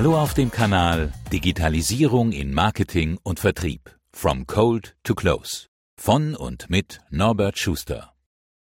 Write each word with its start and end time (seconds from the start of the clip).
Hallo 0.00 0.18
auf 0.18 0.32
dem 0.32 0.50
Kanal 0.50 1.12
Digitalisierung 1.30 2.32
in 2.32 2.54
Marketing 2.54 3.18
und 3.22 3.38
Vertrieb. 3.38 3.98
From 4.14 4.46
Cold 4.46 4.96
to 5.02 5.14
Close. 5.14 5.66
Von 5.98 6.34
und 6.34 6.70
mit 6.70 7.02
Norbert 7.10 7.58
Schuster. 7.58 8.14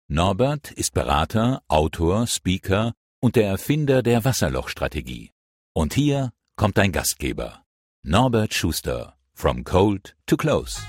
Norbert 0.09 0.71
ist 0.71 0.93
Berater, 0.93 1.61
Autor, 1.70 2.28
Speaker 2.28 2.91
und 3.21 3.38
der 3.38 3.47
Erfinder 3.47 4.04
der 4.04 4.25
Wasserlochstrategie. 4.25 5.32
Und 5.73 5.93
hier 5.93 6.33
kommt 6.57 6.78
ein 6.78 6.91
Gastgeber. 6.91 7.63
Norbert 8.04 8.54
Schuster. 8.54 9.16
From 9.33 9.63
Cold 9.63 10.18
to 10.25 10.36
Close. 10.36 10.82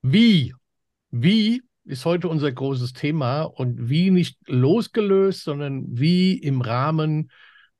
Wie? 0.00 0.54
Wie 1.10 1.60
ist 1.84 2.04
heute 2.04 2.28
unser 2.28 2.52
großes 2.52 2.92
Thema 2.92 3.42
und 3.42 3.88
wie 3.88 4.10
nicht 4.10 4.38
losgelöst, 4.46 5.44
sondern 5.44 5.84
wie 5.88 6.34
im 6.34 6.60
Rahmen 6.60 7.30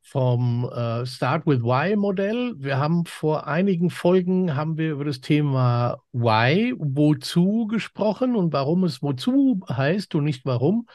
vom 0.03 0.69
äh, 0.69 1.07
Start 1.07 1.47
with 1.47 1.63
Why 1.63 1.95
Modell. 1.97 2.55
Wir 2.57 2.79
haben 2.79 3.05
vor 3.05 3.47
einigen 3.47 3.91
Folgen 3.91 4.57
haben 4.57 4.79
wir 4.79 4.93
über 4.93 5.05
das 5.05 5.21
Thema 5.21 5.99
Why, 6.13 6.75
wozu 6.79 7.67
gesprochen 7.67 8.35
und 8.35 8.53
warum 8.53 8.85
es 8.85 9.03
wozu 9.03 9.61
heißt 9.69 10.15
und 10.15 10.25
nicht 10.25 10.45
warum. 10.45 10.87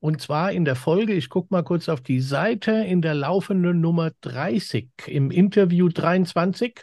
Und 0.00 0.20
zwar 0.20 0.52
in 0.52 0.64
der 0.64 0.76
Folge, 0.76 1.14
ich 1.14 1.28
gucke 1.28 1.48
mal 1.50 1.64
kurz 1.64 1.88
auf 1.88 2.00
die 2.00 2.20
Seite, 2.20 2.72
in 2.72 3.02
der 3.02 3.14
laufenden 3.14 3.80
Nummer 3.80 4.10
30 4.20 4.90
im 5.06 5.30
Interview 5.30 5.88
23 5.88 6.82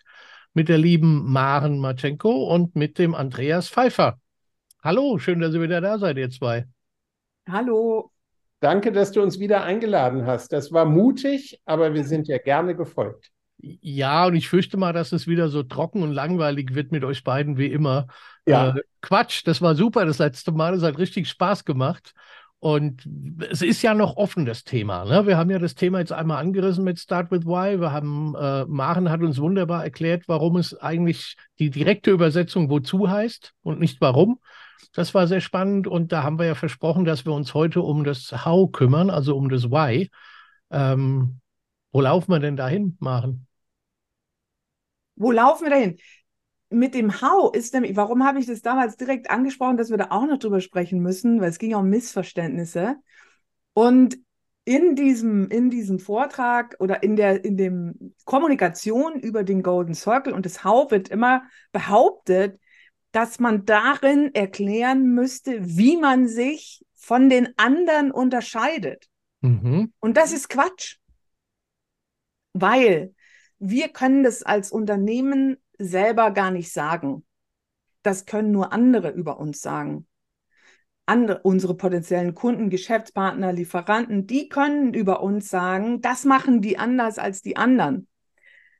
mit 0.53 0.69
der 0.69 0.77
lieben 0.77 1.31
Maren 1.31 1.79
Matschenko 1.79 2.53
und 2.53 2.75
mit 2.75 2.97
dem 2.97 3.15
Andreas 3.15 3.69
Pfeiffer. 3.69 4.19
Hallo, 4.85 5.17
schön, 5.17 5.39
dass 5.39 5.55
ihr 5.55 5.63
wieder 5.63 5.81
da 5.81 5.97
seid, 5.97 6.15
ihr 6.17 6.29
zwei. 6.29 6.67
Hallo. 7.49 8.11
Danke, 8.59 8.91
dass 8.91 9.11
du 9.11 9.23
uns 9.23 9.39
wieder 9.39 9.63
eingeladen 9.63 10.27
hast. 10.27 10.53
Das 10.53 10.71
war 10.71 10.85
mutig, 10.85 11.59
aber 11.65 11.95
wir 11.95 12.03
sind 12.03 12.27
ja 12.27 12.37
gerne 12.37 12.75
gefolgt. 12.75 13.31
Ja, 13.57 14.27
und 14.27 14.35
ich 14.35 14.47
fürchte 14.47 14.77
mal, 14.77 14.93
dass 14.93 15.11
es 15.11 15.25
wieder 15.25 15.49
so 15.49 15.63
trocken 15.63 16.03
und 16.03 16.11
langweilig 16.11 16.75
wird 16.75 16.91
mit 16.91 17.03
euch 17.03 17.23
beiden 17.23 17.57
wie 17.57 17.65
immer. 17.65 18.05
Ja. 18.45 18.75
Äh, 18.75 18.81
Quatsch, 19.01 19.41
das 19.47 19.59
war 19.59 19.73
super 19.73 20.05
das 20.05 20.19
letzte 20.19 20.51
Mal. 20.51 20.75
Es 20.75 20.83
hat 20.83 20.99
richtig 20.99 21.29
Spaß 21.29 21.65
gemacht. 21.65 22.13
Und 22.59 23.09
es 23.49 23.63
ist 23.63 23.81
ja 23.81 23.95
noch 23.95 24.17
offen, 24.17 24.45
das 24.45 24.65
Thema. 24.65 25.03
Ne? 25.05 25.25
Wir 25.25 25.35
haben 25.35 25.49
ja 25.49 25.57
das 25.57 25.73
Thema 25.73 25.97
jetzt 25.97 26.13
einmal 26.13 26.37
angerissen 26.37 26.83
mit 26.83 26.99
Start 26.99 27.31
with 27.31 27.47
Why. 27.47 27.79
Wir 27.79 27.91
haben, 27.91 28.35
äh, 28.35 28.65
Maren 28.65 29.09
hat 29.09 29.21
uns 29.21 29.39
wunderbar 29.39 29.83
erklärt, 29.83 30.27
warum 30.27 30.57
es 30.57 30.79
eigentlich 30.79 31.37
die 31.57 31.71
direkte 31.71 32.11
Übersetzung 32.11 32.69
wozu 32.69 33.09
heißt 33.09 33.55
und 33.63 33.79
nicht 33.79 33.99
warum. 33.99 34.39
Das 34.93 35.13
war 35.13 35.27
sehr 35.27 35.41
spannend 35.41 35.87
und 35.87 36.11
da 36.11 36.23
haben 36.23 36.39
wir 36.39 36.45
ja 36.45 36.55
versprochen, 36.55 37.05
dass 37.05 37.25
wir 37.25 37.33
uns 37.33 37.53
heute 37.53 37.81
um 37.81 38.03
das 38.03 38.45
How 38.45 38.71
kümmern, 38.71 39.09
also 39.09 39.35
um 39.35 39.49
das 39.49 39.69
Why. 39.69 40.09
Ähm, 40.71 41.39
wo 41.91 42.01
laufen 42.01 42.31
wir 42.31 42.39
denn 42.39 42.55
dahin, 42.57 42.97
Maren? 42.99 43.47
Wo 45.15 45.31
laufen 45.31 45.65
wir 45.65 45.69
dahin? 45.69 45.97
Mit 46.69 46.93
dem 46.93 47.21
How 47.21 47.55
ist 47.55 47.73
nämlich, 47.73 47.95
warum 47.95 48.25
habe 48.25 48.39
ich 48.39 48.47
das 48.47 48.61
damals 48.61 48.97
direkt 48.97 49.29
angesprochen, 49.29 49.77
dass 49.77 49.89
wir 49.89 49.97
da 49.97 50.07
auch 50.09 50.25
noch 50.25 50.39
drüber 50.39 50.61
sprechen 50.61 50.99
müssen, 50.99 51.39
weil 51.39 51.49
es 51.49 51.59
ging 51.59 51.75
um 51.75 51.89
Missverständnisse. 51.89 52.97
Und 53.73 54.17
in 54.65 54.95
diesem, 54.95 55.47
in 55.49 55.69
diesem 55.69 55.99
Vortrag 55.99 56.75
oder 56.79 57.03
in 57.03 57.15
der 57.15 57.45
in 57.45 57.55
dem 57.55 58.15
Kommunikation 58.25 59.19
über 59.19 59.43
den 59.43 59.61
Golden 59.61 59.93
Circle 59.93 60.33
und 60.33 60.45
das 60.45 60.63
How 60.63 60.89
wird 60.89 61.09
immer 61.09 61.43
behauptet, 61.71 62.59
dass 63.15 63.39
man 63.39 63.63
darin 63.63 64.35
erklären 64.35 65.13
müsste, 65.13 65.77
wie 65.77 65.95
man 65.95 66.27
sich 66.27 66.85
von 66.95 67.29
den 67.29 67.57
anderen 67.57 68.11
unterscheidet. 68.11 69.07
Mhm. 69.39 69.93
Und 70.01 70.17
das 70.17 70.33
ist 70.33 70.49
Quatsch, 70.49 70.97
weil 72.51 73.15
wir 73.57 73.87
können 73.87 74.23
das 74.23 74.43
als 74.43 74.69
Unternehmen 74.69 75.55
selber 75.77 76.31
gar 76.31 76.51
nicht 76.51 76.73
sagen. 76.73 77.25
Das 78.03 78.25
können 78.25 78.51
nur 78.51 78.73
andere 78.73 79.11
über 79.11 79.39
uns 79.39 79.61
sagen. 79.61 80.07
Andere, 81.05 81.39
unsere 81.43 81.77
potenziellen 81.77 82.35
Kunden, 82.35 82.69
Geschäftspartner, 82.69 83.53
Lieferanten, 83.53 84.27
die 84.27 84.49
können 84.49 84.93
über 84.93 85.23
uns 85.23 85.47
sagen, 85.47 86.01
das 86.01 86.25
machen 86.25 86.59
die 86.59 86.77
anders 86.77 87.17
als 87.17 87.41
die 87.41 87.55
anderen. 87.55 88.09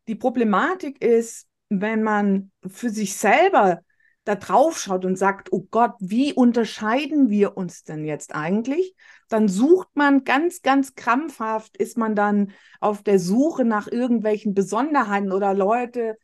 Die 0.10 0.16
Problematik 0.16 1.02
ist, 1.02 1.48
wenn 1.70 2.04
man 2.04 2.52
für 2.68 2.90
sich 2.90 3.16
selber 3.16 3.85
da 4.26 4.36
drauf 4.36 4.80
schaut 4.80 5.06
und 5.06 5.18
sagt, 5.18 5.54
oh 5.54 5.66
Gott, 5.70 5.94
wie 6.00 6.34
unterscheiden 6.34 7.30
wir 7.30 7.56
uns 7.58 7.84
denn 7.84 8.06
jetzt 8.06 8.34
eigentlich? 8.36 8.96
Dann 9.30 9.48
sucht 9.48 9.90
man 9.94 10.24
ganz, 10.24 10.64
ganz 10.64 10.96
krampfhaft, 10.96 11.78
ist 11.78 11.96
man 11.98 12.16
dann 12.16 12.52
auf 12.80 13.04
der 13.04 13.20
Suche 13.20 13.66
nach 13.66 13.88
irgendwelchen 13.88 14.56
Besonderheiten 14.56 15.32
oder 15.32 15.54
Leute 15.54 16.18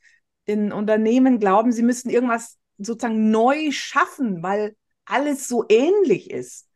in 0.45 0.72
Unternehmen 0.72 1.40
glauben, 1.40 1.72
sie 1.72 1.84
müssten 1.84 2.09
irgendwas 2.09 2.57
sozusagen 2.79 3.29
neu 3.29 3.72
schaffen, 3.72 4.41
weil 4.41 4.75
alles 5.06 5.47
so 5.47 5.66
ähnlich 5.69 6.31
ist. 6.31 6.67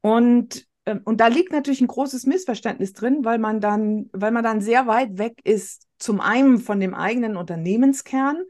Und, 0.00 0.66
ähm, 0.86 1.00
und 1.04 1.20
da 1.20 1.26
liegt 1.26 1.50
natürlich 1.50 1.80
ein 1.80 1.88
großes 1.88 2.26
Missverständnis 2.26 2.92
drin, 2.92 3.24
weil 3.24 3.38
man 3.38 3.60
dann, 3.60 4.08
weil 4.12 4.30
man 4.30 4.44
dann 4.44 4.60
sehr 4.60 4.86
weit 4.86 5.18
weg 5.18 5.40
ist, 5.42 5.86
zum 5.98 6.20
einen 6.20 6.58
von 6.58 6.78
dem 6.78 6.94
eigenen 6.94 7.36
Unternehmenskern 7.36 8.44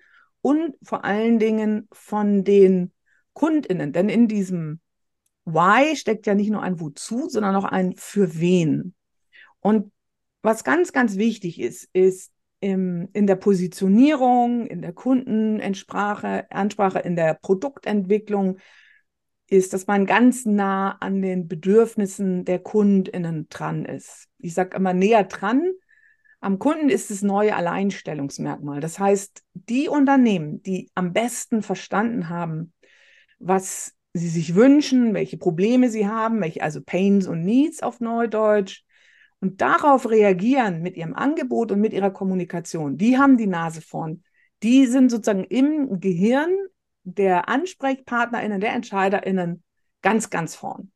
und 0.46 0.76
vor 0.80 1.04
allen 1.04 1.40
Dingen 1.40 1.88
von 1.90 2.44
den 2.44 2.92
KundInnen. 3.32 3.92
Denn 3.92 4.08
in 4.08 4.28
diesem 4.28 4.78
Why 5.44 5.96
steckt 5.96 6.24
ja 6.28 6.36
nicht 6.36 6.50
nur 6.50 6.62
ein 6.62 6.78
Wozu, 6.78 7.28
sondern 7.28 7.56
auch 7.56 7.64
ein 7.64 7.96
Für 7.96 8.38
wen. 8.38 8.94
Und 9.58 9.90
was 10.42 10.62
ganz, 10.62 10.92
ganz 10.92 11.16
wichtig 11.16 11.60
ist, 11.60 11.88
ist 11.92 12.30
im, 12.60 13.08
in 13.12 13.26
der 13.26 13.34
Positionierung, 13.34 14.68
in 14.68 14.82
der 14.82 14.92
Kundenansprache, 14.92 16.48
Ansprache, 16.52 17.00
in 17.00 17.16
der 17.16 17.34
Produktentwicklung, 17.34 18.58
ist, 19.48 19.72
dass 19.72 19.88
man 19.88 20.06
ganz 20.06 20.46
nah 20.46 20.92
an 21.00 21.22
den 21.22 21.48
Bedürfnissen 21.48 22.44
der 22.44 22.60
KundInnen 22.60 23.48
dran 23.48 23.84
ist. 23.84 24.28
Ich 24.38 24.54
sage 24.54 24.76
immer 24.76 24.92
näher 24.92 25.24
dran, 25.24 25.72
am 26.46 26.60
Kunden 26.60 26.90
ist 26.90 27.10
es 27.10 27.22
neue 27.22 27.56
Alleinstellungsmerkmal. 27.56 28.78
Das 28.78 29.00
heißt, 29.00 29.42
die 29.54 29.88
Unternehmen, 29.88 30.62
die 30.62 30.88
am 30.94 31.12
besten 31.12 31.60
verstanden 31.60 32.28
haben, 32.28 32.72
was 33.40 33.96
sie 34.12 34.28
sich 34.28 34.54
wünschen, 34.54 35.12
welche 35.12 35.38
Probleme 35.38 35.90
sie 35.90 36.06
haben, 36.06 36.40
welche, 36.40 36.62
also 36.62 36.80
Pains 36.80 37.26
und 37.26 37.42
Needs 37.42 37.82
auf 37.82 37.98
Neudeutsch, 37.98 38.84
und 39.40 39.60
darauf 39.60 40.08
reagieren 40.08 40.82
mit 40.82 40.96
ihrem 40.96 41.14
Angebot 41.14 41.72
und 41.72 41.80
mit 41.80 41.92
ihrer 41.92 42.12
Kommunikation, 42.12 42.96
die 42.96 43.18
haben 43.18 43.36
die 43.36 43.48
Nase 43.48 43.80
vorn. 43.80 44.22
Die 44.62 44.86
sind 44.86 45.10
sozusagen 45.10 45.42
im 45.42 45.98
Gehirn 45.98 46.54
der 47.02 47.48
AnsprechpartnerInnen, 47.48 48.60
der 48.60 48.72
EntscheiderInnen 48.72 49.64
ganz, 50.00 50.30
ganz 50.30 50.54
vorn 50.54 50.92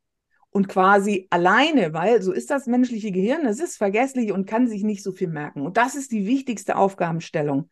und 0.50 0.68
quasi 0.68 1.28
alleine, 1.30 1.92
weil 1.92 2.22
so 2.22 2.32
ist 2.32 2.50
das 2.50 2.66
menschliche 2.66 3.12
Gehirn, 3.12 3.46
es 3.46 3.60
ist 3.60 3.76
vergesslich 3.76 4.32
und 4.32 4.46
kann 4.46 4.66
sich 4.66 4.82
nicht 4.82 5.02
so 5.02 5.12
viel 5.12 5.28
merken. 5.28 5.62
Und 5.62 5.76
das 5.76 5.94
ist 5.94 6.10
die 6.10 6.26
wichtigste 6.26 6.76
Aufgabenstellung. 6.76 7.70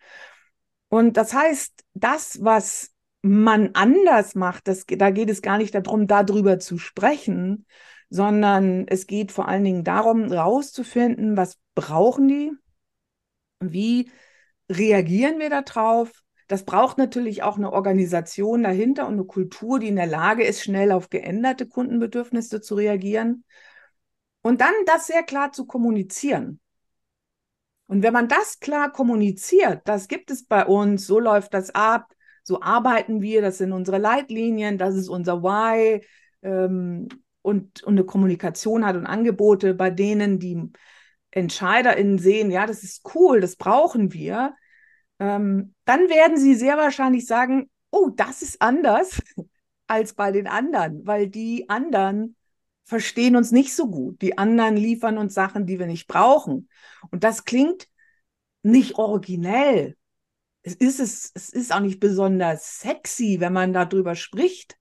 Und 0.88 1.16
das 1.16 1.34
heißt, 1.34 1.84
das, 1.94 2.42
was 2.42 2.92
man 3.22 3.70
anders 3.74 4.34
macht, 4.34 4.68
das, 4.68 4.86
da 4.86 5.10
geht 5.10 5.28
es 5.28 5.42
gar 5.42 5.58
nicht 5.58 5.74
darum, 5.74 6.06
darüber 6.06 6.58
zu 6.60 6.78
sprechen, 6.78 7.66
sondern 8.10 8.86
es 8.88 9.06
geht 9.06 9.32
vor 9.32 9.48
allen 9.48 9.64
Dingen 9.64 9.84
darum, 9.84 10.32
rauszufinden, 10.32 11.36
was 11.36 11.58
brauchen 11.74 12.28
die, 12.28 12.52
wie 13.60 14.10
reagieren 14.70 15.38
wir 15.38 15.50
darauf, 15.50 16.12
das 16.48 16.64
braucht 16.64 16.96
natürlich 16.96 17.42
auch 17.42 17.58
eine 17.58 17.72
Organisation 17.72 18.62
dahinter 18.62 19.06
und 19.06 19.14
eine 19.14 19.24
Kultur, 19.24 19.78
die 19.78 19.88
in 19.88 19.96
der 19.96 20.06
Lage 20.06 20.44
ist, 20.44 20.62
schnell 20.62 20.92
auf 20.92 21.10
geänderte 21.10 21.66
Kundenbedürfnisse 21.68 22.62
zu 22.62 22.74
reagieren. 22.74 23.44
Und 24.40 24.62
dann 24.62 24.72
das 24.86 25.06
sehr 25.06 25.22
klar 25.22 25.52
zu 25.52 25.66
kommunizieren. 25.66 26.60
Und 27.86 28.02
wenn 28.02 28.14
man 28.14 28.28
das 28.28 28.60
klar 28.60 28.90
kommuniziert, 28.90 29.82
das 29.84 30.08
gibt 30.08 30.30
es 30.30 30.46
bei 30.46 30.64
uns, 30.64 31.06
so 31.06 31.20
läuft 31.20 31.52
das 31.52 31.74
ab, 31.74 32.12
so 32.42 32.62
arbeiten 32.62 33.20
wir, 33.20 33.42
das 33.42 33.58
sind 33.58 33.72
unsere 33.72 33.98
Leitlinien, 33.98 34.78
das 34.78 34.94
ist 34.94 35.08
unser 35.08 35.42
Why 35.42 36.02
ähm, 36.42 37.08
und, 37.42 37.82
und 37.82 37.92
eine 37.92 38.04
Kommunikation 38.04 38.86
hat 38.86 38.96
und 38.96 39.06
Angebote, 39.06 39.74
bei 39.74 39.90
denen 39.90 40.38
die 40.38 40.70
EntscheiderInnen 41.30 42.18
sehen, 42.18 42.50
ja, 42.50 42.66
das 42.66 42.82
ist 42.82 43.14
cool, 43.14 43.40
das 43.40 43.56
brauchen 43.56 44.12
wir, 44.14 44.54
ähm, 45.18 45.74
dann 45.84 46.08
werden 46.08 46.36
sie 46.36 46.54
sehr 46.54 46.76
wahrscheinlich 46.76 47.26
sagen, 47.26 47.70
oh, 47.90 48.10
das 48.14 48.42
ist 48.42 48.60
anders 48.60 49.20
als 49.86 50.14
bei 50.14 50.32
den 50.32 50.46
anderen, 50.46 51.06
weil 51.06 51.28
die 51.28 51.68
anderen 51.68 52.36
verstehen 52.84 53.36
uns 53.36 53.52
nicht 53.52 53.74
so 53.74 53.90
gut. 53.90 54.22
Die 54.22 54.38
anderen 54.38 54.76
liefern 54.76 55.18
uns 55.18 55.34
Sachen, 55.34 55.66
die 55.66 55.78
wir 55.78 55.86
nicht 55.86 56.06
brauchen. 56.06 56.68
Und 57.10 57.24
das 57.24 57.44
klingt 57.44 57.88
nicht 58.62 58.96
originell. 58.96 59.96
Es 60.62 60.74
ist, 60.74 61.00
es, 61.00 61.30
es 61.34 61.50
ist 61.50 61.72
auch 61.72 61.80
nicht 61.80 62.00
besonders 62.00 62.80
sexy, 62.80 63.40
wenn 63.40 63.52
man 63.52 63.72
darüber 63.72 64.14
spricht. 64.14 64.78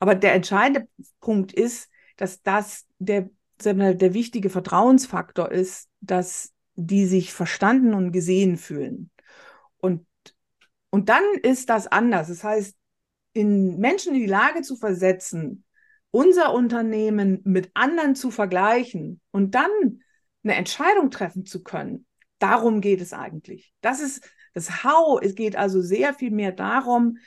Aber 0.00 0.14
der 0.14 0.34
entscheidende 0.34 0.88
Punkt 1.20 1.52
ist, 1.52 1.88
dass 2.16 2.42
das 2.42 2.86
der 2.98 3.30
der 3.64 4.14
wichtige 4.14 4.50
Vertrauensfaktor 4.50 5.50
ist, 5.50 5.88
dass 6.00 6.54
die 6.74 7.06
sich 7.06 7.32
verstanden 7.32 7.94
und 7.94 8.12
gesehen 8.12 8.56
fühlen. 8.56 9.10
Und, 9.78 10.06
und 10.90 11.08
dann 11.08 11.24
ist 11.42 11.68
das 11.68 11.86
anders. 11.86 12.28
Das 12.28 12.44
heißt, 12.44 12.76
in 13.32 13.78
Menschen 13.78 14.14
in 14.14 14.20
die 14.20 14.26
Lage 14.26 14.62
zu 14.62 14.76
versetzen, 14.76 15.64
unser 16.10 16.52
Unternehmen 16.54 17.40
mit 17.44 17.70
anderen 17.74 18.14
zu 18.14 18.30
vergleichen 18.30 19.20
und 19.30 19.54
dann 19.54 19.70
eine 20.42 20.54
Entscheidung 20.54 21.10
treffen 21.10 21.44
zu 21.44 21.62
können, 21.62 22.06
darum 22.38 22.80
geht 22.80 23.00
es 23.00 23.12
eigentlich. 23.12 23.74
Das 23.80 24.00
ist 24.00 24.28
das 24.54 24.82
How. 24.82 25.20
Es 25.22 25.34
geht 25.34 25.56
also 25.56 25.80
sehr 25.80 26.14
viel 26.14 26.30
mehr 26.30 26.52
darum, 26.52 27.18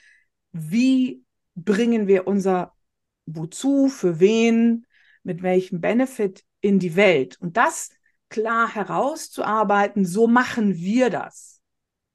wie 0.51 1.23
bringen 1.55 2.07
wir 2.07 2.27
unser 2.27 2.73
Wozu, 3.25 3.87
für 3.87 4.19
wen, 4.19 4.85
mit 5.23 5.43
welchem 5.43 5.79
Benefit 5.79 6.43
in 6.59 6.79
die 6.79 6.95
Welt. 6.95 7.37
Und 7.39 7.57
das 7.57 7.91
klar 8.29 8.73
herauszuarbeiten, 8.73 10.05
so 10.05 10.27
machen 10.27 10.75
wir 10.75 11.09
das. 11.09 11.60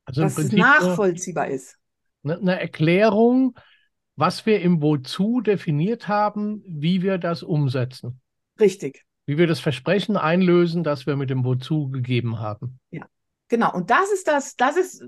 Also 0.06 0.22
dass 0.22 0.38
es 0.38 0.52
nachvollziehbar 0.52 1.48
ist. 1.48 1.76
Eine 2.24 2.58
Erklärung, 2.58 3.56
was 4.16 4.46
wir 4.46 4.60
im 4.60 4.80
Wozu 4.80 5.40
definiert 5.40 6.08
haben, 6.08 6.62
wie 6.66 7.02
wir 7.02 7.18
das 7.18 7.42
umsetzen. 7.42 8.20
Richtig. 8.58 9.04
Wie 9.26 9.36
wir 9.36 9.46
das 9.46 9.60
Versprechen 9.60 10.16
einlösen, 10.16 10.82
das 10.84 11.06
wir 11.06 11.16
mit 11.16 11.28
dem 11.28 11.44
Wozu 11.44 11.90
gegeben 11.90 12.38
haben. 12.38 12.80
Ja, 12.90 13.06
genau. 13.48 13.74
Und 13.74 13.90
das 13.90 14.10
ist 14.10 14.26
das, 14.28 14.56
das 14.56 14.76
ist 14.76 15.04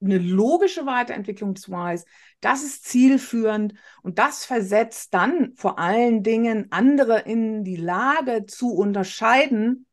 eine 0.00 0.18
logische 0.18 0.86
Weiterentwicklungsweise. 0.86 2.04
Das 2.40 2.62
ist 2.62 2.84
zielführend 2.84 3.74
und 4.02 4.18
das 4.18 4.44
versetzt 4.44 5.12
dann 5.12 5.52
vor 5.56 5.78
allen 5.78 6.22
Dingen 6.22 6.68
andere 6.70 7.20
in 7.20 7.64
die 7.64 7.76
Lage 7.76 8.46
zu 8.46 8.72
unterscheiden, 8.72 9.86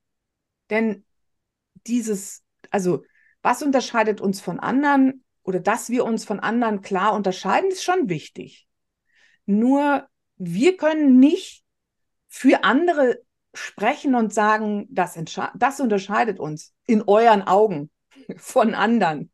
denn 0.70 1.06
dieses, 1.88 2.44
also 2.70 3.04
was 3.46 3.62
unterscheidet 3.62 4.22
uns 4.22 4.42
von 4.42 4.60
anderen 4.60 5.24
oder 5.44 5.60
dass 5.60 5.92
wir 5.92 6.04
uns 6.04 6.26
von 6.26 6.40
anderen 6.40 6.82
klar 6.82 7.14
unterscheiden, 7.14 7.70
ist 7.70 7.84
schon 7.84 8.10
wichtig. 8.10 8.68
Nur 9.46 10.08
wir 10.36 10.78
können 10.78 11.20
nicht 11.20 11.64
für 12.28 12.64
andere 12.64 13.22
sprechen 13.54 14.16
und 14.16 14.34
sagen, 14.34 14.88
das, 14.90 15.16
das 15.54 15.80
unterscheidet 15.80 16.40
uns 16.40 16.74
in 16.88 17.04
euren 17.04 17.44
Augen 17.44 17.92
von 18.38 18.74
anderen, 18.74 19.30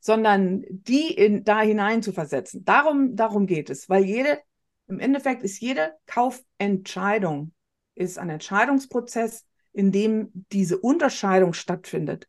sondern 0.00 0.64
die 0.68 1.14
in, 1.14 1.44
da 1.44 1.60
hinein 1.60 2.02
zu 2.02 2.12
versetzen. 2.12 2.64
Darum, 2.64 3.14
darum 3.14 3.46
geht 3.46 3.70
es, 3.70 3.88
weil 3.88 4.06
jede, 4.06 4.40
im 4.88 4.98
Endeffekt 4.98 5.44
ist 5.44 5.60
jede 5.60 5.94
Kaufentscheidung 6.06 7.52
ist 7.94 8.18
ein 8.18 8.28
Entscheidungsprozess, 8.28 9.46
in 9.72 9.92
dem 9.92 10.30
diese 10.50 10.78
Unterscheidung 10.78 11.52
stattfindet. 11.52 12.26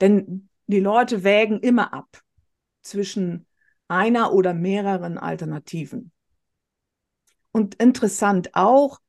Denn 0.00 0.48
die 0.66 0.80
Leute 0.80 1.24
wägen 1.24 1.60
immer 1.60 1.92
ab 1.92 2.22
zwischen 2.82 3.46
einer 3.88 4.32
oder 4.32 4.54
mehreren 4.54 5.18
Alternativen. 5.18 6.12
Und 7.52 7.74
interessant 7.76 8.50
auch, 8.54 9.00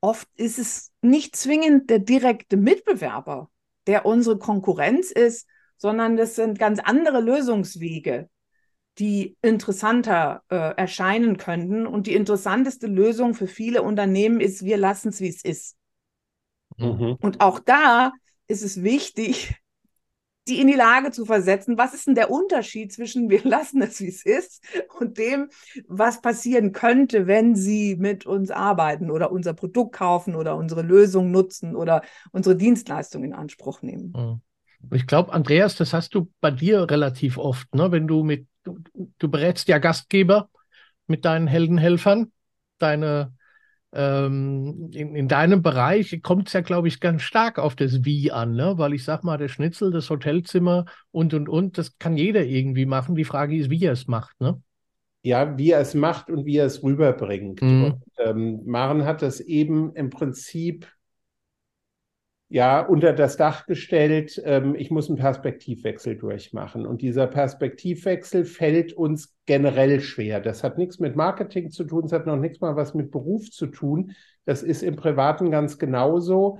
oft 0.00 0.28
ist 0.36 0.58
es 0.58 0.92
nicht 1.02 1.36
zwingend 1.36 1.90
der 1.90 1.98
direkte 1.98 2.56
Mitbewerber, 2.56 3.50
der 3.86 4.06
unsere 4.06 4.38
Konkurrenz 4.38 5.10
ist, 5.10 5.46
sondern 5.76 6.16
das 6.16 6.36
sind 6.36 6.58
ganz 6.58 6.78
andere 6.78 7.20
Lösungswege, 7.20 8.28
die 8.98 9.36
interessanter 9.42 10.42
äh, 10.48 10.74
erscheinen 10.76 11.36
könnten. 11.36 11.86
Und 11.86 12.06
die 12.06 12.14
interessanteste 12.14 12.86
Lösung 12.86 13.34
für 13.34 13.46
viele 13.46 13.82
Unternehmen 13.82 14.40
ist, 14.40 14.64
wir 14.64 14.76
lassen 14.76 15.08
es, 15.08 15.20
wie 15.20 15.28
es 15.28 15.42
ist. 15.42 15.76
Mhm. 16.76 17.16
Und 17.20 17.40
auch 17.40 17.58
da 17.58 18.12
ist 18.46 18.62
es 18.62 18.82
wichtig, 18.82 19.54
die 20.50 20.60
in 20.60 20.66
die 20.66 20.74
Lage 20.74 21.12
zu 21.12 21.24
versetzen, 21.24 21.78
was 21.78 21.94
ist 21.94 22.06
denn 22.06 22.14
der 22.14 22.30
Unterschied 22.30 22.92
zwischen 22.92 23.30
wir 23.30 23.42
lassen 23.44 23.80
es, 23.82 24.00
wie 24.00 24.08
es 24.08 24.24
ist 24.24 24.64
und 24.98 25.16
dem, 25.16 25.48
was 25.88 26.20
passieren 26.20 26.72
könnte, 26.72 27.26
wenn 27.26 27.54
sie 27.54 27.96
mit 27.96 28.26
uns 28.26 28.50
arbeiten 28.50 29.10
oder 29.10 29.30
unser 29.30 29.54
Produkt 29.54 29.94
kaufen 29.94 30.34
oder 30.34 30.56
unsere 30.56 30.82
Lösung 30.82 31.30
nutzen 31.30 31.76
oder 31.76 32.02
unsere 32.32 32.56
Dienstleistung 32.56 33.24
in 33.24 33.32
Anspruch 33.32 33.82
nehmen. 33.82 34.12
Mhm. 34.16 34.40
Ich 34.92 35.06
glaube, 35.06 35.32
Andreas, 35.32 35.76
das 35.76 35.92
hast 35.92 36.14
du 36.14 36.30
bei 36.40 36.50
dir 36.50 36.90
relativ 36.90 37.38
oft, 37.38 37.74
ne? 37.74 37.92
wenn 37.92 38.08
du 38.08 38.24
mit, 38.24 38.46
du 38.64 39.28
berätst 39.28 39.68
ja 39.68 39.78
Gastgeber 39.78 40.48
mit 41.06 41.24
deinen 41.24 41.46
Heldenhelfern, 41.46 42.32
deine 42.78 43.34
ähm, 43.92 44.90
in, 44.92 45.14
in, 45.16 45.28
deinem 45.28 45.62
Bereich 45.62 46.20
kommt 46.22 46.48
es 46.48 46.52
ja, 46.52 46.60
glaube 46.60 46.88
ich, 46.88 47.00
ganz 47.00 47.22
stark 47.22 47.58
auf 47.58 47.74
das 47.74 48.04
Wie 48.04 48.30
an, 48.30 48.54
ne? 48.54 48.74
weil 48.76 48.94
ich 48.94 49.04
sag 49.04 49.24
mal, 49.24 49.36
der 49.36 49.48
Schnitzel, 49.48 49.90
das 49.90 50.10
Hotelzimmer 50.10 50.84
und 51.10 51.34
und 51.34 51.48
und, 51.48 51.76
das 51.76 51.98
kann 51.98 52.16
jeder 52.16 52.44
irgendwie 52.44 52.86
machen. 52.86 53.16
Die 53.16 53.24
Frage 53.24 53.56
ist, 53.56 53.70
wie 53.70 53.84
er 53.84 53.92
es 53.92 54.06
macht. 54.06 54.40
Ne? 54.40 54.62
Ja, 55.22 55.58
wie 55.58 55.70
er 55.72 55.80
es 55.80 55.94
macht 55.94 56.30
und 56.30 56.46
wie 56.46 56.56
er 56.56 56.66
es 56.66 56.82
rüberbringt. 56.82 57.60
Mhm. 57.62 57.84
Und, 57.84 58.02
ähm, 58.18 58.60
Maren 58.64 59.04
hat 59.04 59.22
das 59.22 59.40
eben 59.40 59.92
im 59.94 60.10
Prinzip 60.10 60.86
ja 62.50 62.80
unter 62.80 63.12
das 63.12 63.36
Dach 63.36 63.64
gestellt, 63.66 64.42
ähm, 64.44 64.74
ich 64.74 64.90
muss 64.90 65.08
einen 65.08 65.18
Perspektivwechsel 65.18 66.16
durchmachen. 66.16 66.84
Und 66.84 67.00
dieser 67.00 67.28
Perspektivwechsel 67.28 68.44
fällt 68.44 68.92
uns 68.92 69.36
generell 69.46 70.00
schwer. 70.00 70.40
Das 70.40 70.64
hat 70.64 70.76
nichts 70.76 70.98
mit 70.98 71.14
Marketing 71.14 71.70
zu 71.70 71.84
tun, 71.84 72.04
es 72.04 72.12
hat 72.12 72.26
noch 72.26 72.36
nichts 72.36 72.60
mal 72.60 72.74
was 72.74 72.92
mit 72.92 73.12
Beruf 73.12 73.50
zu 73.50 73.68
tun. 73.68 74.12
Das 74.44 74.64
ist 74.64 74.82
im 74.82 74.96
Privaten 74.96 75.52
ganz 75.52 75.78
genauso. 75.78 76.58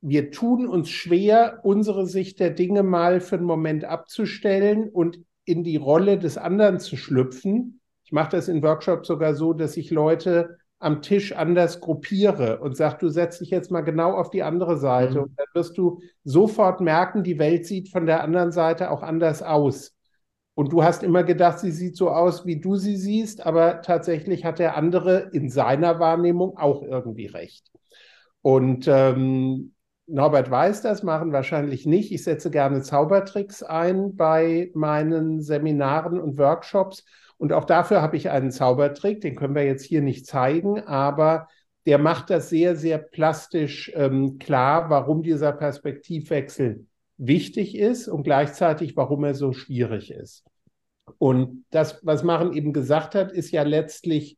Wir 0.00 0.32
tun 0.32 0.66
uns 0.68 0.90
schwer, 0.90 1.60
unsere 1.62 2.06
Sicht 2.06 2.40
der 2.40 2.50
Dinge 2.50 2.82
mal 2.82 3.20
für 3.20 3.36
einen 3.36 3.44
Moment 3.44 3.84
abzustellen 3.84 4.88
und 4.88 5.20
in 5.44 5.62
die 5.62 5.76
Rolle 5.76 6.18
des 6.18 6.38
anderen 6.38 6.80
zu 6.80 6.96
schlüpfen. 6.96 7.80
Ich 8.04 8.10
mache 8.10 8.30
das 8.30 8.48
in 8.48 8.62
Workshops 8.62 9.06
sogar 9.06 9.34
so, 9.34 9.52
dass 9.52 9.76
ich 9.76 9.90
Leute 9.90 10.58
am 10.78 11.02
Tisch 11.02 11.32
anders 11.32 11.80
gruppiere 11.80 12.60
und 12.60 12.76
sag, 12.76 12.98
du 12.98 13.08
setz 13.08 13.38
dich 13.38 13.50
jetzt 13.50 13.70
mal 13.70 13.80
genau 13.80 14.12
auf 14.12 14.30
die 14.30 14.42
andere 14.42 14.76
Seite 14.76 15.18
mhm. 15.18 15.22
und 15.24 15.38
dann 15.38 15.46
wirst 15.54 15.76
du 15.76 16.00
sofort 16.24 16.80
merken, 16.80 17.24
die 17.24 17.38
Welt 17.38 17.66
sieht 17.66 17.88
von 17.88 18.06
der 18.06 18.22
anderen 18.22 18.52
Seite 18.52 18.90
auch 18.90 19.02
anders 19.02 19.42
aus. 19.42 19.94
Und 20.54 20.72
du 20.72 20.82
hast 20.82 21.02
immer 21.04 21.22
gedacht, 21.22 21.60
sie 21.60 21.70
sieht 21.70 21.96
so 21.96 22.10
aus, 22.10 22.44
wie 22.44 22.60
du 22.60 22.76
sie 22.76 22.96
siehst, 22.96 23.46
aber 23.46 23.80
tatsächlich 23.80 24.44
hat 24.44 24.58
der 24.58 24.76
andere 24.76 25.30
in 25.32 25.48
seiner 25.50 26.00
Wahrnehmung 26.00 26.58
auch 26.58 26.82
irgendwie 26.82 27.26
recht. 27.26 27.70
Und 28.42 28.88
ähm, 28.88 29.74
Norbert 30.06 30.50
weiß 30.50 30.82
das, 30.82 31.02
machen 31.02 31.32
wahrscheinlich 31.32 31.86
nicht. 31.86 32.10
Ich 32.12 32.24
setze 32.24 32.50
gerne 32.50 32.82
Zaubertricks 32.82 33.62
ein 33.62 34.16
bei 34.16 34.70
meinen 34.74 35.42
Seminaren 35.42 36.18
und 36.18 36.38
Workshops 36.38 37.04
und 37.38 37.52
auch 37.52 37.64
dafür 37.64 38.02
habe 38.02 38.16
ich 38.16 38.30
einen 38.30 38.50
Zaubertrick, 38.50 39.20
den 39.20 39.36
können 39.36 39.54
wir 39.54 39.64
jetzt 39.64 39.84
hier 39.84 40.02
nicht 40.02 40.26
zeigen, 40.26 40.80
aber 40.80 41.48
der 41.86 41.98
macht 41.98 42.30
das 42.30 42.50
sehr, 42.50 42.76
sehr 42.76 42.98
plastisch 42.98 43.90
ähm, 43.94 44.38
klar, 44.38 44.90
warum 44.90 45.22
dieser 45.22 45.52
Perspektivwechsel 45.52 46.86
wichtig 47.16 47.76
ist 47.76 48.08
und 48.08 48.24
gleichzeitig, 48.24 48.96
warum 48.96 49.24
er 49.24 49.34
so 49.34 49.52
schwierig 49.52 50.10
ist. 50.10 50.44
Und 51.18 51.64
das, 51.70 52.00
was 52.02 52.22
Maren 52.24 52.52
eben 52.52 52.72
gesagt 52.72 53.14
hat, 53.14 53.32
ist 53.32 53.52
ja 53.52 53.62
letztlich 53.62 54.36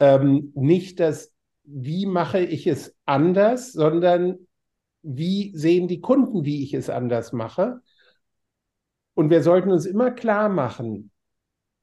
ähm, 0.00 0.52
nicht 0.54 1.00
das, 1.00 1.32
wie 1.64 2.06
mache 2.06 2.40
ich 2.40 2.66
es 2.66 2.94
anders, 3.06 3.72
sondern 3.72 4.46
wie 5.02 5.56
sehen 5.56 5.88
die 5.88 6.00
Kunden, 6.00 6.44
wie 6.44 6.62
ich 6.64 6.74
es 6.74 6.90
anders 6.90 7.32
mache. 7.32 7.80
Und 9.14 9.30
wir 9.30 9.42
sollten 9.42 9.70
uns 9.70 9.86
immer 9.86 10.10
klar 10.10 10.48
machen, 10.48 11.11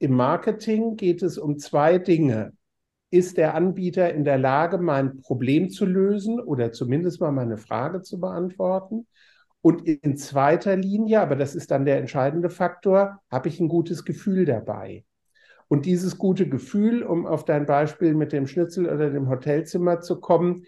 im 0.00 0.14
Marketing 0.16 0.96
geht 0.96 1.22
es 1.22 1.38
um 1.38 1.58
zwei 1.58 1.98
Dinge. 1.98 2.52
Ist 3.10 3.36
der 3.36 3.54
Anbieter 3.54 4.12
in 4.12 4.24
der 4.24 4.38
Lage, 4.38 4.78
mein 4.78 5.20
Problem 5.20 5.68
zu 5.70 5.84
lösen 5.84 6.40
oder 6.40 6.72
zumindest 6.72 7.20
mal 7.20 7.32
meine 7.32 7.58
Frage 7.58 8.02
zu 8.02 8.18
beantworten? 8.18 9.06
Und 9.62 9.86
in 9.86 10.16
zweiter 10.16 10.74
Linie, 10.74 11.20
aber 11.20 11.36
das 11.36 11.54
ist 11.54 11.70
dann 11.70 11.84
der 11.84 11.98
entscheidende 11.98 12.48
Faktor, 12.48 13.20
habe 13.30 13.48
ich 13.48 13.60
ein 13.60 13.68
gutes 13.68 14.04
Gefühl 14.06 14.46
dabei. 14.46 15.04
Und 15.68 15.84
dieses 15.84 16.16
gute 16.16 16.48
Gefühl, 16.48 17.02
um 17.02 17.26
auf 17.26 17.44
dein 17.44 17.66
Beispiel 17.66 18.14
mit 18.14 18.32
dem 18.32 18.46
Schnitzel 18.46 18.86
oder 18.86 19.10
dem 19.10 19.28
Hotelzimmer 19.28 20.00
zu 20.00 20.18
kommen, 20.18 20.64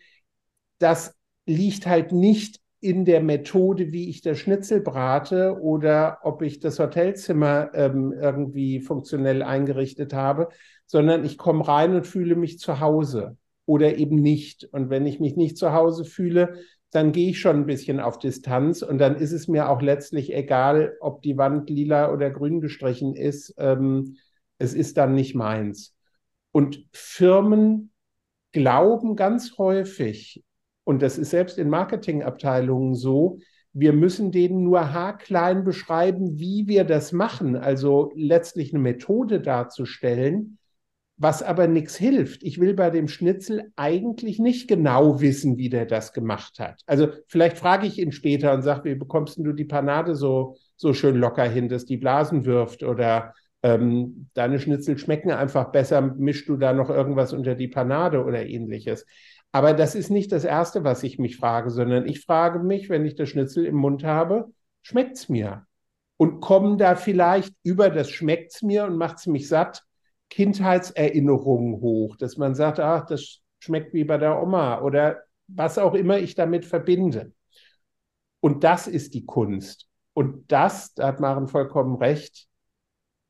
das 0.78 1.16
liegt 1.46 1.86
halt 1.86 2.12
nicht 2.12 2.61
in 2.82 3.04
der 3.04 3.22
Methode, 3.22 3.92
wie 3.92 4.10
ich 4.10 4.22
das 4.22 4.38
Schnitzel 4.38 4.80
brate 4.80 5.56
oder 5.60 6.18
ob 6.22 6.42
ich 6.42 6.58
das 6.58 6.80
Hotelzimmer 6.80 7.70
ähm, 7.74 8.12
irgendwie 8.12 8.80
funktionell 8.80 9.44
eingerichtet 9.44 10.12
habe, 10.12 10.48
sondern 10.86 11.24
ich 11.24 11.38
komme 11.38 11.66
rein 11.66 11.94
und 11.94 12.08
fühle 12.08 12.34
mich 12.34 12.58
zu 12.58 12.80
Hause 12.80 13.36
oder 13.66 13.96
eben 13.96 14.16
nicht. 14.16 14.64
Und 14.72 14.90
wenn 14.90 15.06
ich 15.06 15.20
mich 15.20 15.36
nicht 15.36 15.56
zu 15.56 15.72
Hause 15.72 16.04
fühle, 16.04 16.54
dann 16.90 17.12
gehe 17.12 17.30
ich 17.30 17.40
schon 17.40 17.56
ein 17.56 17.66
bisschen 17.66 18.00
auf 18.00 18.18
Distanz 18.18 18.82
und 18.82 18.98
dann 18.98 19.14
ist 19.14 19.32
es 19.32 19.46
mir 19.46 19.68
auch 19.68 19.80
letztlich 19.80 20.34
egal, 20.34 20.96
ob 21.00 21.22
die 21.22 21.38
Wand 21.38 21.70
lila 21.70 22.12
oder 22.12 22.30
grün 22.30 22.60
gestrichen 22.60 23.14
ist. 23.14 23.54
Ähm, 23.58 24.16
es 24.58 24.74
ist 24.74 24.96
dann 24.96 25.14
nicht 25.14 25.36
meins. 25.36 25.94
Und 26.50 26.84
Firmen 26.92 27.92
glauben 28.50 29.14
ganz 29.14 29.56
häufig, 29.56 30.44
und 30.84 31.02
das 31.02 31.18
ist 31.18 31.30
selbst 31.30 31.58
in 31.58 31.68
Marketingabteilungen 31.68 32.94
so, 32.94 33.38
wir 33.72 33.92
müssen 33.92 34.32
denen 34.32 34.64
nur 34.64 34.92
haarklein 34.92 35.64
beschreiben, 35.64 36.38
wie 36.38 36.68
wir 36.68 36.84
das 36.84 37.12
machen, 37.12 37.56
also 37.56 38.12
letztlich 38.14 38.74
eine 38.74 38.82
Methode 38.82 39.40
darzustellen, 39.40 40.58
was 41.16 41.42
aber 41.42 41.68
nichts 41.68 41.96
hilft. 41.96 42.42
Ich 42.42 42.60
will 42.60 42.74
bei 42.74 42.90
dem 42.90 43.08
Schnitzel 43.08 43.72
eigentlich 43.76 44.38
nicht 44.38 44.68
genau 44.68 45.20
wissen, 45.20 45.56
wie 45.56 45.70
der 45.70 45.86
das 45.86 46.12
gemacht 46.12 46.58
hat. 46.58 46.82
Also 46.86 47.08
vielleicht 47.28 47.58
frage 47.58 47.86
ich 47.86 47.98
ihn 47.98 48.12
später 48.12 48.52
und 48.52 48.62
sage, 48.62 48.90
wie 48.90 48.94
bekommst 48.94 49.38
du 49.38 49.52
die 49.52 49.64
Panade 49.64 50.14
so, 50.14 50.56
so 50.76 50.92
schön 50.92 51.16
locker 51.16 51.48
hin, 51.48 51.68
dass 51.68 51.84
die 51.84 51.96
Blasen 51.96 52.44
wirft 52.44 52.82
oder 52.82 53.34
ähm, 53.62 54.28
deine 54.34 54.58
Schnitzel 54.58 54.98
schmecken 54.98 55.30
einfach 55.30 55.70
besser, 55.70 56.00
mischst 56.00 56.48
du 56.48 56.56
da 56.56 56.72
noch 56.72 56.90
irgendwas 56.90 57.32
unter 57.32 57.54
die 57.54 57.68
Panade 57.68 58.24
oder 58.24 58.44
ähnliches. 58.44 59.06
Aber 59.52 59.74
das 59.74 59.94
ist 59.94 60.10
nicht 60.10 60.32
das 60.32 60.44
Erste, 60.44 60.82
was 60.82 61.02
ich 61.02 61.18
mich 61.18 61.36
frage, 61.36 61.70
sondern 61.70 62.06
ich 62.06 62.24
frage 62.24 62.58
mich, 62.58 62.88
wenn 62.88 63.04
ich 63.04 63.14
das 63.14 63.28
Schnitzel 63.28 63.66
im 63.66 63.76
Mund 63.76 64.02
habe, 64.02 64.50
schmeckt 64.80 65.18
es 65.18 65.28
mir? 65.28 65.66
Und 66.16 66.40
kommen 66.40 66.78
da 66.78 66.96
vielleicht 66.96 67.54
über 67.62 67.90
das 67.90 68.10
schmeckt 68.10 68.54
es 68.54 68.62
mir 68.62 68.84
und 68.84 68.96
macht 68.96 69.18
es 69.18 69.26
mich 69.26 69.48
satt, 69.48 69.84
Kindheitserinnerungen 70.30 71.80
hoch, 71.80 72.16
dass 72.16 72.38
man 72.38 72.54
sagt, 72.54 72.80
ach, 72.80 73.04
das 73.04 73.40
schmeckt 73.58 73.92
wie 73.92 74.04
bei 74.04 74.16
der 74.16 74.42
Oma 74.42 74.80
oder 74.80 75.22
was 75.46 75.76
auch 75.78 75.94
immer 75.94 76.18
ich 76.18 76.34
damit 76.34 76.64
verbinde. 76.64 77.32
Und 78.40 78.64
das 78.64 78.86
ist 78.86 79.12
die 79.14 79.26
Kunst. 79.26 79.88
Und 80.14 80.50
das, 80.50 80.94
da 80.94 81.08
hat 81.08 81.20
Maren 81.20 81.48
vollkommen 81.48 81.96
recht, 81.96 82.48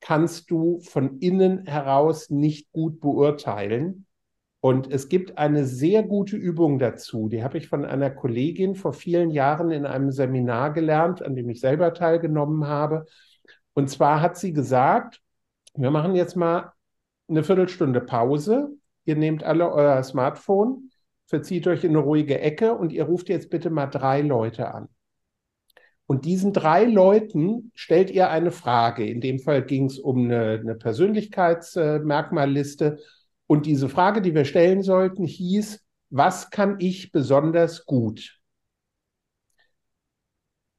kannst 0.01 0.51
du 0.51 0.81
von 0.81 1.19
innen 1.19 1.67
heraus 1.67 2.31
nicht 2.31 2.71
gut 2.73 3.01
beurteilen. 3.01 4.07
Und 4.65 4.93
es 4.93 5.09
gibt 5.09 5.39
eine 5.39 5.65
sehr 5.65 6.05
gute 6.05 6.37
Übung 6.37 6.79
dazu, 6.79 7.29
die 7.29 7.43
habe 7.43 7.59
ich 7.59 7.67
von 7.67 7.85
einer 7.85 8.11
Kollegin 8.11 8.77
vor 8.77 8.93
vielen 8.93 9.31
Jahren 9.31 9.73
in 9.73 9.85
einem 9.85 10.13
Seminar 10.13 10.73
gelernt, 10.73 11.21
an 11.21 11.35
dem 11.35 11.51
ich 11.51 11.59
selber 11.59 11.95
teilgenommen 11.95 12.69
habe. 12.69 13.07
Und 13.75 13.91
zwar 13.91 14.21
hat 14.21 14.37
sie 14.37 14.53
gesagt, 14.53 15.21
wir 15.75 15.91
machen 15.91 16.15
jetzt 16.15 16.37
mal 16.37 16.75
eine 17.29 17.43
Viertelstunde 17.43 18.03
Pause. 18.03 18.69
Ihr 19.05 19.17
nehmt 19.17 19.43
alle 19.43 19.73
euer 19.73 20.01
Smartphone, 20.05 20.93
verzieht 21.27 21.67
euch 21.67 21.83
in 21.83 21.91
eine 21.91 21.99
ruhige 21.99 22.39
Ecke 22.39 22.75
und 22.75 22.93
ihr 22.93 23.03
ruft 23.03 23.31
jetzt 23.31 23.51
bitte 23.51 23.69
mal 23.69 23.89
drei 23.89 24.21
Leute 24.21 24.73
an. 24.73 24.89
Und 26.07 26.25
diesen 26.25 26.53
drei 26.53 26.85
Leuten 26.85 27.73
stellt 27.75 28.13
ihr 28.13 28.31
eine 28.31 28.53
Frage. 28.53 29.05
In 29.07 29.21
dem 29.21 29.41
Fall 29.41 29.65
ging 29.65 29.87
es 29.87 29.99
um 29.99 30.27
eine, 30.27 30.61
eine 30.61 30.77
Persönlichkeitsmerkmalliste. 30.77 33.01
Und 33.53 33.67
diese 33.67 33.91
Frage, 33.91 34.23
die 34.23 34.35
wir 34.35 34.47
stellen 34.47 34.83
sollten, 34.83 35.27
hieß, 35.27 35.85
was 36.09 36.49
kann 36.49 36.77
ich 36.79 37.13
besonders 37.13 37.85
gut? 37.85 38.41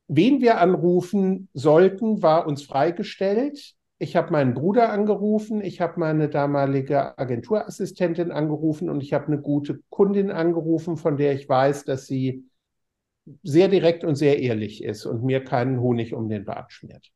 Wen 0.08 0.42
wir 0.42 0.60
anrufen 0.60 1.50
sollten, 1.54 2.24
war 2.24 2.48
uns 2.48 2.64
freigestellt. 2.64 3.76
Ich 4.00 4.16
habe 4.16 4.32
meinen 4.32 4.56
Bruder 4.56 4.92
angerufen, 4.92 5.62
ich 5.62 5.82
habe 5.82 6.00
meine 6.00 6.30
damalige 6.30 7.16
Agenturassistentin 7.16 8.32
angerufen 8.32 8.90
und 8.90 9.04
ich 9.04 9.14
habe 9.14 9.28
eine 9.28 9.40
gute 9.40 9.84
Kundin 9.92 10.32
angerufen, 10.32 10.98
von 10.98 11.16
der 11.16 11.34
ich 11.36 11.48
weiß, 11.48 11.86
dass 11.86 12.08
sie 12.08 12.50
sehr 13.44 13.68
direkt 13.68 14.04
und 14.04 14.16
sehr 14.16 14.40
ehrlich 14.40 14.84
ist 14.84 15.06
und 15.06 15.24
mir 15.24 15.44
keinen 15.44 15.80
Honig 15.80 16.16
um 16.16 16.28
den 16.28 16.44
Bart 16.44 16.74
schmiert, 16.74 17.12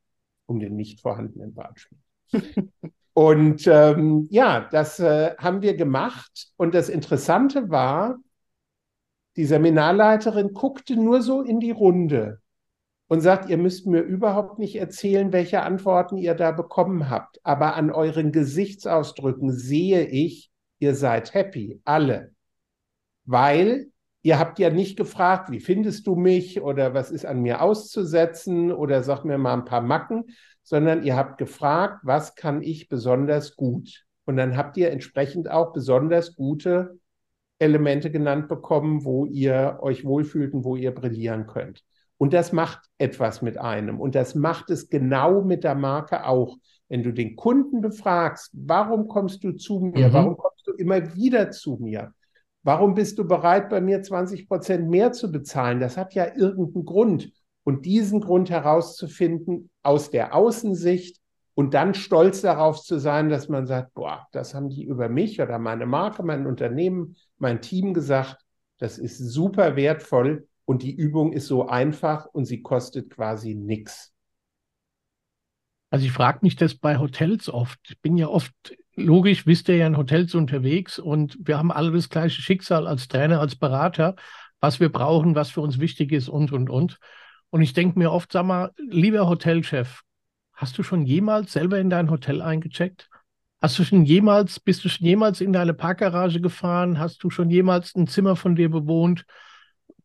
um 0.45 0.59
den 0.59 0.75
nicht 0.75 1.01
vorhandenen 1.01 1.55
Bart 1.55 1.79
schmiert. 1.79 2.03
und 3.17 3.65
ähm, 3.65 4.27
ja, 4.29 4.69
das 4.69 4.99
äh, 4.99 5.35
haben 5.39 5.63
wir 5.63 5.75
gemacht. 5.75 6.49
Und 6.55 6.75
das 6.75 6.87
Interessante 6.87 7.71
war, 7.71 8.19
die 9.35 9.45
Seminarleiterin 9.45 10.53
guckte 10.53 10.95
nur 10.95 11.23
so 11.23 11.41
in 11.41 11.59
die 11.59 11.71
Runde 11.71 12.43
und 13.07 13.21
sagt, 13.21 13.49
ihr 13.49 13.57
müsst 13.57 13.87
mir 13.87 14.01
überhaupt 14.01 14.59
nicht 14.59 14.75
erzählen, 14.75 15.33
welche 15.33 15.63
Antworten 15.63 16.17
ihr 16.17 16.35
da 16.35 16.51
bekommen 16.51 17.09
habt. 17.09 17.39
Aber 17.43 17.73
an 17.73 17.89
euren 17.89 18.31
Gesichtsausdrücken 18.31 19.51
sehe 19.51 20.05
ich, 20.05 20.51
ihr 20.77 20.93
seid 20.93 21.33
happy, 21.33 21.81
alle. 21.85 22.35
Weil 23.25 23.87
Ihr 24.23 24.39
habt 24.39 24.59
ja 24.59 24.69
nicht 24.69 24.97
gefragt, 24.97 25.51
wie 25.51 25.59
findest 25.59 26.07
du 26.07 26.15
mich 26.15 26.61
oder 26.61 26.93
was 26.93 27.11
ist 27.11 27.25
an 27.25 27.41
mir 27.41 27.61
auszusetzen 27.61 28.71
oder 28.71 29.03
sag 29.03 29.23
mir 29.23 29.37
mal 29.37 29.53
ein 29.53 29.65
paar 29.65 29.81
Macken, 29.81 30.25
sondern 30.63 31.03
ihr 31.03 31.15
habt 31.15 31.37
gefragt, 31.37 32.01
was 32.03 32.35
kann 32.35 32.61
ich 32.61 32.89
besonders 32.89 33.55
gut? 33.55 34.05
Und 34.25 34.35
dann 34.35 34.57
habt 34.57 34.75
ihr 34.75 34.91
entsprechend 34.91 35.49
auch 35.49 35.71
besonders 35.71 36.35
gute 36.35 36.99
Elemente 37.59 38.11
genannt 38.11 38.49
bekommen, 38.49 39.05
wo 39.05 39.25
ihr 39.25 39.79
euch 39.81 40.03
wohlfühlt 40.03 40.53
und 40.53 40.63
wo 40.63 40.75
ihr 40.75 40.93
brillieren 40.93 41.47
könnt. 41.47 41.83
Und 42.17 42.33
das 42.33 42.51
macht 42.51 42.79
etwas 42.97 43.41
mit 43.41 43.57
einem. 43.57 43.99
Und 43.99 44.15
das 44.15 44.35
macht 44.35 44.69
es 44.69 44.89
genau 44.89 45.41
mit 45.41 45.63
der 45.63 45.75
Marke 45.75 46.25
auch. 46.25 46.57
Wenn 46.89 47.03
du 47.03 47.13
den 47.13 47.35
Kunden 47.35 47.81
befragst, 47.81 48.51
warum 48.53 49.07
kommst 49.07 49.43
du 49.43 49.51
zu 49.51 49.79
mir? 49.79 50.09
Mhm. 50.09 50.13
Warum 50.13 50.37
kommst 50.37 50.65
du 50.67 50.73
immer 50.73 51.15
wieder 51.15 51.51
zu 51.51 51.77
mir? 51.79 52.13
Warum 52.67 52.95
bist 52.95 53.17
du 53.17 53.25
bereit, 53.25 53.69
bei 53.69 53.79
mir 53.79 54.03
20 54.03 54.49
Prozent 54.49 54.89
mehr 54.89 55.13
zu 55.13 55.31
bezahlen? 55.31 55.79
Das 55.79 55.95
hat 55.95 56.13
ja 56.15 56.35
irgendeinen 56.35 56.83
Grund. 56.83 57.31
Und 57.63 57.85
diesen 57.85 58.19
Grund 58.19 58.49
herauszufinden 58.49 59.69
aus 59.83 60.11
der 60.11 60.35
Außensicht 60.35 61.21
und 61.53 61.73
dann 61.73 61.93
stolz 61.93 62.41
darauf 62.41 62.81
zu 62.81 62.99
sein, 62.99 63.29
dass 63.29 63.47
man 63.47 63.67
sagt, 63.67 63.93
boah, 63.93 64.27
das 64.33 64.53
haben 64.53 64.67
die 64.67 64.83
über 64.83 65.07
mich 65.07 65.39
oder 65.39 65.59
meine 65.59 65.85
Marke, 65.85 66.23
mein 66.23 66.45
Unternehmen, 66.45 67.15
mein 67.37 67.61
Team 67.61 67.93
gesagt. 67.93 68.43
Das 68.79 68.97
ist 68.97 69.17
super 69.17 69.77
wertvoll 69.77 70.45
und 70.65 70.83
die 70.83 70.93
Übung 70.93 71.31
ist 71.31 71.47
so 71.47 71.67
einfach 71.67 72.25
und 72.25 72.43
sie 72.43 72.63
kostet 72.63 73.11
quasi 73.11 73.55
nichts. 73.55 74.13
Also 75.89 76.05
ich 76.05 76.11
frage 76.11 76.39
mich 76.41 76.57
das 76.57 76.75
bei 76.75 76.97
Hotels 76.97 77.47
oft. 77.47 77.79
Ich 77.87 78.01
bin 78.01 78.17
ja 78.17 78.27
oft 78.27 78.53
logisch, 78.97 79.45
wisst 79.45 79.69
ihr 79.69 79.77
ja 79.77 79.87
in 79.87 79.97
Hotels 79.97 80.35
unterwegs 80.35 80.99
und 80.99 81.37
wir 81.39 81.57
haben 81.57 81.71
alle 81.71 81.91
das 81.91 82.09
gleiche 82.09 82.41
Schicksal 82.41 82.87
als 82.87 83.07
Trainer, 83.07 83.39
als 83.39 83.55
Berater, 83.55 84.15
was 84.59 84.79
wir 84.79 84.91
brauchen, 84.91 85.35
was 85.35 85.51
für 85.51 85.61
uns 85.61 85.79
wichtig 85.79 86.11
ist 86.11 86.27
und, 86.27 86.51
und, 86.51 86.69
und. 86.69 86.99
Und 87.49 87.61
ich 87.61 87.73
denke 87.73 87.97
mir 87.97 88.11
oft, 88.11 88.31
sag 88.31 88.45
mal, 88.45 88.71
lieber 88.77 89.29
Hotelchef, 89.29 90.01
hast 90.53 90.77
du 90.77 90.83
schon 90.83 91.05
jemals 91.05 91.53
selber 91.53 91.79
in 91.79 91.89
dein 91.89 92.09
Hotel 92.09 92.41
eingecheckt? 92.41 93.09
Hast 93.61 93.79
du 93.79 93.83
schon 93.83 94.03
jemals, 94.05 94.59
bist 94.59 94.83
du 94.83 94.89
schon 94.89 95.05
jemals 95.07 95.41
in 95.41 95.53
deine 95.53 95.73
Parkgarage 95.73 96.41
gefahren? 96.41 96.99
Hast 96.99 97.23
du 97.23 97.29
schon 97.29 97.49
jemals 97.49 97.95
ein 97.95 98.07
Zimmer 98.07 98.35
von 98.35 98.55
dir 98.55 98.69
bewohnt? 98.69 99.25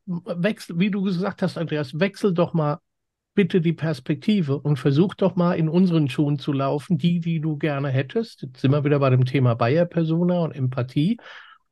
Wechsel, 0.07 0.79
wie 0.79 0.91
du 0.91 1.03
gesagt 1.03 1.43
hast, 1.43 1.59
Andreas, 1.59 1.99
wechsel 1.99 2.33
doch 2.33 2.55
mal 2.55 2.79
bitte 3.35 3.61
die 3.61 3.73
Perspektive 3.73 4.59
und 4.59 4.79
versuch 4.79 5.15
doch 5.15 5.37
mal 5.37 5.55
in 5.55 5.69
unseren 5.69 6.09
Schuhen 6.09 6.39
zu 6.39 6.53
laufen, 6.53 6.99
die, 6.99 7.21
die 7.21 7.41
du 7.41 7.57
gerne 7.57 7.89
hättest. 7.89 8.43
Jetzt 8.43 8.61
sind 8.61 8.71
wir 8.71 8.85
wieder 8.85 8.99
bei 8.99 9.11
dem 9.11 9.25
Thema 9.25 9.55
Bayer-Persona 9.55 10.41
und 10.41 10.53
Empathie. 10.53 11.19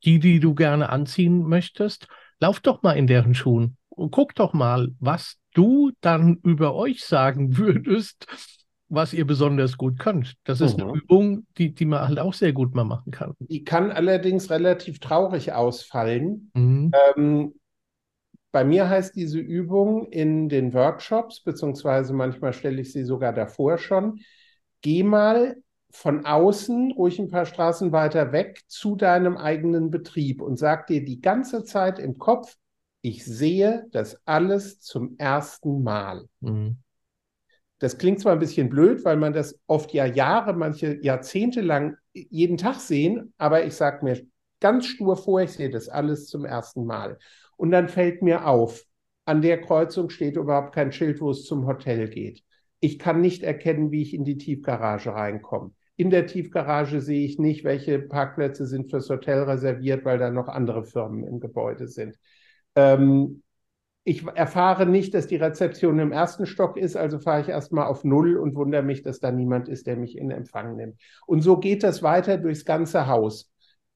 Die, 0.05 0.19
die 0.19 0.41
du 0.41 0.55
gerne 0.55 0.89
anziehen 0.89 1.43
möchtest, 1.47 2.09
lauf 2.41 2.61
doch 2.61 2.83
mal 2.83 2.93
in 2.93 3.07
deren 3.07 3.35
Schuhen 3.35 3.77
und 3.91 4.11
guck 4.13 4.35
doch 4.35 4.55
mal, 4.55 4.89
was 4.99 5.37
du 5.53 5.91
dann 6.01 6.39
über 6.43 6.75
euch 6.75 7.05
sagen 7.05 7.57
würdest, 7.59 8.27
was 8.89 9.13
ihr 9.13 9.27
besonders 9.27 9.77
gut 9.77 9.99
könnt. 9.99 10.35
Das 10.45 10.61
ist 10.61 10.79
mhm. 10.79 10.85
eine 10.85 10.93
Übung, 10.95 11.47
die, 11.59 11.75
die 11.75 11.85
man 11.85 12.09
halt 12.09 12.19
auch 12.19 12.35
sehr 12.35 12.53
gut 12.53 12.75
mal 12.75 12.85
machen 12.85 13.13
kann. 13.13 13.35
Die 13.39 13.63
kann 13.63 13.93
allerdings 13.93 14.51
relativ 14.51 14.99
traurig 14.99 15.53
ausfallen. 15.53 16.51
Mhm. 16.55 16.91
Ähm, 17.17 17.55
bei 18.53 18.65
mir 18.65 18.89
heißt 18.89 19.15
diese 19.15 19.39
Übung 19.39 20.07
in 20.11 20.49
den 20.49 20.75
Workshops, 20.75 21.41
beziehungsweise 21.43 22.13
manchmal 22.13 22.53
stelle 22.53 22.81
ich 22.81 22.93
sie 22.93 23.05
sogar 23.05 23.33
davor 23.33 23.79
schon, 23.79 24.21
geh 24.83 25.03
mal 25.03 25.57
von 25.91 26.25
außen, 26.25 26.93
ruhig 26.93 27.19
ein 27.19 27.31
paar 27.31 27.47
Straßen 27.47 27.93
weiter 27.93 28.33
weg, 28.33 28.63
zu 28.69 28.97
deinem 28.97 29.37
eigenen 29.37 29.91
Betrieb 29.91 30.41
und 30.41 30.59
sag 30.59 30.87
dir 30.87 31.05
die 31.05 31.21
ganze 31.21 31.65
Zeit 31.65 31.99
im 31.99 32.19
Kopf, 32.19 32.57
ich 33.03 33.25
sehe 33.25 33.87
das 33.93 34.21
alles 34.27 34.81
zum 34.81 35.17
ersten 35.19 35.83
Mal. 35.83 36.27
Mhm. 36.41 36.79
Das 37.79 37.97
klingt 37.97 38.21
zwar 38.21 38.35
ein 38.35 38.39
bisschen 38.39 38.69
blöd, 38.69 39.05
weil 39.05 39.17
man 39.17 39.33
das 39.33 39.59
oft 39.67 39.93
ja 39.95 40.05
Jahre, 40.05 40.53
manche 40.53 41.03
Jahrzehnte 41.03 41.63
lang 41.63 41.97
jeden 42.13 42.59
Tag 42.59 42.79
sehen, 42.79 43.33
aber 43.39 43.65
ich 43.65 43.75
sage 43.75 44.05
mir 44.05 44.21
ganz 44.61 44.87
stur 44.87 45.17
vor, 45.17 45.41
ich 45.41 45.53
sehe 45.53 45.71
das 45.71 45.89
alles 45.89 46.27
zum 46.27 46.45
ersten 46.45 46.85
Mal. 46.85 47.19
Und 47.61 47.73
dann 47.73 47.91
fällt 47.91 48.23
mir 48.23 48.47
auf, 48.47 48.87
an 49.27 49.43
der 49.43 49.61
Kreuzung 49.61 50.09
steht 50.09 50.37
überhaupt 50.37 50.75
kein 50.75 50.93
Schild, 50.93 51.21
wo 51.21 51.29
es 51.29 51.45
zum 51.45 51.67
Hotel 51.67 52.09
geht. 52.09 52.43
Ich 52.81 52.99
kann 52.99 53.21
nicht 53.21 53.43
erkennen, 53.43 53.91
wie 53.91 54.01
ich 54.01 54.15
in 54.15 54.25
die 54.25 54.39
Tiefgarage 54.39 55.13
reinkomme. 55.13 55.73
In 55.97 56.09
der 56.09 56.27
Tiefgarage 56.27 57.03
sehe 57.03 57.27
ich 57.27 57.39
nicht, 57.39 57.63
welche 57.63 57.99
Parkplätze 57.99 58.65
sind 58.65 58.89
fürs 58.89 59.11
Hotel 59.11 59.43
reserviert, 59.43 60.07
weil 60.07 60.17
da 60.17 60.31
noch 60.31 60.49
andere 60.49 60.85
Firmen 60.85 61.23
im 61.23 61.39
Gebäude 61.39 61.87
sind. 61.87 62.19
Ähm, 62.77 63.43
ich 64.05 64.27
erfahre 64.27 64.87
nicht, 64.87 65.13
dass 65.13 65.27
die 65.27 65.37
Rezeption 65.37 65.99
im 65.99 66.13
ersten 66.13 66.47
Stock 66.47 66.79
ist, 66.79 66.97
also 66.97 67.19
fahre 67.19 67.43
ich 67.43 67.51
erstmal 67.51 67.89
auf 67.89 68.05
Null 68.05 68.39
und 68.39 68.55
wundere 68.55 68.83
mich, 68.83 69.03
dass 69.03 69.21
da 69.21 69.31
niemand 69.33 69.69
ist, 69.69 69.87
der 69.87 69.99
mich 69.99 70.17
in 70.17 70.31
Empfang 70.31 70.77
nimmt. 70.77 70.99
Und 71.27 71.43
so 71.43 71.59
geht 71.59 71.83
das 71.83 72.03
weiter 72.03 72.39
durchs 72.39 72.65
ganze 72.65 73.07
Haus. 73.07 73.53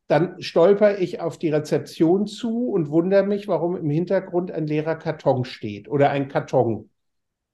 Dann 0.06 0.40
stolper 0.42 0.98
ich 0.98 1.20
auf 1.20 1.38
die 1.38 1.48
Rezeption 1.48 2.26
zu 2.26 2.68
und 2.68 2.90
wundere 2.90 3.24
mich, 3.24 3.48
warum 3.48 3.76
im 3.76 3.88
Hintergrund 3.88 4.50
ein 4.50 4.66
leerer 4.66 4.96
Karton 4.96 5.44
steht 5.44 5.88
oder 5.88 6.10
ein 6.10 6.28
Karton. 6.28 6.90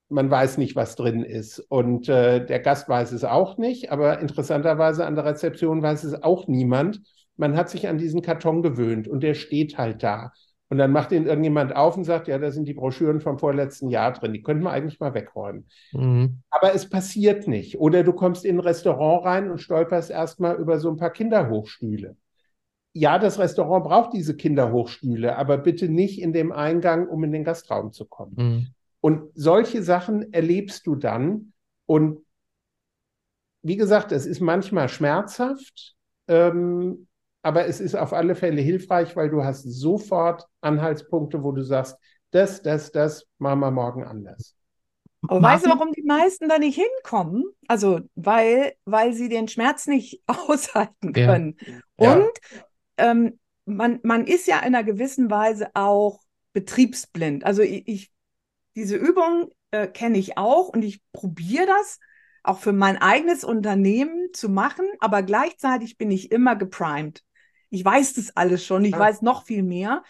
Man 0.09 0.29
weiß 0.29 0.59
nicht, 0.59 0.75
was 0.75 0.97
drin 0.97 1.23
ist. 1.23 1.61
Und 1.69 2.09
äh, 2.09 2.45
der 2.45 2.59
Gast 2.59 2.89
weiß 2.89 3.13
es 3.13 3.23
auch 3.23 3.59
nicht, 3.59 3.93
aber 3.93 4.19
interessanterweise 4.19 5.07
an 5.07 5.15
der 5.15 5.25
Rezeption 5.25 5.83
weiß 5.83 6.03
es 6.03 6.23
auch 6.23 6.49
niemand. 6.49 7.01
Man 7.37 7.57
hat 7.57 7.71
sich 7.71 7.87
an 7.87 7.99
diesen 7.99 8.21
Karton 8.21 8.63
gewöhnt 8.63 9.07
und 9.07 9.23
der 9.23 9.35
steht 9.35 9.79
halt 9.79 10.03
da. 10.03 10.33
Und 10.69 10.79
dann 10.79 10.93
macht 10.93 11.11
ihn 11.11 11.27
irgendjemand 11.27 11.75
auf 11.75 11.97
und 11.97 12.05
sagt, 12.05 12.29
ja, 12.29 12.39
da 12.39 12.53
sind 12.53 12.67
die 12.67 12.75
Broschüren 12.75 13.21
vom 13.21 13.39
vorletzten 13.39 13.89
Jahr 13.89 14.13
drin, 14.13 14.33
die 14.33 14.43
könnten 14.43 14.63
wir 14.63 14.71
eigentlich 14.71 15.01
mal 15.01 15.15
wegräumen. 15.15 15.69
Mhm. 15.93 16.43
Aber 16.49 16.75
es 16.75 16.89
passiert 16.89 17.49
nicht. 17.49 17.79
Oder 17.79 18.05
du 18.05 18.13
kommst 18.13 18.45
in 18.45 18.57
ein 18.57 18.61
Restaurant 18.61 19.25
rein 19.25 19.51
und 19.51 19.59
stolperst 19.59 20.11
erstmal 20.11 20.57
über 20.57 20.79
so 20.79 20.89
ein 20.89 20.97
paar 20.97 21.11
Kinderhochstühle. 21.11 22.17
Ja, 22.93 23.19
das 23.19 23.39
Restaurant 23.39 23.85
braucht 23.85 24.13
diese 24.13 24.37
Kinderhochstühle, 24.37 25.37
aber 25.37 25.59
bitte 25.59 25.89
nicht 25.89 26.21
in 26.21 26.33
dem 26.33 26.51
Eingang, 26.51 27.09
um 27.09 27.23
in 27.23 27.33
den 27.33 27.45
Gastraum 27.45 27.93
zu 27.93 28.05
kommen. 28.05 28.35
Mhm. 28.37 28.67
Und 29.01 29.31
solche 29.35 29.83
Sachen 29.83 30.33
erlebst 30.33 30.87
du 30.87 30.97
dann. 30.97 31.53
Und 31.87 32.25
wie 33.63 33.77
gesagt, 33.77 34.13
es 34.13 34.27
ist 34.27 34.41
manchmal 34.41 34.89
schmerzhaft. 34.89 35.95
Ähm, 36.29 37.07
aber 37.43 37.67
es 37.67 37.81
ist 37.81 37.95
auf 37.95 38.13
alle 38.13 38.35
Fälle 38.35 38.61
hilfreich, 38.61 39.17
weil 39.17 39.31
du 39.31 39.43
hast 39.43 39.63
sofort 39.63 40.47
Anhaltspunkte, 40.61 41.43
wo 41.43 41.53
du 41.53 41.63
sagst, 41.63 41.97
das, 42.31 42.63
das, 42.63 42.93
das 42.93 43.27
machen 43.39 43.61
wir 43.61 43.71
morgen 43.71 44.05
anders. 44.05 44.55
Aber 45.27 45.43
weißt 45.43 45.67
du, 45.67 45.71
warum 45.71 45.93
die 45.93 46.03
meisten 46.03 46.49
da 46.49 46.59
nicht 46.59 46.77
hinkommen? 46.77 47.45
Also, 47.69 48.01
weil, 48.15 48.73
weil 48.85 49.13
sie 49.13 49.29
den 49.29 49.49
Schmerz 49.49 49.87
nicht 49.87 50.23
aushalten 50.27 51.13
können. 51.13 51.57
Ja. 51.99 52.15
Und 52.15 52.31
ja. 52.51 52.61
Ähm, 53.01 53.39
man, 53.65 54.01
man 54.03 54.27
ist 54.27 54.47
ja 54.47 54.59
in 54.59 54.75
einer 54.75 54.85
gewissen 54.85 55.31
Weise 55.31 55.71
auch 55.75 56.21
betriebsblind. 56.53 57.45
Also 57.45 57.63
ich, 57.63 57.87
ich 57.87 58.13
diese 58.75 58.97
Übung 58.97 59.51
äh, 59.71 59.87
kenne 59.87 60.19
ich 60.19 60.39
auch 60.39 60.69
und 60.69 60.83
ich 60.83 61.03
probiere 61.13 61.67
das 61.67 61.99
auch 62.43 62.59
für 62.59 62.73
mein 62.73 62.97
eigenes 62.97 63.45
Unternehmen 63.45 64.29
zu 64.33 64.49
machen, 64.49 64.87
aber 65.01 65.23
gleichzeitig 65.23 65.99
bin 65.99 66.11
ich 66.11 66.33
immer 66.33 66.57
geprimed. 66.57 67.23
Ich 67.69 67.85
weiß 67.85 68.15
das 68.15 68.37
alles 68.37 68.65
schon, 68.65 68.85
ich 68.85 68.93
ja. 68.93 68.99
weiß 68.99 69.23
noch 69.23 69.45
viel 69.45 69.63
mehr. 69.63 70.03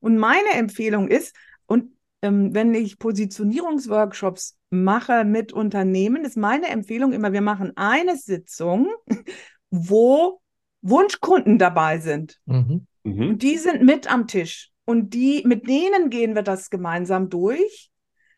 Und 0.00 0.18
meine 0.18 0.50
Empfehlung 0.50 1.08
ist, 1.08 1.34
und 1.66 1.96
ähm, 2.22 2.54
wenn 2.54 2.74
ich 2.74 2.98
Positionierungsworkshops 2.98 4.58
mache 4.70 5.24
mit 5.24 5.52
Unternehmen, 5.52 6.24
ist 6.24 6.36
meine 6.36 6.68
Empfehlung 6.68 7.12
immer, 7.12 7.32
wir 7.32 7.40
machen 7.40 7.72
eine 7.76 8.16
Sitzung, 8.16 8.88
wo 9.70 10.40
Wunschkunden 10.82 11.58
dabei 11.58 11.98
sind. 11.98 12.40
Mhm. 12.46 12.86
Mhm. 13.04 13.38
Die 13.38 13.56
sind 13.56 13.82
mit 13.82 14.10
am 14.10 14.26
Tisch 14.26 14.70
und 14.84 15.14
die, 15.14 15.42
mit 15.46 15.68
denen 15.68 16.10
gehen 16.10 16.34
wir 16.34 16.42
das 16.42 16.70
gemeinsam 16.70 17.28
durch, 17.28 17.90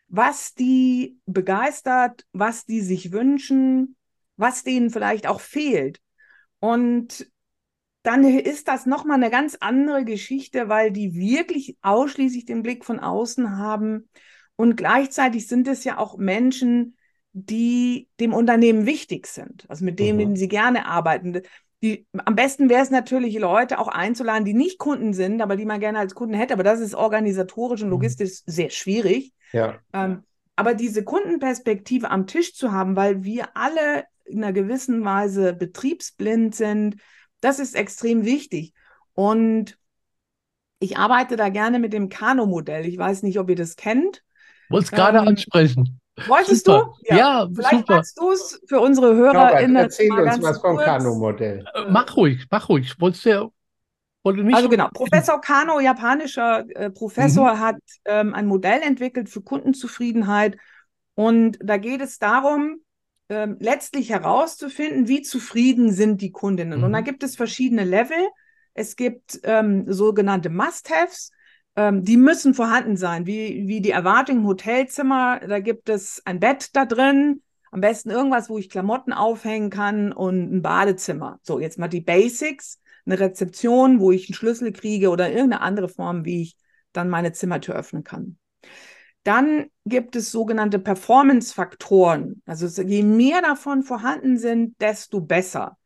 was 0.08 0.54
die 0.54 1.18
begeistert, 1.26 2.26
was 2.32 2.66
die 2.66 2.80
sich 2.80 3.12
wünschen, 3.12 3.96
was 4.36 4.64
denen 4.64 4.90
vielleicht 4.90 5.26
auch 5.26 5.40
fehlt. 5.40 6.00
Und 6.58 7.30
dann 8.02 8.24
ist 8.24 8.68
das 8.68 8.86
nochmal 8.86 9.16
eine 9.16 9.30
ganz 9.30 9.56
andere 9.60 10.04
Geschichte, 10.04 10.68
weil 10.68 10.90
die 10.90 11.14
wirklich 11.14 11.76
ausschließlich 11.82 12.46
den 12.46 12.62
Blick 12.62 12.84
von 12.84 12.98
außen 12.98 13.58
haben. 13.58 14.08
Und 14.56 14.76
gleichzeitig 14.76 15.46
sind 15.46 15.68
es 15.68 15.84
ja 15.84 15.98
auch 15.98 16.16
Menschen, 16.16 16.96
die 17.32 18.08
dem 18.18 18.32
Unternehmen 18.32 18.86
wichtig 18.86 19.26
sind, 19.26 19.68
also 19.68 19.84
mit 19.84 19.98
denen 19.98 20.30
mhm. 20.30 20.36
sie 20.36 20.48
gerne 20.48 20.86
arbeiten. 20.86 21.42
Die, 21.82 22.06
am 22.12 22.36
besten 22.36 22.68
wäre 22.68 22.82
es 22.82 22.90
natürlich, 22.90 23.38
Leute 23.38 23.78
auch 23.78 23.88
einzuladen, 23.88 24.44
die 24.44 24.54
nicht 24.54 24.78
Kunden 24.78 25.14
sind, 25.14 25.40
aber 25.40 25.56
die 25.56 25.64
man 25.64 25.80
gerne 25.80 25.98
als 25.98 26.14
Kunden 26.14 26.34
hätte. 26.34 26.54
Aber 26.54 26.62
das 26.62 26.80
ist 26.80 26.94
organisatorisch 26.94 27.80
und 27.82 27.88
mhm. 27.88 27.92
logistisch 27.92 28.42
mhm. 28.46 28.52
sehr 28.52 28.70
schwierig. 28.70 29.32
Ja. 29.52 29.78
Ähm, 29.92 30.24
aber 30.56 30.74
diese 30.74 31.04
Kundenperspektive 31.04 32.10
am 32.10 32.26
Tisch 32.26 32.54
zu 32.54 32.72
haben, 32.72 32.96
weil 32.96 33.24
wir 33.24 33.56
alle 33.56 34.04
in 34.24 34.44
einer 34.44 34.52
gewissen 34.52 35.04
Weise 35.04 35.54
betriebsblind 35.54 36.54
sind, 36.54 36.96
das 37.40 37.58
ist 37.58 37.74
extrem 37.74 38.24
wichtig. 38.24 38.74
Und 39.14 39.78
ich 40.80 40.96
arbeite 40.96 41.36
da 41.36 41.48
gerne 41.48 41.78
mit 41.78 41.92
dem 41.92 42.08
Kano-Modell. 42.08 42.86
Ich 42.86 42.98
weiß 42.98 43.22
nicht, 43.22 43.38
ob 43.38 43.50
ihr 43.50 43.56
das 43.56 43.76
kennt. 43.76 44.22
Wollte 44.68 44.84
es 44.84 44.90
gerade 44.90 45.18
ähm, 45.18 45.28
ansprechen. 45.28 45.99
Wolltest 46.26 46.66
super. 46.66 46.92
du? 46.98 47.14
Ja, 47.14 47.16
ja 47.16 47.48
Vielleicht 47.52 47.70
super. 47.70 47.94
kannst 47.94 48.18
du 48.18 48.30
es 48.32 48.60
für 48.66 48.80
unsere 48.80 49.14
HörerInnen. 49.14 49.76
Erzähl 49.76 50.10
uns 50.12 50.42
was 50.42 50.60
vom 50.60 50.76
Kano-Modell. 50.76 51.64
Äh, 51.74 51.90
mach 51.90 52.16
ruhig, 52.16 52.46
mach 52.50 52.68
ruhig. 52.68 53.00
Wolltest 53.00 53.26
du 53.26 53.52
nicht 54.22 54.54
also 54.54 54.68
genau, 54.68 54.88
Professor 54.92 55.40
Kano, 55.40 55.80
japanischer 55.80 56.64
äh, 56.76 56.90
Professor, 56.90 57.54
mhm. 57.54 57.60
hat 57.60 57.76
ähm, 58.04 58.34
ein 58.34 58.46
Modell 58.46 58.82
entwickelt 58.82 59.28
für 59.28 59.40
Kundenzufriedenheit. 59.40 60.56
Und 61.14 61.58
da 61.62 61.78
geht 61.78 62.00
es 62.00 62.18
darum, 62.18 62.80
ähm, 63.30 63.56
letztlich 63.60 64.10
herauszufinden, 64.10 65.08
wie 65.08 65.22
zufrieden 65.22 65.92
sind 65.92 66.20
die 66.20 66.32
Kundinnen. 66.32 66.80
Mhm. 66.80 66.84
Und 66.84 66.92
da 66.92 67.00
mhm. 67.00 67.04
gibt 67.04 67.22
es 67.22 67.36
verschiedene 67.36 67.84
Level. 67.84 68.28
Es 68.74 68.96
gibt 68.96 69.40
ähm, 69.44 69.84
sogenannte 69.86 70.50
Must-Haves. 70.50 71.30
Ähm, 71.76 72.04
die 72.04 72.16
müssen 72.16 72.54
vorhanden 72.54 72.96
sein, 72.96 73.26
wie, 73.26 73.66
wie 73.66 73.80
die 73.80 73.90
Erwartung 73.90 74.38
im 74.38 74.46
Hotelzimmer. 74.46 75.40
Da 75.40 75.60
gibt 75.60 75.88
es 75.88 76.22
ein 76.24 76.40
Bett 76.40 76.74
da 76.74 76.84
drin, 76.84 77.42
am 77.70 77.80
besten 77.80 78.10
irgendwas, 78.10 78.50
wo 78.50 78.58
ich 78.58 78.68
Klamotten 78.68 79.12
aufhängen 79.12 79.70
kann 79.70 80.12
und 80.12 80.52
ein 80.52 80.62
Badezimmer. 80.62 81.38
So, 81.42 81.60
jetzt 81.60 81.78
mal 81.78 81.88
die 81.88 82.00
Basics. 82.00 82.80
Eine 83.06 83.18
Rezeption, 83.18 84.00
wo 84.00 84.12
ich 84.12 84.28
einen 84.28 84.34
Schlüssel 84.34 84.72
kriege 84.72 85.10
oder 85.10 85.30
irgendeine 85.30 85.62
andere 85.62 85.88
Form, 85.88 86.24
wie 86.24 86.42
ich 86.42 86.56
dann 86.92 87.08
meine 87.08 87.32
Zimmertür 87.32 87.74
öffnen 87.74 88.04
kann. 88.04 88.36
Dann 89.22 89.66
gibt 89.84 90.16
es 90.16 90.32
sogenannte 90.32 90.78
Performance-Faktoren. 90.78 92.42
Also 92.46 92.82
je 92.82 93.02
mehr 93.02 93.42
davon 93.42 93.82
vorhanden 93.82 94.38
sind, 94.38 94.80
desto 94.80 95.20
besser. 95.20 95.78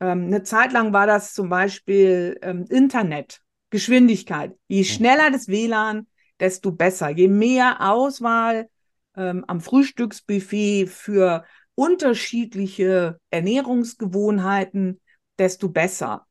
Ähm, 0.00 0.26
eine 0.26 0.42
Zeit 0.42 0.72
lang 0.72 0.92
war 0.92 1.06
das 1.06 1.32
zum 1.32 1.48
Beispiel 1.48 2.38
ähm, 2.42 2.64
Internet, 2.68 3.40
Geschwindigkeit. 3.70 4.56
Je 4.68 4.84
schneller 4.84 5.30
das 5.30 5.48
WLAN, 5.48 6.06
desto 6.38 6.72
besser. 6.72 7.10
Je 7.10 7.28
mehr 7.28 7.80
Auswahl 7.80 8.68
ähm, 9.16 9.44
am 9.46 9.60
Frühstücksbuffet 9.60 10.86
für 10.86 11.44
unterschiedliche 11.74 13.18
Ernährungsgewohnheiten, 13.30 15.00
desto 15.38 15.68
besser. 15.68 16.26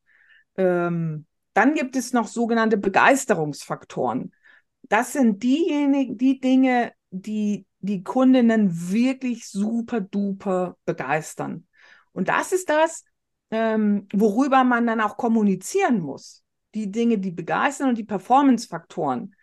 Ähm, 0.56 1.26
dann 1.54 1.74
gibt 1.74 1.96
es 1.96 2.12
noch 2.12 2.28
sogenannte 2.28 2.76
Begeisterungsfaktoren 2.76 4.32
das 4.90 5.12
sind 5.12 5.42
diejenigen, 5.42 6.18
die 6.18 6.40
Dinge, 6.40 6.92
die 7.10 7.64
die 7.78 8.02
Kundinnen 8.02 8.90
wirklich 8.90 9.48
super 9.48 10.02
duper 10.02 10.76
begeistern. 10.84 11.66
Und 12.12 12.28
das 12.28 12.52
ist 12.52 12.68
das, 12.68 13.04
ähm, 13.50 14.06
worüber 14.12 14.64
man 14.64 14.86
dann 14.86 15.00
auch 15.00 15.16
kommunizieren 15.16 16.00
muss. 16.00 16.39
Die 16.74 16.90
Dinge, 16.90 17.18
die 17.18 17.30
begeistern 17.30 17.88
und 17.88 17.98
die 17.98 18.04
Performance-Faktoren. 18.04 19.34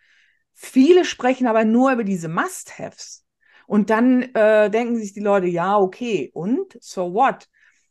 Viele 0.54 1.04
sprechen 1.04 1.46
aber 1.46 1.64
nur 1.64 1.92
über 1.92 2.04
diese 2.04 2.28
Must-Haves. 2.28 3.24
Und 3.66 3.90
dann 3.90 4.22
äh, 4.34 4.70
denken 4.70 4.96
sich 4.96 5.12
die 5.12 5.20
Leute, 5.20 5.46
ja, 5.46 5.78
okay, 5.78 6.30
und 6.32 6.76
so 6.80 7.12
what? 7.12 7.48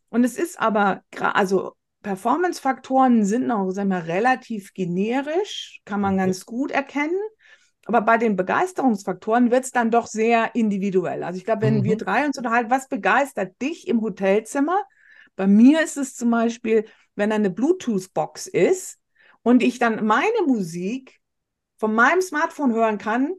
Und 0.10 0.24
es 0.24 0.38
ist 0.38 0.60
aber, 0.60 1.04
also 1.20 1.74
Performance-Faktoren 2.02 3.26
sind 3.26 3.48
noch, 3.48 3.70
sagen 3.72 3.90
wir, 3.90 4.08
relativ 4.08 4.74
generisch, 4.74 5.82
kann 5.86 6.02
man 6.02 6.18
ganz 6.18 6.46
gut 6.46 6.72
erkennen. 6.72 7.20
Aber 7.86 8.02
bei 8.02 8.18
den 8.18 8.36
Begeisterungsfaktoren 8.36 9.50
wird 9.52 9.64
es 9.64 9.72
dann 9.72 9.92
doch 9.92 10.08
sehr 10.08 10.56
individuell. 10.56 11.24
Also 11.24 11.38
ich 11.38 11.46
glaube, 11.46 11.62
wenn 11.62 11.80
mhm. 11.80 11.84
wir 11.84 11.98
drei 11.98 12.26
uns 12.26 12.38
unterhalten, 12.38 12.70
was 12.70 12.90
begeistert 12.90 13.62
dich 13.62 13.88
im 13.88 14.02
Hotelzimmer? 14.02 14.84
Bei 15.36 15.48
mir 15.48 15.82
ist 15.82 15.96
es 15.96 16.16
zum 16.16 16.32
Beispiel, 16.32 16.86
wenn 17.16 17.32
eine 17.32 17.50
Bluetooth-Box 17.50 18.48
ist 18.48 18.98
und 19.48 19.64
ich 19.64 19.80
dann 19.80 20.06
meine 20.06 20.42
Musik 20.46 21.22
von 21.78 21.96
meinem 21.96 22.22
Smartphone 22.22 22.74
hören 22.74 22.98
kann 22.98 23.32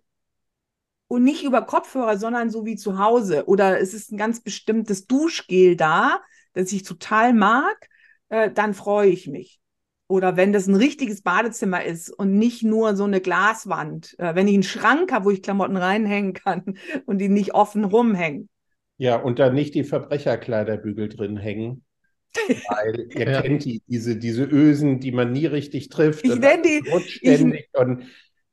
und 1.07 1.23
nicht 1.23 1.44
über 1.44 1.61
Kopfhörer, 1.61 2.16
sondern 2.16 2.49
so 2.49 2.64
wie 2.64 2.77
zu 2.77 2.99
Hause. 2.99 3.44
Oder 3.47 3.79
es 3.79 3.92
ist 3.92 4.11
ein 4.11 4.16
ganz 4.16 4.40
bestimmtes 4.40 5.07
Duschgel 5.07 5.77
da, 5.77 6.23
das 6.55 6.73
ich 6.73 6.83
total 6.83 7.35
mag, 7.35 7.90
äh, 8.31 8.51
dann 8.51 8.73
freue 8.73 9.11
ich 9.11 9.27
mich 9.27 9.61
oder 10.07 10.38
wenn 10.38 10.55
das 10.55 10.66
ein 10.66 10.77
richtiges 10.77 11.21
Badezimmer 11.21 11.85
ist 11.85 12.09
und 12.09 12.38
nicht 12.38 12.62
nur 12.62 12.97
so 12.97 13.05
eine 13.05 13.21
Glaswand, 13.21 14.18
äh, 14.18 14.35
wenn 14.35 14.49
ich 14.49 14.55
einen 14.55 14.62
Schrank 14.62 15.12
habe, 15.12 15.27
wo 15.27 15.31
ich 15.31 15.42
Klamotten 15.42 15.77
reinhängen 15.77 16.33
kann 16.33 16.79
und 17.05 17.18
die 17.18 17.29
nicht 17.29 17.53
offen 17.53 17.85
rumhängen. 17.85 18.49
Ja, 18.97 19.16
und 19.16 19.38
da 19.38 19.51
nicht 19.51 19.75
die 19.75 19.85
Verbrecherkleiderbügel 19.85 21.11
drin 21.11 21.37
hängen. 21.37 21.85
Weil 22.69 23.09
ihr 23.14 23.31
ja. 23.31 23.43
kennt 23.43 23.64
die, 23.64 23.83
diese, 23.87 24.17
diese 24.17 24.45
Ösen, 24.45 25.01
die 25.01 25.12
man 25.12 25.33
nie 25.33 25.47
richtig 25.47 25.88
trifft. 25.88 26.25
Ich 26.25 26.38
nenne 26.38 26.62
die. 26.62 26.83
Ständig 27.09 27.69
ich, 27.73 27.81
und 27.81 28.05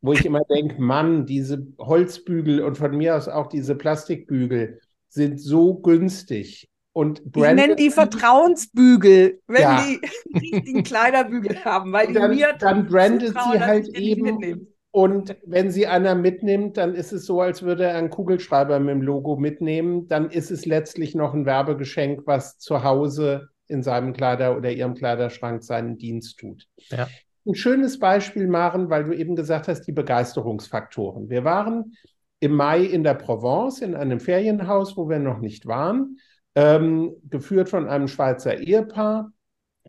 wo 0.02 0.14
ich 0.14 0.26
immer 0.26 0.42
denke, 0.50 0.82
Mann, 0.82 1.26
diese 1.26 1.66
Holzbügel 1.80 2.62
und 2.62 2.78
von 2.78 2.96
mir 2.96 3.16
aus 3.16 3.28
auch 3.28 3.48
diese 3.48 3.76
Plastikbügel 3.76 4.80
sind 5.10 5.42
so 5.42 5.76
günstig 5.76 6.70
und 6.96 7.30
Brandon, 7.30 7.58
ich 7.58 7.62
nenne 7.62 7.76
die 7.76 7.90
Vertrauensbügel, 7.90 9.42
wenn 9.48 9.62
ja. 9.62 9.84
die 9.84 10.00
richtigen 10.34 10.84
Kleiderbügel 10.84 11.66
haben, 11.66 11.92
weil 11.92 12.14
dann, 12.14 12.32
die 12.32 12.38
mir 12.38 12.56
dann 12.58 12.86
brandet 12.86 13.34
sie 13.34 13.60
halt 13.60 13.90
eben. 13.90 14.70
Und 14.92 15.36
wenn 15.46 15.72
sie 15.72 15.88
einer 15.88 16.16
mitnimmt, 16.16 16.78
dann 16.78 16.96
ist 16.96 17.12
es 17.12 17.26
so, 17.26 17.42
als 17.42 17.64
würde 17.64 17.84
er 17.84 17.98
einen 17.98 18.10
Kugelschreiber 18.10 18.80
mit 18.80 18.92
dem 18.92 19.02
Logo 19.02 19.36
mitnehmen. 19.36 20.08
Dann 20.08 20.30
ist 20.30 20.52
es 20.52 20.66
letztlich 20.66 21.16
noch 21.16 21.34
ein 21.34 21.46
Werbegeschenk, 21.46 22.22
was 22.28 22.60
zu 22.60 22.82
Hause 22.82 23.50
in 23.68 23.84
seinem 23.84 24.14
Kleider 24.14 24.56
oder 24.56 24.72
ihrem 24.72 24.96
Kleiderschrank 24.96 25.64
seinen 25.64 25.98
Dienst 25.98 26.40
tut. 26.40 26.68
Ja. 26.90 27.08
Ein 27.46 27.56
schönes 27.56 28.00
Beispiel, 28.00 28.48
Maren, 28.48 28.90
weil 28.90 29.04
du 29.04 29.14
eben 29.14 29.36
gesagt 29.36 29.68
hast, 29.68 29.84
die 29.84 29.92
Begeisterungsfaktoren. 29.92 31.30
Wir 31.30 31.44
waren 31.44 31.96
im 32.40 32.54
Mai 32.54 32.82
in 32.82 33.04
der 33.04 33.14
Provence 33.14 33.82
in 33.82 33.96
einem 33.96 34.20
Ferienhaus, 34.20 34.98
wo 34.98 35.10
wir 35.10 35.20
noch 35.20 35.40
nicht 35.40 35.66
waren 35.66 36.18
ähm, 36.56 37.16
geführt 37.30 37.70
von 37.70 37.88
einem 37.88 38.08
Schweizer 38.08 38.58
Ehepaar. 38.58 39.32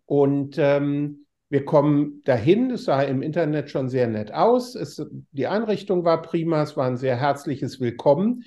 Und 0.05 0.57
ähm, 0.59 1.27
wir 1.49 1.65
kommen 1.65 2.23
dahin, 2.25 2.73
es 2.73 2.85
sah 2.85 3.03
im 3.03 3.23
Internet 3.23 3.71
schon 3.71 3.89
sehr 3.89 4.09
nett 4.09 4.33
aus. 4.33 4.75
Es, 4.75 5.05
die 5.31 5.47
Einrichtung 5.47 6.05
war 6.05 6.23
prima, 6.23 6.63
es 6.63 6.77
war 6.77 6.87
ein 6.87 6.97
sehr 6.97 7.17
herzliches 7.17 7.81
Willkommen. 7.81 8.45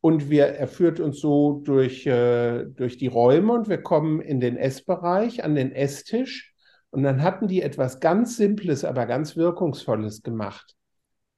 Und 0.00 0.30
wir, 0.30 0.46
er 0.46 0.68
führt 0.68 1.00
uns 1.00 1.20
so 1.20 1.60
durch, 1.64 2.06
äh, 2.06 2.64
durch 2.64 2.98
die 2.98 3.08
Räume 3.08 3.52
und 3.52 3.68
wir 3.68 3.82
kommen 3.82 4.20
in 4.20 4.40
den 4.40 4.56
Essbereich, 4.56 5.44
an 5.44 5.54
den 5.54 5.72
Esstisch. 5.72 6.54
Und 6.90 7.02
dann 7.02 7.22
hatten 7.22 7.48
die 7.48 7.62
etwas 7.62 8.00
ganz 8.00 8.36
Simples, 8.36 8.84
aber 8.84 9.06
ganz 9.06 9.36
Wirkungsvolles 9.36 10.22
gemacht. 10.22 10.74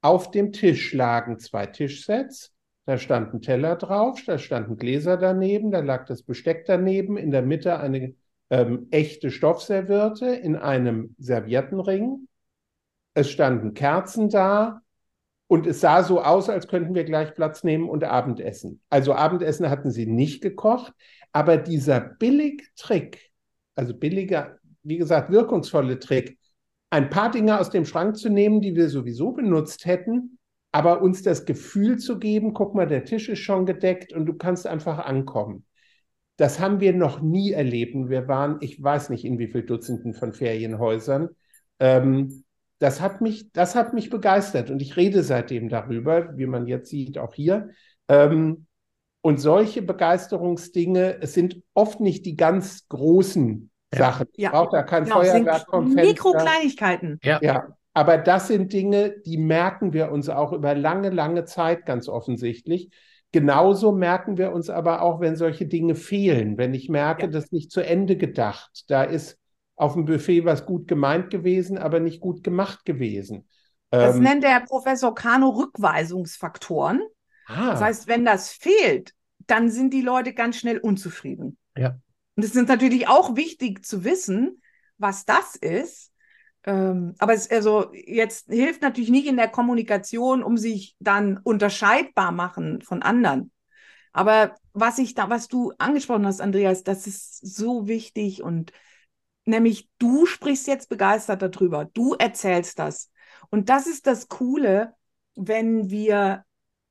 Auf 0.01 0.31
dem 0.31 0.51
Tisch 0.51 0.93
lagen 0.93 1.39
zwei 1.39 1.65
Tischsets 1.65 2.53
da 2.85 2.97
stand 2.97 3.33
ein 3.33 3.41
Teller 3.41 3.75
drauf, 3.75 4.21
da 4.25 4.37
standen 4.37 4.75
Gläser 4.75 5.17
daneben, 5.17 5.71
da 5.71 5.79
lag 5.79 6.05
das 6.07 6.23
Besteck 6.23 6.65
daneben, 6.65 7.15
in 7.15 7.31
der 7.31 7.43
Mitte 7.43 7.79
eine 7.79 8.15
ähm, 8.49 8.87
echte 8.89 9.29
Stoffserviette 9.29 10.27
in 10.27 10.55
einem 10.55 11.15
Serviettenring. 11.19 12.27
Es 13.13 13.29
standen 13.29 13.73
Kerzen 13.73 14.29
da 14.29 14.81
und 15.51 15.67
es 15.67 15.81
sah 15.81 16.01
so 16.01 16.21
aus, 16.21 16.47
als 16.47 16.69
könnten 16.69 16.95
wir 16.95 17.03
gleich 17.03 17.35
Platz 17.35 17.65
nehmen 17.65 17.89
und 17.89 18.05
Abendessen. 18.05 18.79
Also 18.89 19.13
Abendessen 19.13 19.69
hatten 19.69 19.91
sie 19.91 20.05
nicht 20.05 20.41
gekocht, 20.41 20.93
aber 21.33 21.57
dieser 21.57 21.99
Billig-Trick, 21.99 23.31
also 23.75 23.93
billiger, 23.93 24.59
wie 24.83 24.97
gesagt, 24.97 25.29
wirkungsvolle 25.29 25.99
Trick, 25.99 26.37
ein 26.89 27.09
paar 27.09 27.31
Dinge 27.31 27.59
aus 27.59 27.69
dem 27.69 27.83
Schrank 27.83 28.15
zu 28.15 28.29
nehmen, 28.29 28.61
die 28.61 28.77
wir 28.77 28.87
sowieso 28.87 29.33
benutzt 29.33 29.83
hätten, 29.83 30.39
aber 30.71 31.01
uns 31.01 31.21
das 31.21 31.43
Gefühl 31.43 31.99
zu 31.99 32.17
geben, 32.17 32.53
guck 32.53 32.73
mal, 32.73 32.87
der 32.87 33.03
Tisch 33.03 33.27
ist 33.27 33.39
schon 33.39 33.65
gedeckt 33.65 34.13
und 34.13 34.27
du 34.27 34.35
kannst 34.35 34.65
einfach 34.65 34.99
ankommen. 34.99 35.65
Das 36.37 36.61
haben 36.61 36.79
wir 36.79 36.93
noch 36.93 37.21
nie 37.21 37.51
erlebt. 37.51 37.93
Wir 38.07 38.29
waren, 38.29 38.55
ich 38.61 38.81
weiß 38.81 39.09
nicht, 39.09 39.25
in 39.25 39.37
wie 39.37 39.47
vielen 39.47 39.67
Dutzenden 39.67 40.13
von 40.13 40.31
Ferienhäusern. 40.31 41.27
Ähm, 41.81 42.45
das 42.81 42.99
hat 42.99 43.21
mich, 43.21 43.51
das 43.51 43.75
hat 43.75 43.93
mich 43.93 44.09
begeistert 44.09 44.71
und 44.71 44.81
ich 44.81 44.97
rede 44.97 45.21
seitdem 45.21 45.69
darüber, 45.69 46.35
wie 46.35 46.47
man 46.47 46.65
jetzt 46.65 46.89
sieht, 46.89 47.19
auch 47.19 47.35
hier. 47.35 47.69
Ähm, 48.07 48.65
und 49.21 49.39
solche 49.39 49.83
Begeisterungsdinge, 49.83 51.21
es 51.21 51.33
sind 51.35 51.61
oft 51.75 51.99
nicht 51.99 52.25
die 52.25 52.35
ganz 52.35 52.87
großen 52.89 53.69
ja. 53.93 53.99
Sachen. 53.99 54.27
Ja. 54.35 54.49
Braucht 54.49 54.73
da 54.73 54.81
kein 54.81 55.03
genau, 55.03 55.17
Feuerwerk 55.17 55.67
vom 55.69 55.91
Fenster. 55.91 56.07
Mikrokleinigkeiten. 56.07 57.19
Ja. 57.23 57.39
ja. 57.43 57.67
Aber 57.93 58.17
das 58.17 58.47
sind 58.47 58.73
Dinge, 58.73 59.13
die 59.27 59.37
merken 59.37 59.93
wir 59.93 60.11
uns 60.11 60.27
auch 60.27 60.51
über 60.51 60.73
lange, 60.73 61.11
lange 61.11 61.45
Zeit 61.45 61.85
ganz 61.85 62.09
offensichtlich. 62.09 62.89
Genauso 63.31 63.91
merken 63.91 64.39
wir 64.39 64.53
uns 64.53 64.71
aber 64.71 65.03
auch, 65.03 65.21
wenn 65.21 65.35
solche 65.35 65.67
Dinge 65.67 65.93
fehlen. 65.93 66.57
Wenn 66.57 66.73
ich 66.73 66.89
merke, 66.89 67.23
ja. 67.23 67.27
das 67.27 67.45
ist 67.45 67.53
nicht 67.53 67.71
zu 67.71 67.81
Ende 67.81 68.17
gedacht. 68.17 68.85
Da 68.87 69.03
ist 69.03 69.37
auf 69.81 69.93
dem 69.93 70.05
Buffet 70.05 70.45
was 70.45 70.67
gut 70.67 70.87
gemeint 70.87 71.31
gewesen, 71.31 71.79
aber 71.79 71.99
nicht 71.99 72.21
gut 72.21 72.43
gemacht 72.43 72.85
gewesen. 72.85 73.47
Das 73.89 74.15
ähm, 74.15 74.23
nennt 74.23 74.43
der 74.43 74.59
Professor 74.59 75.15
Kano 75.15 75.49
Rückweisungsfaktoren. 75.49 77.01
Ah. 77.47 77.71
Das 77.71 77.81
heißt, 77.81 78.07
wenn 78.07 78.23
das 78.23 78.51
fehlt, 78.51 79.15
dann 79.47 79.71
sind 79.71 79.91
die 79.91 80.03
Leute 80.03 80.33
ganz 80.33 80.57
schnell 80.57 80.77
unzufrieden. 80.77 81.57
Ja. 81.75 81.97
Und 82.35 82.45
es 82.45 82.55
ist 82.55 82.67
natürlich 82.67 83.07
auch 83.07 83.35
wichtig 83.35 83.83
zu 83.83 84.03
wissen, 84.03 84.61
was 84.99 85.25
das 85.25 85.55
ist, 85.55 86.11
ähm, 86.63 87.15
aber 87.17 87.33
es 87.33 87.49
also 87.49 87.91
jetzt 87.91 88.51
hilft 88.51 88.83
natürlich 88.83 89.09
nicht 89.09 89.25
in 89.25 89.35
der 89.35 89.47
Kommunikation, 89.47 90.43
um 90.43 90.57
sich 90.57 90.95
dann 90.99 91.39
unterscheidbar 91.39 92.31
machen 92.31 92.83
von 92.83 93.01
anderen. 93.01 93.51
Aber 94.13 94.55
was 94.73 94.99
ich 94.99 95.15
da, 95.15 95.31
was 95.31 95.47
du 95.47 95.73
angesprochen 95.79 96.27
hast, 96.27 96.39
Andreas, 96.39 96.83
das 96.83 97.07
ist 97.07 97.39
so 97.39 97.87
wichtig 97.87 98.43
und 98.43 98.71
nämlich 99.45 99.89
du 99.97 100.25
sprichst 100.25 100.67
jetzt 100.67 100.89
begeistert 100.89 101.41
darüber, 101.41 101.85
du 101.93 102.13
erzählst 102.13 102.79
das. 102.79 103.11
Und 103.49 103.69
das 103.69 103.87
ist 103.87 104.07
das 104.07 104.27
Coole, 104.27 104.93
wenn 105.35 105.89
wir 105.89 106.43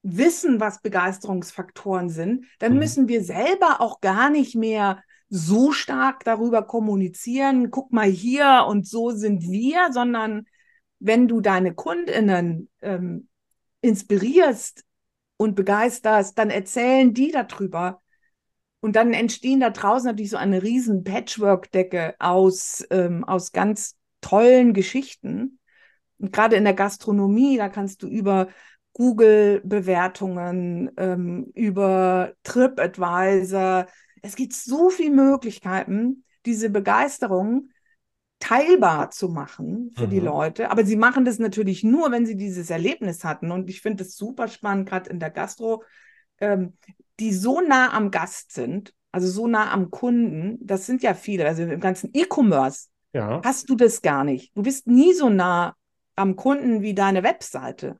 wissen, 0.02 0.60
was 0.60 0.80
Begeisterungsfaktoren 0.80 2.08
sind, 2.08 2.46
dann 2.58 2.72
mhm. 2.72 2.78
müssen 2.78 3.08
wir 3.08 3.22
selber 3.22 3.80
auch 3.80 4.00
gar 4.00 4.30
nicht 4.30 4.54
mehr 4.54 5.02
so 5.28 5.72
stark 5.72 6.24
darüber 6.24 6.62
kommunizieren, 6.62 7.70
guck 7.70 7.92
mal 7.92 8.08
hier 8.08 8.66
und 8.68 8.86
so 8.86 9.10
sind 9.10 9.42
wir, 9.42 9.92
sondern 9.92 10.46
wenn 10.98 11.28
du 11.28 11.40
deine 11.40 11.74
Kundinnen 11.74 12.68
ähm, 12.82 13.28
inspirierst 13.80 14.84
und 15.36 15.54
begeisterst, 15.54 16.36
dann 16.36 16.50
erzählen 16.50 17.14
die 17.14 17.30
darüber. 17.30 18.02
Und 18.80 18.96
dann 18.96 19.12
entstehen 19.12 19.60
da 19.60 19.70
draußen 19.70 20.06
natürlich 20.06 20.30
so 20.30 20.38
eine 20.38 20.62
riesen 20.62 21.04
Patchwork-Decke 21.04 22.14
aus, 22.18 22.84
ähm, 22.90 23.24
aus 23.24 23.52
ganz 23.52 23.96
tollen 24.20 24.72
Geschichten. 24.72 25.58
Und 26.18 26.32
gerade 26.32 26.56
in 26.56 26.64
der 26.64 26.74
Gastronomie, 26.74 27.56
da 27.56 27.68
kannst 27.68 28.02
du 28.02 28.08
über 28.08 28.48
Google-Bewertungen, 28.92 30.90
ähm, 30.96 31.50
über 31.54 32.32
TripAdvisor, 32.42 33.86
es 34.22 34.36
gibt 34.36 34.52
so 34.52 34.90
viele 34.90 35.14
Möglichkeiten, 35.14 36.24
diese 36.46 36.70
Begeisterung 36.70 37.70
teilbar 38.38 39.10
zu 39.10 39.28
machen 39.28 39.92
für 39.96 40.06
mhm. 40.06 40.10
die 40.10 40.20
Leute. 40.20 40.70
Aber 40.70 40.84
sie 40.84 40.96
machen 40.96 41.24
das 41.24 41.38
natürlich 41.38 41.84
nur, 41.84 42.10
wenn 42.10 42.26
sie 42.26 42.36
dieses 42.36 42.70
Erlebnis 42.70 43.24
hatten. 43.24 43.50
Und 43.50 43.68
ich 43.68 43.82
finde 43.82 44.04
es 44.04 44.16
super 44.16 44.48
spannend, 44.48 44.88
gerade 44.88 45.10
in 45.10 45.20
der 45.20 45.30
Gastro, 45.30 45.84
ähm, 46.40 46.74
die 47.20 47.32
so 47.32 47.60
nah 47.60 47.92
am 47.92 48.10
Gast 48.10 48.52
sind, 48.52 48.94
also 49.12 49.28
so 49.28 49.46
nah 49.46 49.70
am 49.72 49.90
Kunden. 49.90 50.58
Das 50.60 50.86
sind 50.86 51.02
ja 51.02 51.14
viele. 51.14 51.46
Also 51.46 51.62
im 51.62 51.80
ganzen 51.80 52.10
E-Commerce 52.12 52.88
ja. 53.12 53.40
hast 53.44 53.68
du 53.68 53.76
das 53.76 54.02
gar 54.02 54.24
nicht. 54.24 54.56
Du 54.56 54.62
bist 54.62 54.86
nie 54.86 55.12
so 55.12 55.28
nah 55.28 55.74
am 56.16 56.36
Kunden 56.36 56.82
wie 56.82 56.94
deine 56.94 57.22
Webseite. 57.22 57.98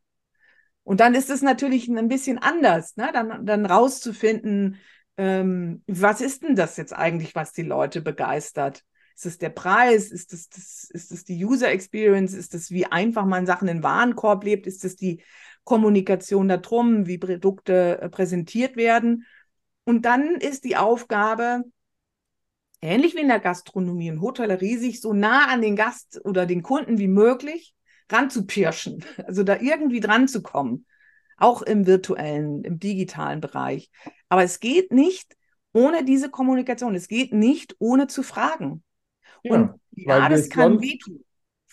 Und 0.82 1.00
dann 1.00 1.14
ist 1.14 1.30
es 1.30 1.42
natürlich 1.42 1.88
ein 1.88 2.08
bisschen 2.08 2.38
anders, 2.38 2.96
ne? 2.96 3.10
dann, 3.12 3.46
dann 3.46 3.66
rauszufinden, 3.66 4.78
ähm, 5.16 5.82
was 5.86 6.20
ist 6.20 6.42
denn 6.42 6.56
das 6.56 6.76
jetzt 6.76 6.92
eigentlich, 6.94 7.34
was 7.34 7.52
die 7.52 7.62
Leute 7.62 8.00
begeistert? 8.00 8.82
Ist 9.14 9.26
es 9.26 9.38
der 9.38 9.50
Preis? 9.50 10.10
Ist 10.10 10.32
es, 10.32 10.48
das, 10.48 10.88
ist 10.90 11.12
es 11.12 11.24
die 11.24 11.44
User 11.44 11.70
Experience? 11.70 12.32
Ist 12.32 12.54
es, 12.54 12.70
wie 12.70 12.86
einfach 12.86 13.26
man 13.26 13.44
Sachen 13.44 13.68
in 13.68 13.82
Warenkorb 13.82 14.42
lebt? 14.44 14.66
Ist 14.66 14.84
es 14.84 14.96
die 14.96 15.22
Kommunikation 15.64 16.48
darum, 16.48 17.06
wie 17.06 17.18
Produkte 17.18 18.00
äh, 18.00 18.08
präsentiert 18.08 18.76
werden? 18.76 19.26
Und 19.84 20.04
dann 20.04 20.36
ist 20.36 20.64
die 20.64 20.76
Aufgabe, 20.76 21.64
ähnlich 22.80 23.14
wie 23.14 23.20
in 23.20 23.28
der 23.28 23.40
Gastronomie 23.40 24.10
und 24.10 24.20
Hotellerie, 24.20 24.76
sich 24.76 25.00
so 25.00 25.12
nah 25.12 25.46
an 25.48 25.62
den 25.62 25.76
Gast 25.76 26.20
oder 26.24 26.46
den 26.46 26.62
Kunden 26.62 26.98
wie 26.98 27.08
möglich 27.08 27.74
ranzupirschen, 28.10 29.04
also 29.26 29.42
da 29.42 29.56
irgendwie 29.60 30.00
dran 30.00 30.28
zu 30.28 30.42
kommen 30.42 30.86
auch 31.40 31.62
im 31.62 31.86
virtuellen, 31.86 32.62
im 32.64 32.78
digitalen 32.78 33.40
Bereich. 33.40 33.90
Aber 34.28 34.44
es 34.44 34.60
geht 34.60 34.92
nicht 34.92 35.36
ohne 35.72 36.04
diese 36.04 36.30
Kommunikation. 36.30 36.94
Es 36.94 37.08
geht 37.08 37.32
nicht 37.32 37.74
ohne 37.78 38.06
zu 38.06 38.22
fragen. 38.22 38.84
Ja, 39.42 39.54
Und 39.54 39.80
ja, 39.92 40.28
das 40.28 40.48
kann 40.50 40.72
sonst, 40.72 40.82
wehtun. 40.82 41.24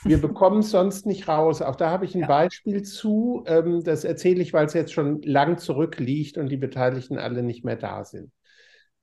Wir 0.03 0.21
bekommen 0.21 0.60
es 0.60 0.71
sonst 0.71 1.05
nicht 1.05 1.27
raus. 1.27 1.62
Auch 1.62 1.75
da 1.75 1.89
habe 1.89 2.05
ich 2.05 2.13
ein 2.13 2.21
ja. 2.21 2.27
Beispiel 2.27 2.83
zu. 2.83 3.43
Ähm, 3.47 3.83
das 3.83 4.03
erzähle 4.03 4.41
ich, 4.41 4.53
weil 4.53 4.65
es 4.67 4.73
jetzt 4.73 4.93
schon 4.93 5.21
lang 5.23 5.57
zurückliegt 5.57 6.38
und 6.38 6.49
die 6.49 6.57
Beteiligten 6.57 7.17
alle 7.17 7.43
nicht 7.43 7.65
mehr 7.65 7.77
da 7.77 8.03
sind. 8.03 8.31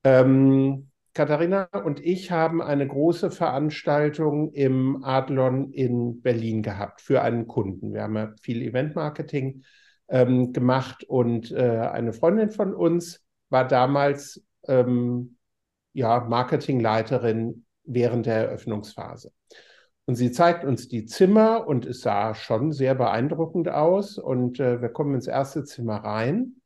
Ähm, 0.04 0.90
Katharina 1.14 1.68
und 1.84 2.00
ich 2.00 2.30
haben 2.32 2.60
eine 2.60 2.86
große 2.86 3.30
Veranstaltung 3.30 4.52
im 4.52 5.04
Adlon 5.04 5.72
in 5.72 6.22
Berlin 6.22 6.62
gehabt 6.62 7.00
für 7.00 7.22
einen 7.22 7.46
Kunden. 7.46 7.94
Wir 7.94 8.02
haben 8.02 8.16
ja 8.16 8.32
viel 8.40 8.62
Eventmarketing 8.62 9.62
ähm, 10.08 10.52
gemacht 10.52 11.04
und 11.04 11.52
äh, 11.52 11.78
eine 11.92 12.12
Freundin 12.12 12.50
von 12.50 12.74
uns 12.74 13.24
war 13.48 13.66
damals 13.66 14.44
ähm, 14.66 15.36
ja, 15.92 16.20
Marketingleiterin 16.20 17.64
während 17.84 18.26
der 18.26 18.48
Eröffnungsphase. 18.48 19.30
Und 20.06 20.16
sie 20.16 20.32
zeigt 20.32 20.64
uns 20.64 20.88
die 20.88 21.06
Zimmer 21.06 21.66
und 21.66 21.86
es 21.86 22.00
sah 22.00 22.34
schon 22.34 22.72
sehr 22.72 22.94
beeindruckend 22.94 23.68
aus. 23.68 24.18
Und 24.18 24.60
äh, 24.60 24.82
wir 24.82 24.90
kommen 24.90 25.14
ins 25.14 25.26
erste 25.26 25.64
Zimmer 25.64 25.96
rein. 25.96 26.56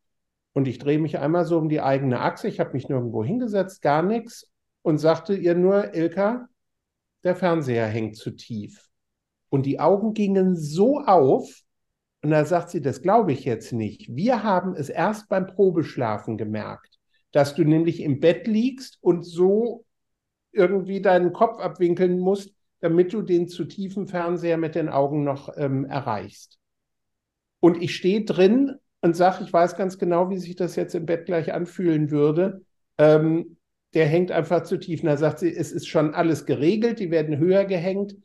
Und 0.54 0.66
ich 0.66 0.78
drehe 0.78 0.98
mich 0.98 1.18
einmal 1.18 1.44
so 1.44 1.56
um 1.58 1.68
die 1.68 1.80
eigene 1.80 2.20
Achse. 2.20 2.48
Ich 2.48 2.58
habe 2.58 2.72
mich 2.72 2.88
nirgendwo 2.88 3.22
hingesetzt, 3.22 3.80
gar 3.80 4.02
nichts. 4.02 4.50
Und 4.82 4.98
sagte 4.98 5.34
ihr 5.36 5.54
nur, 5.54 5.94
Ilka, 5.94 6.48
der 7.22 7.36
Fernseher 7.36 7.86
hängt 7.86 8.16
zu 8.16 8.32
tief. 8.32 8.88
Und 9.50 9.66
die 9.66 9.78
Augen 9.78 10.14
gingen 10.14 10.56
so 10.56 11.00
auf. 11.00 11.62
Und 12.22 12.30
da 12.30 12.44
sagt 12.44 12.70
sie, 12.70 12.80
das 12.80 13.02
glaube 13.02 13.32
ich 13.32 13.44
jetzt 13.44 13.72
nicht. 13.72 14.14
Wir 14.16 14.42
haben 14.42 14.74
es 14.74 14.88
erst 14.88 15.28
beim 15.28 15.46
Probeschlafen 15.46 16.36
gemerkt, 16.36 16.98
dass 17.30 17.54
du 17.54 17.62
nämlich 17.62 18.00
im 18.00 18.18
Bett 18.18 18.48
liegst 18.48 18.98
und 19.00 19.22
so 19.22 19.84
irgendwie 20.50 21.00
deinen 21.00 21.32
Kopf 21.32 21.60
abwinkeln 21.60 22.18
musst, 22.18 22.57
damit 22.80 23.12
du 23.12 23.22
den 23.22 23.48
zu 23.48 23.64
tiefen 23.64 24.06
Fernseher 24.06 24.56
mit 24.56 24.74
den 24.74 24.88
Augen 24.88 25.24
noch 25.24 25.56
ähm, 25.56 25.84
erreichst. 25.84 26.58
Und 27.60 27.82
ich 27.82 27.94
stehe 27.94 28.24
drin 28.24 28.76
und 29.00 29.16
sage, 29.16 29.44
ich 29.44 29.52
weiß 29.52 29.76
ganz 29.76 29.98
genau, 29.98 30.30
wie 30.30 30.38
sich 30.38 30.56
das 30.56 30.76
jetzt 30.76 30.94
im 30.94 31.06
Bett 31.06 31.26
gleich 31.26 31.52
anfühlen 31.52 32.10
würde. 32.10 32.62
Ähm, 32.98 33.56
der 33.94 34.06
hängt 34.06 34.30
einfach 34.30 34.62
zu 34.64 34.78
tief. 34.78 35.02
Und 35.02 35.06
da 35.06 35.16
sagt 35.16 35.38
sie, 35.40 35.54
es 35.54 35.72
ist 35.72 35.88
schon 35.88 36.14
alles 36.14 36.46
geregelt, 36.46 37.00
die 37.00 37.10
werden 37.10 37.38
höher 37.38 37.64
gehängt. 37.64 38.16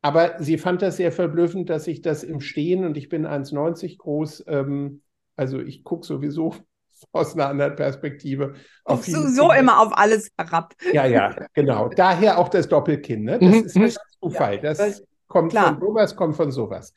Aber 0.00 0.36
sie 0.38 0.58
fand 0.58 0.80
das 0.82 0.96
sehr 0.96 1.12
verblüffend, 1.12 1.70
dass 1.70 1.86
ich 1.86 2.02
das 2.02 2.22
im 2.22 2.40
Stehen 2.40 2.84
und 2.84 2.96
ich 2.96 3.08
bin 3.08 3.26
1,90 3.26 3.98
groß, 3.98 4.44
ähm, 4.46 5.02
also 5.34 5.60
ich 5.60 5.82
gucke 5.82 6.06
sowieso 6.06 6.54
aus 7.12 7.34
einer 7.34 7.48
anderen 7.48 7.76
Perspektive. 7.76 8.54
Auf 8.84 9.04
so 9.04 9.52
immer 9.52 9.80
auf 9.80 9.96
alles 9.96 10.30
herab. 10.38 10.74
Ja, 10.92 11.06
ja, 11.06 11.34
genau. 11.54 11.88
Daher 11.88 12.38
auch 12.38 12.48
das 12.48 12.68
Doppelkinn. 12.68 13.24
Ne? 13.24 13.38
Das 13.38 13.74
mhm. 13.74 13.84
ist 13.84 13.98
ein 13.98 14.04
Zufall. 14.20 14.56
Ja, 14.56 14.62
das, 14.62 14.78
das 14.78 15.04
kommt 15.26 15.52
klar. 15.52 15.78
von 15.78 15.80
sowas, 15.80 16.16
kommt 16.16 16.36
von 16.36 16.50
sowas. 16.50 16.94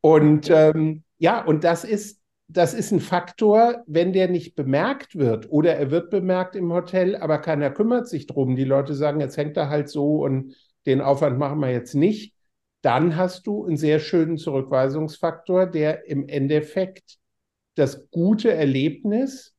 Und 0.00 0.50
ähm, 0.50 1.04
ja, 1.18 1.44
und 1.44 1.64
das 1.64 1.84
ist 1.84 2.20
das 2.48 2.74
ist 2.74 2.92
ein 2.92 3.00
Faktor, 3.00 3.82
wenn 3.86 4.12
der 4.12 4.28
nicht 4.28 4.54
bemerkt 4.54 5.16
wird 5.16 5.50
oder 5.50 5.76
er 5.76 5.90
wird 5.90 6.10
bemerkt 6.10 6.56
im 6.56 6.72
Hotel, 6.72 7.16
aber 7.16 7.38
keiner 7.38 7.70
kümmert 7.70 8.06
sich 8.06 8.26
drum. 8.26 8.54
Die 8.54 8.64
Leute 8.64 8.94
sagen, 8.94 9.20
jetzt 9.20 9.36
hängt 9.36 9.56
er 9.56 9.70
halt 9.70 9.88
so 9.88 10.22
und 10.22 10.54
den 10.86 11.00
Aufwand 11.00 11.38
machen 11.38 11.60
wir 11.60 11.70
jetzt 11.70 11.94
nicht. 11.94 12.34
Dann 12.82 13.16
hast 13.16 13.46
du 13.46 13.64
einen 13.64 13.78
sehr 13.78 13.98
schönen 13.98 14.36
Zurückweisungsfaktor, 14.36 15.66
der 15.66 16.06
im 16.06 16.28
Endeffekt 16.28 17.16
das 17.74 18.10
gute 18.10 18.52
Erlebnis 18.52 19.54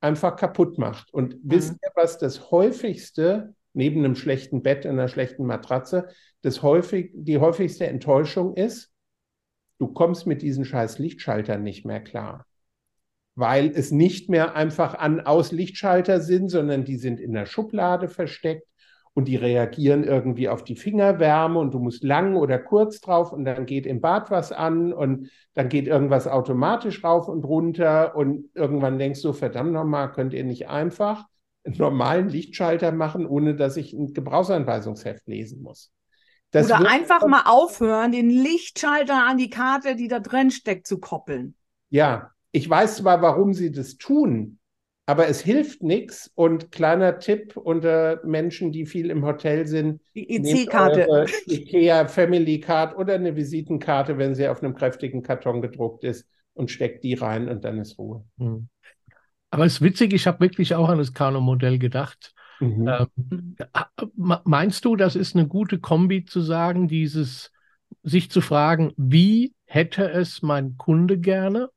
einfach 0.00 0.36
kaputt 0.36 0.78
macht. 0.78 1.12
Und 1.12 1.34
mhm. 1.34 1.50
wisst 1.50 1.72
ihr, 1.72 1.90
was 1.94 2.18
das 2.18 2.50
häufigste, 2.50 3.54
neben 3.72 4.04
einem 4.04 4.14
schlechten 4.14 4.62
Bett, 4.62 4.86
einer 4.86 5.08
schlechten 5.08 5.44
Matratze, 5.44 6.08
das 6.42 6.62
häufig, 6.62 7.10
die 7.14 7.38
häufigste 7.38 7.86
Enttäuschung 7.86 8.54
ist? 8.54 8.94
du 9.78 9.88
kommst 9.88 10.26
mit 10.26 10.42
diesen 10.42 10.64
scheiß 10.64 10.98
Lichtschaltern 10.98 11.62
nicht 11.62 11.84
mehr 11.84 12.00
klar. 12.00 12.46
Weil 13.36 13.70
es 13.74 13.90
nicht 13.90 14.30
mehr 14.30 14.54
einfach 14.54 14.94
an 14.94 15.20
aus 15.20 15.50
Lichtschalter 15.50 16.20
sind, 16.20 16.48
sondern 16.48 16.84
die 16.84 16.96
sind 16.96 17.20
in 17.20 17.32
der 17.32 17.46
Schublade 17.46 18.08
versteckt 18.08 18.66
und 19.14 19.26
die 19.26 19.36
reagieren 19.36 20.04
irgendwie 20.04 20.48
auf 20.48 20.64
die 20.64 20.74
Fingerwärme 20.74 21.58
und 21.60 21.72
du 21.72 21.78
musst 21.78 22.02
lang 22.02 22.34
oder 22.34 22.58
kurz 22.58 23.00
drauf 23.00 23.32
und 23.32 23.44
dann 23.44 23.64
geht 23.64 23.86
im 23.86 24.00
Bad 24.00 24.30
was 24.30 24.50
an 24.50 24.92
und 24.92 25.30
dann 25.54 25.68
geht 25.68 25.86
irgendwas 25.86 26.26
automatisch 26.26 27.02
rauf 27.04 27.28
und 27.28 27.44
runter 27.44 28.16
und 28.16 28.50
irgendwann 28.54 28.98
denkst 28.98 29.22
du, 29.22 29.32
verdammt 29.32 29.72
nochmal, 29.72 30.10
könnt 30.10 30.34
ihr 30.34 30.44
nicht 30.44 30.68
einfach 30.68 31.26
einen 31.64 31.76
normalen 31.78 32.28
Lichtschalter 32.28 32.92
machen, 32.92 33.24
ohne 33.24 33.54
dass 33.54 33.76
ich 33.76 33.92
ein 33.92 34.12
Gebrauchsanweisungsheft 34.12 35.26
lesen 35.28 35.62
muss. 35.62 35.92
Das 36.50 36.66
Oder 36.66 36.88
einfach 36.88 37.26
mal 37.26 37.44
aufhören, 37.46 38.12
den 38.12 38.30
Lichtschalter 38.30 39.26
an 39.26 39.38
die 39.38 39.50
Karte, 39.50 39.96
die 39.96 40.08
da 40.08 40.20
drin 40.20 40.50
steckt, 40.50 40.86
zu 40.86 40.98
koppeln. 40.98 41.56
Ja, 41.88 42.32
ich 42.52 42.68
weiß 42.68 42.96
zwar, 42.98 43.22
warum 43.22 43.54
sie 43.54 43.72
das 43.72 43.96
tun, 43.96 44.58
aber 45.06 45.28
es 45.28 45.40
hilft 45.40 45.82
nichts. 45.82 46.30
Und 46.34 46.72
kleiner 46.72 47.18
Tipp 47.18 47.56
unter 47.56 48.20
Menschen, 48.24 48.72
die 48.72 48.86
viel 48.86 49.10
im 49.10 49.24
Hotel 49.24 49.66
sind: 49.66 50.00
Die 50.14 50.30
EC-Karte. 50.30 51.26
IKEA 51.46 52.08
Family 52.08 52.60
Card 52.60 52.96
oder 52.96 53.14
eine 53.14 53.36
Visitenkarte, 53.36 54.18
wenn 54.18 54.34
sie 54.34 54.48
auf 54.48 54.62
einem 54.62 54.74
kräftigen 54.74 55.22
Karton 55.22 55.62
gedruckt 55.62 56.04
ist, 56.04 56.26
und 56.54 56.70
steckt 56.70 57.04
die 57.04 57.14
rein 57.14 57.48
und 57.48 57.64
dann 57.64 57.78
ist 57.78 57.98
Ruhe. 57.98 58.24
Hm. 58.38 58.68
Aber 59.50 59.66
es 59.66 59.74
ist 59.74 59.82
witzig, 59.82 60.12
ich 60.12 60.26
habe 60.26 60.40
wirklich 60.40 60.74
auch 60.74 60.88
an 60.88 60.98
das 60.98 61.12
Kano-Modell 61.12 61.78
gedacht. 61.78 62.34
Mhm. 62.60 62.88
Ähm, 62.88 63.56
meinst 64.44 64.84
du, 64.84 64.96
das 64.96 65.16
ist 65.16 65.36
eine 65.36 65.46
gute 65.46 65.78
Kombi 65.78 66.24
zu 66.24 66.40
sagen, 66.40 66.88
dieses 66.88 67.52
sich 68.02 68.30
zu 68.30 68.40
fragen, 68.40 68.92
wie 68.96 69.54
hätte 69.64 70.10
es 70.10 70.42
mein 70.42 70.76
Kunde 70.76 71.18
gerne? 71.18 71.70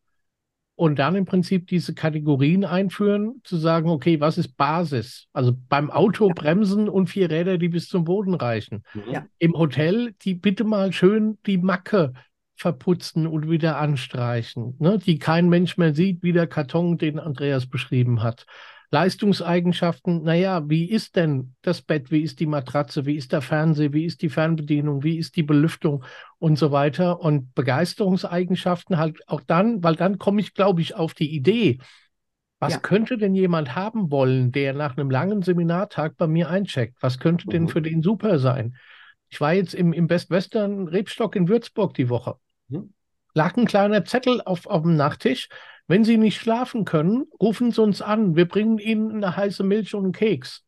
Und 0.77 0.99
dann 0.99 1.15
im 1.15 1.25
Prinzip 1.25 1.65
diese 1.65 1.95
Kategorien 1.95 2.63
einführen, 2.63 3.41
zu 3.43 3.57
sagen, 3.57 3.89
okay, 3.89 4.19
was 4.19 4.37
ist 4.37 4.57
Basis? 4.57 5.27
Also 5.33 5.57
beim 5.69 5.89
Auto 5.89 6.27
ja. 6.27 6.33
Bremsen 6.35 6.87
und 6.87 7.07
vier 7.07 7.31
Räder, 7.31 7.57
die 7.57 7.69
bis 7.69 7.87
zum 7.87 8.03
Boden 8.03 8.35
reichen. 8.35 8.83
Mhm. 8.93 9.11
Ja. 9.11 9.25
Im 9.39 9.57
Hotel, 9.57 10.13
die 10.21 10.35
bitte 10.35 10.63
mal 10.65 10.93
schön 10.93 11.39
die 11.47 11.57
Macke 11.57 12.13
verputzen 12.55 13.25
und 13.25 13.49
wieder 13.49 13.79
anstreichen, 13.79 14.75
ne? 14.77 14.99
die 14.99 15.17
kein 15.17 15.49
Mensch 15.49 15.77
mehr 15.77 15.95
sieht, 15.95 16.21
wie 16.21 16.31
der 16.31 16.45
Karton, 16.45 16.99
den 16.99 17.17
Andreas 17.17 17.65
beschrieben 17.65 18.21
hat. 18.21 18.45
Leistungseigenschaften, 18.89 20.23
naja, 20.23 20.69
wie 20.69 20.89
ist 20.89 21.17
denn 21.17 21.55
das 21.61 21.81
Bett, 21.81 22.09
wie 22.09 22.21
ist 22.21 22.39
die 22.39 22.45
Matratze, 22.45 23.05
wie 23.05 23.17
ist 23.17 23.33
der 23.33 23.41
Fernseher, 23.41 23.91
wie 23.91 24.05
ist 24.05 24.21
die 24.21 24.29
Fernbedienung, 24.29 25.03
wie 25.03 25.17
ist 25.17 25.35
die 25.35 25.43
Belüftung 25.43 26.05
und 26.39 26.57
so 26.57 26.71
weiter. 26.71 27.19
Und 27.19 27.53
Begeisterungseigenschaften 27.53 28.97
halt 28.97 29.27
auch 29.27 29.41
dann, 29.41 29.83
weil 29.83 29.95
dann 29.95 30.17
komme 30.17 30.39
ich, 30.39 30.53
glaube 30.53 30.81
ich, 30.81 30.95
auf 30.95 31.13
die 31.13 31.35
Idee, 31.35 31.79
was 32.59 32.73
ja. 32.73 32.79
könnte 32.79 33.17
denn 33.17 33.35
jemand 33.35 33.75
haben 33.75 34.09
wollen, 34.09 34.51
der 34.51 34.73
nach 34.73 34.97
einem 34.97 35.11
langen 35.11 35.43
Seminartag 35.43 36.17
bei 36.17 36.27
mir 36.27 36.49
eincheckt? 36.49 36.95
Was 37.01 37.19
könnte 37.19 37.47
mhm. 37.47 37.51
denn 37.51 37.67
für 37.67 37.81
den 37.81 38.01
super 38.01 38.39
sein? 38.39 38.77
Ich 39.29 39.41
war 39.41 39.53
jetzt 39.53 39.75
im, 39.75 39.93
im 39.93 40.07
Best 40.07 40.29
Western 40.29 40.87
Rebstock 40.87 41.35
in 41.35 41.49
Würzburg 41.49 41.93
die 41.93 42.09
Woche. 42.09 42.35
Mhm. 42.69 42.93
Lag 43.33 43.55
ein 43.57 43.65
kleiner 43.65 44.05
Zettel 44.05 44.41
auf, 44.41 44.65
auf 44.65 44.81
dem 44.81 44.95
Nachttisch. 44.95 45.49
Wenn 45.87 46.03
Sie 46.03 46.17
nicht 46.17 46.39
schlafen 46.39 46.85
können, 46.85 47.25
rufen 47.41 47.71
Sie 47.71 47.81
uns 47.81 48.01
an. 48.01 48.35
Wir 48.35 48.47
bringen 48.47 48.77
Ihnen 48.77 49.11
eine 49.11 49.35
heiße 49.35 49.63
Milch 49.63 49.95
und 49.95 50.03
einen 50.03 50.11
Keks. 50.13 50.63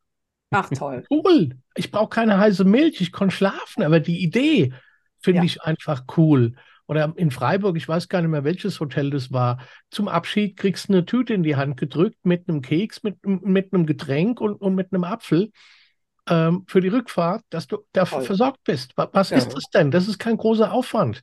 Ach 0.52 0.70
toll. 0.70 1.04
Cool. 1.10 1.58
Ich 1.76 1.92
brauche 1.92 2.10
keine 2.10 2.38
heiße 2.38 2.64
Milch, 2.64 3.02
ich 3.02 3.12
kann 3.12 3.30
schlafen, 3.30 3.84
aber 3.84 4.00
die 4.00 4.24
Idee 4.24 4.74
finde 5.20 5.40
ja. 5.40 5.44
ich 5.44 5.62
einfach 5.62 6.04
cool. 6.18 6.56
Oder 6.88 7.14
in 7.18 7.30
Freiburg, 7.30 7.78
ich 7.78 7.88
weiß 7.88 8.10
gar 8.10 8.22
nicht 8.22 8.32
mehr, 8.32 8.44
welches 8.44 8.80
Hotel 8.80 9.12
das 9.12 9.32
war. 9.32 9.60
Zum 9.92 10.08
Abschied 10.08 10.58
kriegst 10.58 10.90
du 10.90 10.94
eine 10.94 11.06
Tüte 11.06 11.36
in 11.36 11.44
die 11.44 11.56
Hand 11.56 11.78
gedrückt 11.78 12.18
mit 12.24 12.50
einem 12.50 12.64
Keks, 12.64 13.04
mit, 13.04 13.24
mit 13.24 13.74
einem 13.74 13.86
Getränk 13.86 14.42
und, 14.42 14.56
und 14.56 14.74
mit 14.74 14.92
einem 14.92 15.04
Apfel 15.04 15.52
ähm, 16.28 16.64
für 16.68 16.82
die 16.82 16.88
Rückfahrt, 16.88 17.44
dass 17.52 17.68
du 17.68 17.78
dafür 17.92 18.22
versorgt 18.22 18.64
bist. 18.64 18.94
Was 18.96 19.30
ja. 19.30 19.38
ist 19.38 19.54
das 19.54 19.66
denn? 19.72 19.92
Das 19.92 20.08
ist 20.08 20.18
kein 20.18 20.38
großer 20.38 20.72
Aufwand. 20.72 21.22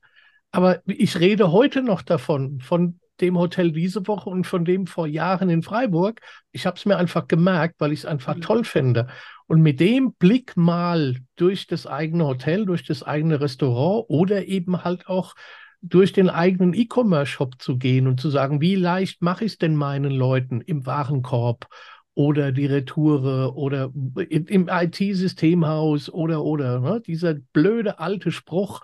Aber 0.53 0.83
ich 0.87 1.19
rede 1.19 1.51
heute 1.51 1.83
noch 1.83 2.03
davon, 2.03 2.61
von 2.61 3.01
dem 3.21 3.39
Hotel 3.39 3.73
diese 3.73 4.07
Woche 4.07 4.31
und 4.31 4.47
von 4.47 4.65
dem 4.65 4.87
vor 4.87 5.07
Jahren 5.07 5.51
in 5.51 5.63
Freiburg. 5.63 6.21
Ich 6.53 6.67
habe 6.67 6.77
es 6.77 6.85
mir 6.85 6.97
einfach 6.97 7.29
gemerkt, 7.29 7.77
weil 7.79 7.93
ich 7.93 8.01
es 8.01 8.07
einfach 8.07 8.37
mhm. 8.37 8.41
toll 8.41 8.65
finde. 8.65 9.09
Und 9.47 9.63
mit 9.63 9.81
dem 9.81 10.15
Blick 10.15 10.57
mal 10.57 11.17
durch 11.37 11.67
das 11.67 11.87
eigene 11.87 12.27
Hotel, 12.27 12.67
durch 12.67 12.85
das 12.85 13.03
eigene 13.03 13.41
Restaurant 13.41 14.07
oder 14.09 14.47
eben 14.47 14.85
halt 14.85 15.07
auch 15.07 15.35
durch 15.83 16.13
den 16.13 16.31
eigenen 16.31 16.75
E-Commerce-Shop 16.75 17.61
zu 17.61 17.79
gehen 17.79 18.07
und 18.07 18.21
zu 18.21 18.31
sagen, 18.31 18.61
wie 18.61 18.75
leicht 18.75 19.23
mache 19.23 19.45
ich 19.45 19.53
es 19.53 19.59
denn 19.59 19.77
meinen 19.77 20.11
Leuten 20.11 20.61
im 20.61 20.85
Warenkorb 20.85 21.69
oder 22.15 22.51
die 22.51 22.67
Retoure 22.67 23.55
oder 23.55 23.93
im 23.95 24.69
IT-Systemhaus 24.69 26.09
oder 26.09 26.43
oder. 26.43 26.81
Ne? 26.81 27.03
Dieser 27.07 27.35
blöde 27.35 28.01
alte 28.01 28.33
Spruch, 28.33 28.81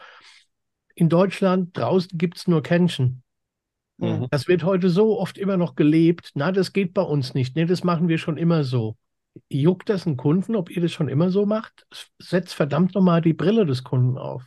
in 0.94 1.08
Deutschland 1.08 1.76
draußen 1.76 2.18
gibt 2.18 2.36
es 2.36 2.46
nur 2.46 2.62
Kännchen. 2.62 3.22
Mhm. 3.98 4.26
Das 4.30 4.48
wird 4.48 4.64
heute 4.64 4.90
so 4.90 5.18
oft 5.18 5.38
immer 5.38 5.56
noch 5.56 5.74
gelebt. 5.74 6.30
Na, 6.34 6.52
das 6.52 6.72
geht 6.72 6.94
bei 6.94 7.02
uns 7.02 7.34
nicht. 7.34 7.56
Nee, 7.56 7.66
das 7.66 7.84
machen 7.84 8.08
wir 8.08 8.18
schon 8.18 8.36
immer 8.36 8.64
so. 8.64 8.96
Juckt 9.48 9.88
das 9.88 10.06
einen 10.06 10.16
Kunden, 10.16 10.56
ob 10.56 10.70
ihr 10.70 10.82
das 10.82 10.92
schon 10.92 11.08
immer 11.08 11.30
so 11.30 11.46
macht? 11.46 11.86
Setzt 12.18 12.54
verdammt 12.54 12.94
nochmal 12.94 13.22
die 13.22 13.32
Brille 13.32 13.64
des 13.64 13.84
Kunden 13.84 14.18
auf. 14.18 14.44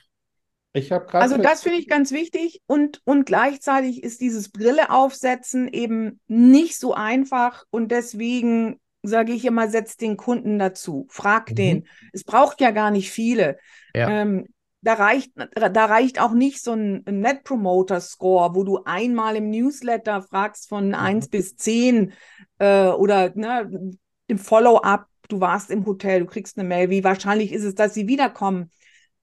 Ich 0.73 0.91
also 0.91 1.37
das 1.37 1.63
finde 1.63 1.79
ich 1.79 1.87
ganz 1.87 2.11
wichtig 2.11 2.61
und, 2.67 3.01
und 3.05 3.25
gleichzeitig 3.25 4.03
ist 4.03 4.19
dieses 4.19 4.49
Brille 4.49 4.89
aufsetzen 4.89 5.69
eben 5.69 6.19
nicht 6.27 6.77
so 6.77 6.93
einfach 6.93 7.63
und 7.69 7.91
deswegen 7.91 8.81
sage 9.01 9.31
ich 9.31 9.45
immer, 9.45 9.69
setzt 9.69 10.01
den 10.01 10.17
Kunden 10.17 10.59
dazu, 10.59 11.07
frag 11.09 11.51
mhm. 11.51 11.55
den. 11.55 11.87
Es 12.11 12.25
braucht 12.25 12.59
ja 12.59 12.71
gar 12.71 12.91
nicht 12.91 13.09
viele. 13.09 13.57
Ja. 13.93 14.09
Ähm, 14.09 14.47
da 14.85 14.93
reicht, 14.93 15.31
da 15.35 15.85
reicht 15.85 16.21
auch 16.21 16.33
nicht 16.33 16.63
so 16.63 16.73
ein 16.73 17.03
Net 17.05 17.43
Promoter 17.43 17.99
Score, 17.99 18.53
wo 18.53 18.63
du 18.63 18.83
einmal 18.85 19.35
im 19.35 19.49
Newsletter 19.49 20.21
fragst 20.21 20.69
von 20.69 20.89
mhm. 20.89 20.95
1 20.95 21.29
bis 21.29 21.55
10 21.55 22.13
äh, 22.59 22.89
oder 22.89 23.31
ne, 23.35 23.97
im 24.27 24.37
Follow-up, 24.37 25.07
du 25.27 25.39
warst 25.39 25.71
im 25.71 25.87
Hotel, 25.87 26.19
du 26.19 26.25
kriegst 26.27 26.59
eine 26.59 26.67
Mail, 26.67 26.91
wie 26.91 27.03
wahrscheinlich 27.03 27.51
ist 27.51 27.63
es, 27.63 27.73
dass 27.73 27.95
sie 27.95 28.07
wiederkommen. 28.07 28.69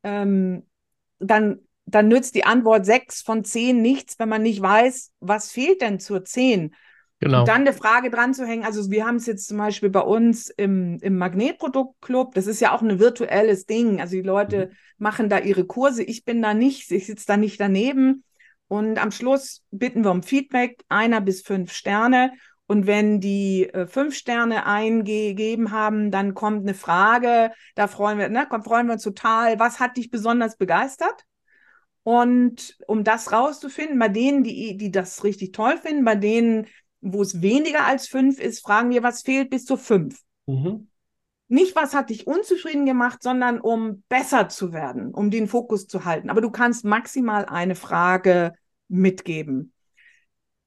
Ähm, 0.02 0.66
dann, 1.20 1.60
dann 1.86 2.08
nützt 2.08 2.34
die 2.34 2.44
Antwort 2.44 2.84
6 2.84 3.22
von 3.22 3.44
10 3.44 3.80
nichts, 3.80 4.18
wenn 4.18 4.28
man 4.28 4.42
nicht 4.42 4.60
weiß, 4.60 5.12
was 5.20 5.52
fehlt 5.52 5.80
denn 5.80 6.00
zur 6.00 6.24
10. 6.24 6.74
Genau. 7.22 7.40
Und 7.40 7.48
dann 7.48 7.60
eine 7.60 7.72
Frage 7.72 8.10
dran 8.10 8.34
zu 8.34 8.44
hängen. 8.44 8.64
Also 8.64 8.90
wir 8.90 9.06
haben 9.06 9.14
es 9.14 9.26
jetzt 9.26 9.46
zum 9.46 9.56
Beispiel 9.56 9.90
bei 9.90 10.00
uns 10.00 10.50
im, 10.50 10.98
im 11.02 11.18
Magnetproduktclub. 11.18 12.34
Das 12.34 12.48
ist 12.48 12.60
ja 12.60 12.74
auch 12.74 12.82
ein 12.82 12.98
virtuelles 12.98 13.64
Ding. 13.64 14.00
Also 14.00 14.16
die 14.16 14.22
Leute 14.22 14.66
mhm. 14.66 14.76
machen 14.98 15.28
da 15.28 15.38
ihre 15.38 15.64
Kurse. 15.64 16.02
Ich 16.02 16.24
bin 16.24 16.42
da 16.42 16.52
nicht, 16.52 16.90
ich 16.90 17.06
sitze 17.06 17.26
da 17.28 17.36
nicht 17.36 17.60
daneben. 17.60 18.24
Und 18.66 19.00
am 19.00 19.12
Schluss 19.12 19.62
bitten 19.70 20.02
wir 20.02 20.10
um 20.10 20.24
Feedback, 20.24 20.82
einer 20.88 21.20
bis 21.20 21.42
fünf 21.42 21.72
Sterne. 21.72 22.32
Und 22.66 22.88
wenn 22.88 23.20
die 23.20 23.68
äh, 23.72 23.86
fünf 23.86 24.16
Sterne 24.16 24.66
eingegeben 24.66 25.70
haben, 25.70 26.10
dann 26.10 26.34
kommt 26.34 26.62
eine 26.62 26.74
Frage. 26.74 27.52
Da 27.76 27.86
freuen 27.86 28.18
wir, 28.18 28.30
ne, 28.30 28.48
freuen 28.64 28.88
wir 28.88 28.94
uns 28.94 29.04
total. 29.04 29.60
Was 29.60 29.78
hat 29.78 29.96
dich 29.96 30.10
besonders 30.10 30.56
begeistert? 30.56 31.24
Und 32.02 32.76
um 32.88 33.04
das 33.04 33.30
rauszufinden, 33.30 33.96
bei 34.00 34.08
denen, 34.08 34.42
die, 34.42 34.76
die 34.76 34.90
das 34.90 35.22
richtig 35.22 35.52
toll 35.52 35.78
finden, 35.78 36.04
bei 36.04 36.16
denen, 36.16 36.66
wo 37.02 37.20
es 37.20 37.42
weniger 37.42 37.84
als 37.84 38.08
fünf 38.08 38.40
ist, 38.40 38.60
fragen 38.60 38.90
wir, 38.90 39.02
was 39.02 39.22
fehlt 39.22 39.50
bis 39.50 39.66
zu 39.66 39.76
fünf. 39.76 40.22
Mhm. 40.46 40.88
Nicht, 41.48 41.76
was 41.76 41.92
hat 41.92 42.08
dich 42.08 42.26
unzufrieden 42.26 42.86
gemacht, 42.86 43.22
sondern 43.22 43.60
um 43.60 44.04
besser 44.08 44.48
zu 44.48 44.72
werden, 44.72 45.12
um 45.12 45.30
den 45.30 45.48
Fokus 45.48 45.86
zu 45.86 46.06
halten. 46.06 46.30
Aber 46.30 46.40
du 46.40 46.50
kannst 46.50 46.84
maximal 46.84 47.44
eine 47.44 47.74
Frage 47.74 48.54
mitgeben. 48.88 49.74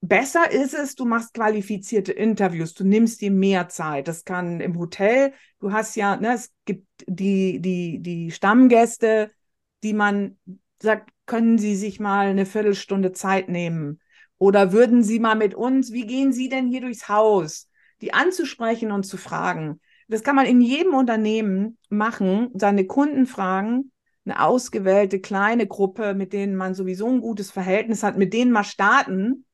Besser 0.00 0.52
ist 0.52 0.74
es, 0.74 0.94
du 0.94 1.04
machst 1.04 1.34
qualifizierte 1.34 2.12
Interviews, 2.12 2.74
du 2.74 2.84
nimmst 2.84 3.20
dir 3.20 3.32
mehr 3.32 3.68
Zeit. 3.68 4.06
Das 4.06 4.24
kann 4.24 4.60
im 4.60 4.78
Hotel, 4.78 5.32
du 5.58 5.72
hast 5.72 5.96
ja, 5.96 6.16
ne, 6.16 6.34
es 6.34 6.52
gibt 6.66 6.86
die, 7.08 7.60
die, 7.60 7.98
die 8.00 8.30
Stammgäste, 8.30 9.32
die 9.82 9.94
man 9.94 10.38
sagt, 10.80 11.10
können 11.24 11.58
Sie 11.58 11.74
sich 11.74 11.98
mal 11.98 12.28
eine 12.28 12.46
Viertelstunde 12.46 13.10
Zeit 13.12 13.48
nehmen? 13.48 14.00
Oder 14.38 14.72
würden 14.72 15.02
Sie 15.02 15.18
mal 15.18 15.34
mit 15.34 15.54
uns, 15.54 15.92
wie 15.92 16.06
gehen 16.06 16.32
Sie 16.32 16.48
denn 16.48 16.68
hier 16.68 16.82
durchs 16.82 17.08
Haus? 17.08 17.70
Die 18.00 18.12
anzusprechen 18.12 18.92
und 18.92 19.04
zu 19.04 19.16
fragen. 19.16 19.80
Das 20.08 20.22
kann 20.22 20.36
man 20.36 20.46
in 20.46 20.60
jedem 20.60 20.94
Unternehmen 20.94 21.78
machen, 21.88 22.50
seine 22.54 22.86
Kunden 22.86 23.26
fragen, 23.26 23.90
eine 24.24 24.42
ausgewählte 24.42 25.20
kleine 25.20 25.66
Gruppe, 25.66 26.14
mit 26.14 26.32
denen 26.32 26.56
man 26.56 26.74
sowieso 26.74 27.08
ein 27.08 27.20
gutes 27.20 27.50
Verhältnis 27.50 28.02
hat, 28.02 28.16
mit 28.18 28.32
denen 28.32 28.52
mal 28.52 28.64
starten 28.64 29.46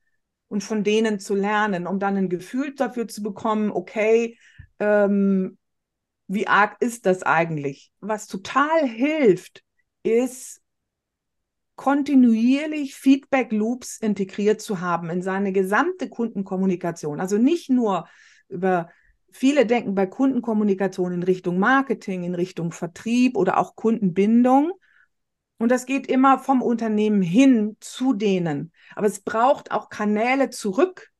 und 0.47 0.63
von 0.63 0.83
denen 0.83 1.19
zu 1.19 1.35
lernen, 1.35 1.87
um 1.87 1.99
dann 1.99 2.17
ein 2.17 2.29
Gefühl 2.29 2.75
dafür 2.75 3.07
zu 3.07 3.23
bekommen, 3.23 3.71
okay, 3.71 4.37
ähm, 4.79 5.57
wie 6.27 6.47
arg 6.47 6.77
ist 6.81 7.05
das 7.05 7.23
eigentlich? 7.23 7.91
Was 7.99 8.27
total 8.27 8.87
hilft, 8.87 9.63
ist 10.03 10.62
kontinuierlich 11.75 12.95
Feedback 12.95 13.51
Loops 13.51 13.97
integriert 13.97 14.61
zu 14.61 14.79
haben 14.79 15.09
in 15.09 15.21
seine 15.21 15.51
gesamte 15.51 16.09
Kundenkommunikation. 16.09 17.19
Also 17.19 17.37
nicht 17.37 17.69
nur 17.69 18.07
über 18.47 18.89
viele 19.31 19.65
denken 19.65 19.95
bei 19.95 20.05
Kundenkommunikation 20.05 21.11
in 21.13 21.23
Richtung 21.23 21.57
Marketing, 21.57 22.23
in 22.23 22.35
Richtung 22.35 22.71
Vertrieb 22.71 23.35
oder 23.35 23.57
auch 23.57 23.75
Kundenbindung. 23.75 24.73
Und 25.57 25.69
das 25.69 25.85
geht 25.85 26.07
immer 26.07 26.39
vom 26.39 26.61
Unternehmen 26.61 27.21
hin 27.21 27.77
zu 27.79 28.13
denen. 28.13 28.71
Aber 28.95 29.07
es 29.07 29.21
braucht 29.21 29.71
auch 29.71 29.89
Kanäle 29.89 30.49
zurück. 30.49 31.11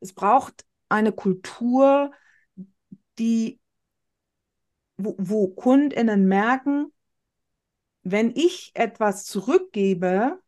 Es 0.00 0.12
braucht 0.12 0.64
eine 0.88 1.12
Kultur, 1.12 2.12
die, 3.18 3.60
wo, 4.96 5.14
wo 5.18 5.48
KundInnen 5.48 6.26
merken, 6.26 6.92
wenn 8.02 8.30
ich 8.34 8.72
etwas 8.74 9.24
zurückgebe, 9.24 10.40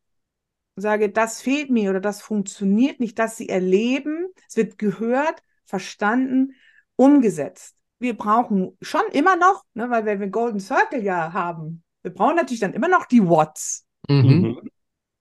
sage, 0.77 1.11
das 1.11 1.43
fehlt 1.43 1.71
mir 1.71 1.91
oder 1.91 2.01
das 2.01 2.23
funktioniert 2.23 3.01
nicht, 3.01 3.19
dass 3.19 3.37
sie 3.37 3.49
erleben, 3.49 4.29
es 4.49 4.57
wird 4.57 4.79
gehört, 4.79 5.43
verstanden, 5.65 6.55
umgesetzt. 6.97 7.77
Wir 7.99 8.17
brauchen 8.17 8.77
schon 8.81 9.03
immer 9.12 9.37
noch, 9.37 9.65
ne, 9.75 9.91
weil 9.91 10.05
wir 10.05 10.17
den 10.17 10.31
Golden 10.31 10.61
Circle 10.61 11.03
ja 11.03 11.33
haben, 11.33 11.83
wir 12.03 12.12
brauchen 12.12 12.37
natürlich 12.37 12.61
dann 12.61 12.75
immer 12.75 12.88
noch 12.88 13.07
die 13.07 13.27
What's. 13.27 13.87
Mhm. 14.09 14.17
mhm. 14.17 14.61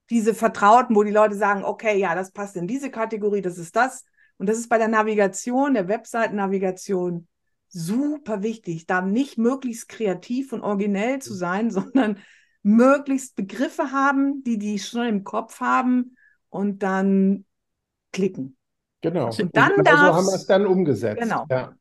Diese 0.09 0.33
Vertrauten, 0.33 0.93
wo 0.93 1.03
die 1.03 1.11
Leute 1.11 1.35
sagen, 1.35 1.63
okay, 1.63 1.97
ja, 1.97 2.15
das 2.15 2.33
passt 2.33 2.57
in 2.57 2.67
diese 2.67 2.91
Kategorie, 2.91 3.41
das 3.41 3.57
ist 3.57 3.77
das. 3.77 4.03
Und 4.37 4.49
das 4.49 4.57
ist 4.57 4.67
bei 4.67 4.77
der 4.77 4.89
Navigation, 4.89 5.73
der 5.73 5.87
Webseitennavigation 5.87 7.29
super 7.71 8.43
wichtig, 8.43 8.85
da 8.85 9.01
nicht 9.01 9.37
möglichst 9.37 9.89
kreativ 9.89 10.53
und 10.53 10.61
originell 10.61 11.19
zu 11.19 11.33
sein, 11.33 11.71
sondern 11.71 12.19
möglichst 12.63 13.35
Begriffe 13.35 13.91
haben, 13.91 14.43
die 14.43 14.59
die 14.59 14.79
schon 14.79 15.07
im 15.07 15.23
Kopf 15.23 15.59
haben 15.59 16.15
und 16.49 16.83
dann 16.83 17.45
klicken. 18.11 18.57
Genau. 19.01 19.27
Und 19.27 19.55
dann 19.55 19.73
und 19.73 19.87
so 19.87 19.95
haben 19.95 20.27
wir 20.27 20.35
es 20.35 20.45
dann 20.45 20.67
umgesetzt. 20.67 21.21
Genau. 21.21 21.45
Ja. 21.49 21.73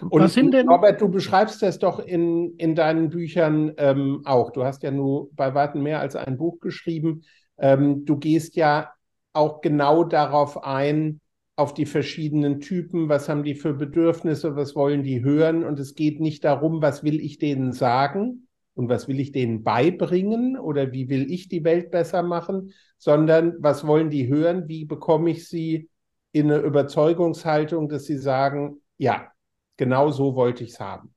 Und 0.00 0.22
Was 0.22 0.32
sind 0.32 0.52
denn? 0.54 0.68
Robert, 0.68 1.00
du 1.00 1.08
beschreibst 1.08 1.60
das 1.60 1.78
doch 1.78 1.98
in, 1.98 2.56
in 2.56 2.74
deinen 2.74 3.10
Büchern 3.10 3.74
ähm, 3.76 4.22
auch. 4.24 4.50
Du 4.50 4.64
hast 4.64 4.82
ja 4.82 4.90
nur 4.90 5.28
bei 5.32 5.54
weitem 5.54 5.82
mehr 5.82 6.00
als 6.00 6.16
ein 6.16 6.38
Buch 6.38 6.58
geschrieben. 6.60 7.24
Ähm, 7.58 8.06
du 8.06 8.16
gehst 8.16 8.56
ja 8.56 8.92
auch 9.34 9.60
genau 9.60 10.04
darauf 10.04 10.64
ein, 10.64 11.20
auf 11.56 11.74
die 11.74 11.86
verschiedenen 11.86 12.60
Typen, 12.60 13.08
was 13.08 13.28
haben 13.28 13.44
die 13.44 13.54
für 13.54 13.74
Bedürfnisse, 13.74 14.56
was 14.56 14.74
wollen 14.74 15.04
die 15.04 15.22
hören. 15.22 15.64
Und 15.64 15.78
es 15.78 15.94
geht 15.94 16.20
nicht 16.20 16.44
darum, 16.44 16.82
was 16.82 17.04
will 17.04 17.20
ich 17.20 17.38
denen 17.38 17.72
sagen 17.72 18.48
und 18.74 18.88
was 18.88 19.06
will 19.06 19.20
ich 19.20 19.30
denen 19.30 19.62
beibringen 19.62 20.58
oder 20.58 20.92
wie 20.92 21.08
will 21.08 21.30
ich 21.30 21.48
die 21.48 21.62
Welt 21.62 21.90
besser 21.90 22.22
machen, 22.22 22.72
sondern 22.98 23.54
was 23.60 23.86
wollen 23.86 24.10
die 24.10 24.26
hören, 24.28 24.68
wie 24.68 24.84
bekomme 24.84 25.30
ich 25.30 25.48
sie 25.48 25.88
in 26.32 26.50
eine 26.50 26.60
Überzeugungshaltung, 26.60 27.88
dass 27.88 28.04
sie 28.06 28.18
sagen, 28.18 28.80
ja, 28.98 29.28
genau 29.76 30.10
so 30.10 30.34
wollte 30.34 30.64
ich 30.64 30.70
es 30.70 30.80
haben. 30.80 31.14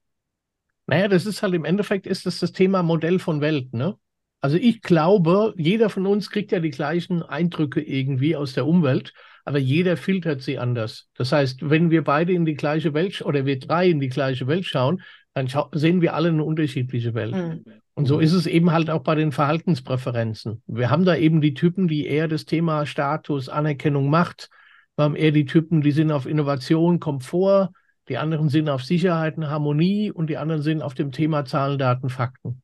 Naja, 0.86 1.08
das 1.08 1.26
ist 1.26 1.42
halt 1.42 1.56
im 1.56 1.66
Endeffekt 1.66 2.06
ist 2.06 2.28
das 2.28 2.40
das 2.40 2.52
Thema 2.52 2.84
Modell 2.84 3.20
von 3.20 3.42
Welt, 3.42 3.74
ne? 3.74 3.98
Also 4.40 4.58
ich 4.58 4.82
glaube, 4.82 5.56
jeder 5.58 5.90
von 5.90 6.06
uns 6.06 6.30
kriegt 6.30 6.52
ja 6.52 6.60
die 6.60 6.70
gleichen 6.70 7.24
Eindrücke 7.24 7.82
irgendwie 7.82 8.36
aus 8.36 8.54
der 8.54 8.68
Umwelt 8.68 9.14
aber 9.48 9.60
jeder 9.60 9.96
filtert 9.96 10.42
sie 10.42 10.60
anders. 10.60 11.08
Das 11.16 11.32
heißt, 11.32 11.70
wenn 11.70 11.90
wir 11.90 12.04
beide 12.04 12.34
in 12.34 12.44
die 12.44 12.56
gleiche 12.56 12.94
Welt 12.94 13.22
oder 13.22 13.46
wir 13.46 13.58
drei 13.58 13.90
in 13.90 14.02
die 14.02 14.10
gleiche 14.10 14.46
Welt 14.46 14.66
schauen, 14.66 15.02
dann 15.34 15.48
sehen 15.72 16.02
wir 16.02 16.16
alle 16.16 16.28
eine 16.28 16.44
unterschiedliche 16.44 17.14
Welt. 17.14 17.34
Mhm. 17.34 17.64
Und 17.94 18.08
so 18.08 18.20
ist 18.20 18.34
es 18.34 18.46
eben 18.46 18.74
halt 18.74 18.90
auch 18.90 19.04
bei 19.04 19.16
den 19.16 19.32
Verhaltenspräferenzen. 19.32 20.62
Wir 20.68 20.90
haben 20.90 21.06
da 21.06 21.16
eben 21.16 21.40
die 21.40 21.54
Typen, 21.54 21.88
die 21.88 22.08
eher 22.08 22.28
das 22.28 22.44
Thema 22.44 22.86
Status, 22.86 23.48
Anerkennung, 23.48 24.10
Macht. 24.10 24.50
Wir 24.98 25.06
haben 25.06 25.16
eher 25.16 25.32
die 25.32 25.46
Typen, 25.46 25.80
die 25.80 25.92
sind 25.92 26.12
auf 26.12 26.26
Innovation, 26.26 27.00
Komfort. 27.00 27.70
Die 28.10 28.18
anderen 28.18 28.50
sind 28.50 28.68
auf 28.68 28.84
Sicherheit 28.84 29.38
und 29.38 29.50
Harmonie 29.50 30.12
und 30.12 30.30
die 30.30 30.38
anderen 30.38 30.62
sind 30.62 30.82
auf 30.82 30.94
dem 30.94 31.14
Thema 31.14 31.46
Zahlen, 31.46 31.80
Daten, 31.80 32.10
Fakten. 32.10 32.62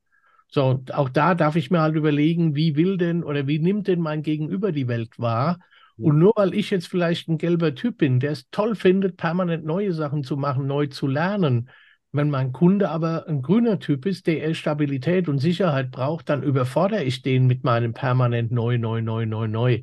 So, 0.50 0.84
auch 0.92 1.08
da 1.08 1.34
darf 1.34 1.56
ich 1.56 1.72
mir 1.72 1.80
halt 1.80 1.96
überlegen, 1.96 2.56
wie 2.56 2.76
will 2.76 2.98
denn 2.98 3.24
oder 3.24 3.48
wie 3.48 3.60
nimmt 3.60 3.88
denn 3.88 4.02
mein 4.02 4.22
Gegenüber 4.22 4.74
die 4.74 4.90
Welt 4.90 5.18
wahr? 5.18 5.60
Und 5.98 6.20
nur 6.20 6.34
weil 6.36 6.54
ich 6.54 6.70
jetzt 6.70 6.88
vielleicht 6.88 7.30
ein 7.30 7.38
gelber 7.38 7.76
Typ 7.76 7.98
bin, 7.98 8.20
der 8.20 8.32
es 8.32 8.50
toll 8.50 8.76
findet, 8.76 9.18
permanent 9.18 9.66
neue 9.66 9.94
Sachen 9.94 10.24
zu 10.24 10.38
machen, 10.38 10.66
neu 10.66 10.88
zu 10.88 11.08
lernen, 11.08 11.70
wenn 12.12 12.30
mein 12.30 12.52
Kunde 12.52 12.90
aber 12.90 13.28
ein 13.28 13.42
grüner 13.42 13.80
Typ 13.80 14.06
ist, 14.06 14.28
der 14.28 14.42
eher 14.42 14.54
Stabilität 14.54 15.28
und 15.28 15.40
Sicherheit 15.40 15.92
braucht, 15.92 16.30
dann 16.30 16.44
überfordere 16.44 17.04
ich 17.04 17.24
den 17.24 17.48
mit 17.48 17.64
meinem 17.64 17.94
permanent 17.94 18.52
neu, 18.52 18.78
neu, 18.78 19.02
neu, 19.02 19.26
neu, 19.26 19.48
neu. 19.48 19.82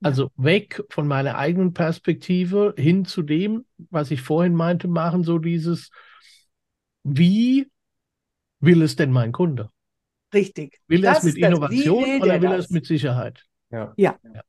Also 0.00 0.30
weg 0.36 0.80
von 0.90 1.08
meiner 1.08 1.36
eigenen 1.36 1.74
Perspektive 1.74 2.74
hin 2.78 3.04
zu 3.04 3.22
dem, 3.22 3.64
was 3.90 4.12
ich 4.12 4.22
vorhin 4.22 4.54
meinte, 4.54 4.86
machen 4.86 5.24
so 5.24 5.38
dieses, 5.38 5.90
wie 7.02 7.68
will 8.60 8.82
es 8.82 8.94
denn 8.94 9.10
mein 9.10 9.32
Kunde? 9.32 9.70
Richtig. 10.32 10.80
Will 10.86 11.04
er 11.04 11.16
es 11.16 11.24
mit 11.24 11.36
Innovation 11.36 12.20
oder 12.20 12.40
will 12.40 12.52
er 12.52 12.58
es 12.58 12.70
mit 12.70 12.86
Sicherheit? 12.86 13.44
Ja. 13.70 13.92
ja. 13.96 14.16
ja. 14.22 14.42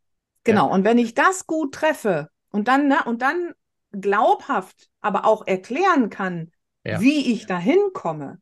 Genau. 0.49 0.67
Ja. 0.67 0.73
Und 0.73 0.83
wenn 0.83 0.97
ich 0.97 1.13
das 1.13 1.47
gut 1.47 1.73
treffe 1.73 2.29
und 2.51 2.67
dann, 2.67 2.87
ne, 2.87 2.97
und 3.05 3.21
dann 3.21 3.53
glaubhaft, 3.91 4.89
aber 5.01 5.25
auch 5.25 5.47
erklären 5.47 6.09
kann, 6.09 6.51
ja. 6.83 6.99
wie 7.01 7.31
ich 7.31 7.45
da 7.45 7.57
hinkomme, 7.57 8.39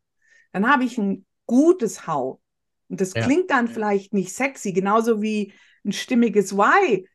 dann 0.51 0.69
habe 0.69 0.83
ich 0.83 0.97
ein 0.97 1.25
gutes 1.45 2.07
Hau. 2.07 2.41
Und 2.89 3.01
das 3.01 3.13
ja. 3.13 3.23
klingt 3.23 3.51
dann 3.51 3.67
vielleicht 3.67 4.13
nicht 4.13 4.33
sexy, 4.33 4.73
genauso 4.73 5.21
wie 5.21 5.53
ein 5.85 5.91
stimmiges 5.91 6.55
Why 6.55 7.07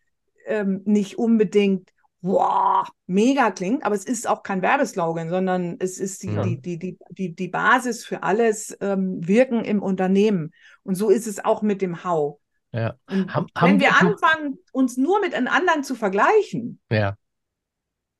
ähm, 0.46 0.82
nicht 0.84 1.18
unbedingt 1.18 1.92
wow, 2.22 2.88
mega 3.06 3.50
klingt, 3.50 3.84
aber 3.84 3.96
es 3.96 4.04
ist 4.04 4.28
auch 4.28 4.44
kein 4.44 4.62
Werbeslogan, 4.62 5.28
sondern 5.28 5.76
es 5.80 5.98
ist 5.98 6.22
die, 6.22 6.28
ja. 6.28 6.44
die, 6.44 6.60
die, 6.60 6.78
die, 6.78 6.98
die, 7.10 7.34
die 7.34 7.48
Basis 7.48 8.04
für 8.04 8.22
alles 8.22 8.76
ähm, 8.80 9.26
Wirken 9.26 9.64
im 9.64 9.82
Unternehmen. 9.82 10.52
Und 10.84 10.94
so 10.94 11.10
ist 11.10 11.26
es 11.26 11.44
auch 11.44 11.62
mit 11.62 11.82
dem 11.82 12.04
How. 12.04 12.38
Ja. 12.72 12.94
Ham, 13.08 13.46
wenn 13.60 13.80
wir 13.80 13.94
anfangen, 13.94 14.58
uns 14.72 14.96
nur 14.96 15.20
mit 15.20 15.34
einem 15.34 15.48
anderen 15.48 15.84
zu 15.84 15.94
vergleichen, 15.94 16.80
ja. 16.90 17.16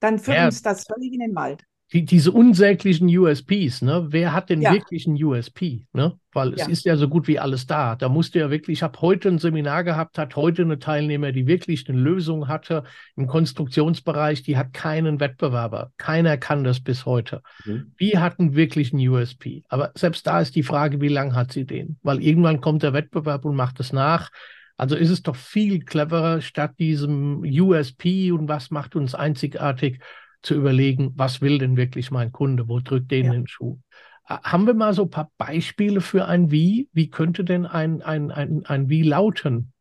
dann 0.01 0.19
führt 0.19 0.37
ja. 0.37 0.45
uns 0.47 0.63
das 0.63 0.85
völlig 0.85 1.13
in 1.13 1.21
den 1.21 1.35
Wald. 1.35 1.65
Die, 1.93 2.05
diese 2.07 2.33
unsäglichen 2.33 3.07
USPs, 3.07 3.83
ne? 3.83 4.07
Wer 4.09 4.33
hat 4.33 4.49
denn 4.49 4.63
Ja. 4.63 4.73
wirklich 4.73 5.07
einen 5.07 5.23
USP? 5.23 5.87
Ne? 5.93 6.15
Weil 6.33 6.55
es 6.55 6.63
Ja. 6.63 6.69
ist 6.69 6.85
ja 6.87 6.97
so 6.97 7.09
gut 7.09 7.29
wie 7.29 7.39
alles 7.39 7.67
da. 7.67 7.97
Da 7.97 8.09
musste 8.09 8.39
ja 8.39 8.51
wirklich, 8.51 8.79
ich 8.79 8.83
habe 8.83 8.99
heute 9.03 9.29
ein 9.29 9.39
Seminar 9.39 9.85
gehabt, 9.85 10.17
hat 10.17 10.35
heute 10.35 10.63
eine 10.63 10.79
Teilnehmer, 10.79 11.33
die 11.33 11.47
wirklich 11.47 11.87
eine 11.89 11.99
Lösung 11.99 12.49
hatte 12.49 12.85
im 13.17 13.27
Konstruktionsbereich, 13.27 14.43
die 14.43 14.57
hat 14.57 14.73
keinen 14.73 15.21
Wettbewerber. 15.21 15.93
Keiner 15.99 16.39
kann 16.39 16.65
das 16.65 16.81
bis 16.81 17.05
heute. 17.05 17.43
Mhm. 17.67 17.93
Die 18.01 18.19
hatten 18.19 18.55
wirklich 18.55 18.93
einen 18.95 19.07
USP. 19.09 19.63
Aber 19.69 19.93
selbst 19.95 20.27
da 20.27 20.41
ist 20.41 20.57
die 20.57 20.63
Frage, 20.63 21.01
wie 21.01 21.09
lange 21.09 21.35
hat 21.35 21.53
sie 21.53 21.67
den? 21.67 21.99
Weil 22.03 22.23
irgendwann 22.23 22.61
kommt 22.61 22.83
der 22.83 22.95
Wettbewerb 22.95 23.45
und 23.45 23.55
macht 23.55 23.81
es 23.81 23.93
nach. 23.93 24.31
Also 24.79 24.97
ist 24.97 25.11
es 25.11 25.23
doch 25.23 25.37
viel 25.37 25.85
cleverer, 25.85 26.41
statt 26.41 26.73
diesem 26.79 27.43
USP 27.45 28.33
und 28.33 28.49
was 28.49 28.71
macht 28.71 28.97
uns 28.97 29.15
einzigartig, 29.15 30.01
zu 30.43 30.55
überlegen, 30.55 31.13
was 31.17 31.41
will 31.41 31.59
denn 31.59 31.77
wirklich 31.77 32.11
mein 32.11 32.33
Kunde? 32.33 32.69
Wo 32.69 32.81
drückt 32.81 33.11
den 33.11 33.27
Ja. 33.27 33.33
den 33.33 33.47
Schuh? 33.47 33.79
Haben 34.27 34.67
wir 34.67 34.75
mal 34.75 34.95
so 34.95 35.03
ein 35.05 35.11
paar 35.11 35.31
Beispiele 35.39 36.01
für 36.01 36.27
ein 36.27 36.51
Wie? 36.51 36.89
Wie 36.93 37.11
könnte 37.11 37.45
denn 37.45 37.67
ein, 37.67 38.03
ein, 38.03 38.31
ein, 38.31 38.65
ein 38.67 38.89
Wie 38.89 39.03
lauten? 39.03 39.73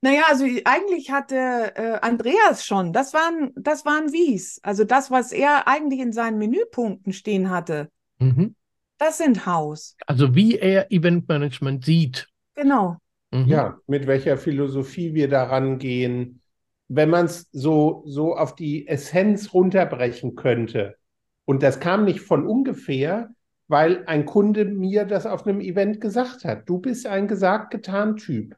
Naja, 0.00 0.22
also 0.28 0.44
eigentlich 0.64 1.10
hatte 1.10 1.36
äh, 1.74 1.98
Andreas 2.02 2.64
schon, 2.64 2.92
das 2.92 3.14
waren, 3.14 3.50
das 3.56 3.84
waren 3.84 4.12
Wies. 4.12 4.60
Also 4.62 4.84
das, 4.84 5.10
was 5.10 5.32
er 5.32 5.66
eigentlich 5.66 5.98
in 6.00 6.12
seinen 6.12 6.38
Menüpunkten 6.38 7.12
stehen 7.12 7.50
hatte, 7.50 7.90
Mhm. 8.20 8.54
das 8.98 9.18
sind 9.18 9.46
Haus. 9.46 9.96
Also 10.06 10.34
wie 10.34 10.56
er 10.56 10.90
Eventmanagement 10.92 11.84
sieht. 11.84 12.28
Genau. 12.54 12.98
Mhm. 13.30 13.48
Ja, 13.50 13.78
mit 13.86 14.06
welcher 14.06 14.36
Philosophie 14.38 15.14
wir 15.14 15.28
daran 15.28 15.78
gehen. 15.78 16.40
Wenn 16.88 17.10
man 17.10 17.26
es 17.26 17.48
so, 17.52 18.02
so 18.06 18.34
auf 18.34 18.54
die 18.54 18.88
Essenz 18.88 19.52
runterbrechen 19.52 20.34
könnte. 20.34 20.96
Und 21.44 21.62
das 21.62 21.80
kam 21.80 22.04
nicht 22.04 22.20
von 22.20 22.46
ungefähr, 22.46 23.30
weil 23.68 24.04
ein 24.06 24.24
Kunde 24.24 24.64
mir 24.64 25.04
das 25.04 25.26
auf 25.26 25.46
einem 25.46 25.60
Event 25.60 26.00
gesagt 26.00 26.44
hat. 26.44 26.68
Du 26.68 26.78
bist 26.78 27.06
ein 27.06 27.28
gesagt 27.28 27.70
getan 27.70 28.16
Typ. 28.16 28.56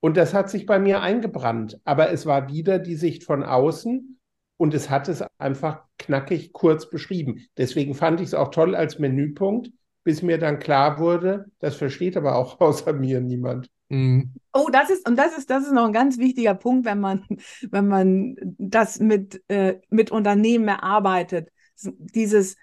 Und 0.00 0.16
das 0.16 0.34
hat 0.34 0.50
sich 0.50 0.66
bei 0.66 0.78
mir 0.78 1.00
eingebrannt. 1.00 1.80
Aber 1.84 2.10
es 2.10 2.26
war 2.26 2.48
wieder 2.48 2.78
die 2.78 2.96
Sicht 2.96 3.24
von 3.24 3.42
außen 3.42 4.18
und 4.56 4.74
es 4.74 4.90
hat 4.90 5.08
es 5.08 5.24
einfach 5.38 5.82
knackig 5.98 6.52
kurz 6.52 6.88
beschrieben. 6.88 7.46
Deswegen 7.56 7.94
fand 7.94 8.20
ich 8.20 8.28
es 8.28 8.34
auch 8.34 8.50
toll 8.50 8.74
als 8.74 8.98
Menüpunkt, 8.98 9.70
bis 10.04 10.22
mir 10.22 10.38
dann 10.38 10.58
klar 10.58 10.98
wurde, 10.98 11.46
das 11.58 11.76
versteht 11.76 12.16
aber 12.16 12.36
auch 12.36 12.60
außer 12.60 12.92
mir 12.92 13.20
niemand. 13.20 13.68
Mhm. 13.88 14.34
Oh, 14.52 14.68
das 14.72 14.90
ist, 14.90 15.08
und 15.08 15.16
das 15.16 15.36
ist, 15.36 15.50
das 15.50 15.64
ist 15.64 15.72
noch 15.72 15.86
ein 15.86 15.92
ganz 15.92 16.18
wichtiger 16.18 16.54
Punkt, 16.54 16.86
wenn 16.86 17.00
man, 17.00 17.26
wenn 17.70 17.88
man 17.88 18.36
das 18.58 19.00
mit, 19.00 19.42
äh, 19.48 19.80
mit 19.90 20.10
Unternehmen 20.10 20.68
erarbeitet. 20.68 21.50
Dieses, 21.76 22.56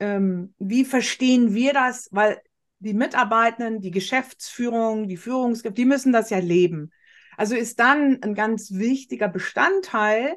ähm, 0.00 0.54
wie 0.58 0.84
verstehen 0.84 1.54
wir 1.54 1.72
das? 1.72 2.08
Weil 2.10 2.40
die 2.78 2.94
Mitarbeitenden, 2.94 3.80
die 3.80 3.90
Geschäftsführung, 3.90 5.08
die 5.08 5.16
Führungskräfte, 5.16 5.76
die 5.76 5.86
müssen 5.86 6.12
das 6.12 6.30
ja 6.30 6.38
leben. 6.38 6.90
Also 7.36 7.54
ist 7.54 7.80
dann 7.80 8.22
ein 8.22 8.34
ganz 8.34 8.72
wichtiger 8.72 9.28
Bestandteil. 9.28 10.36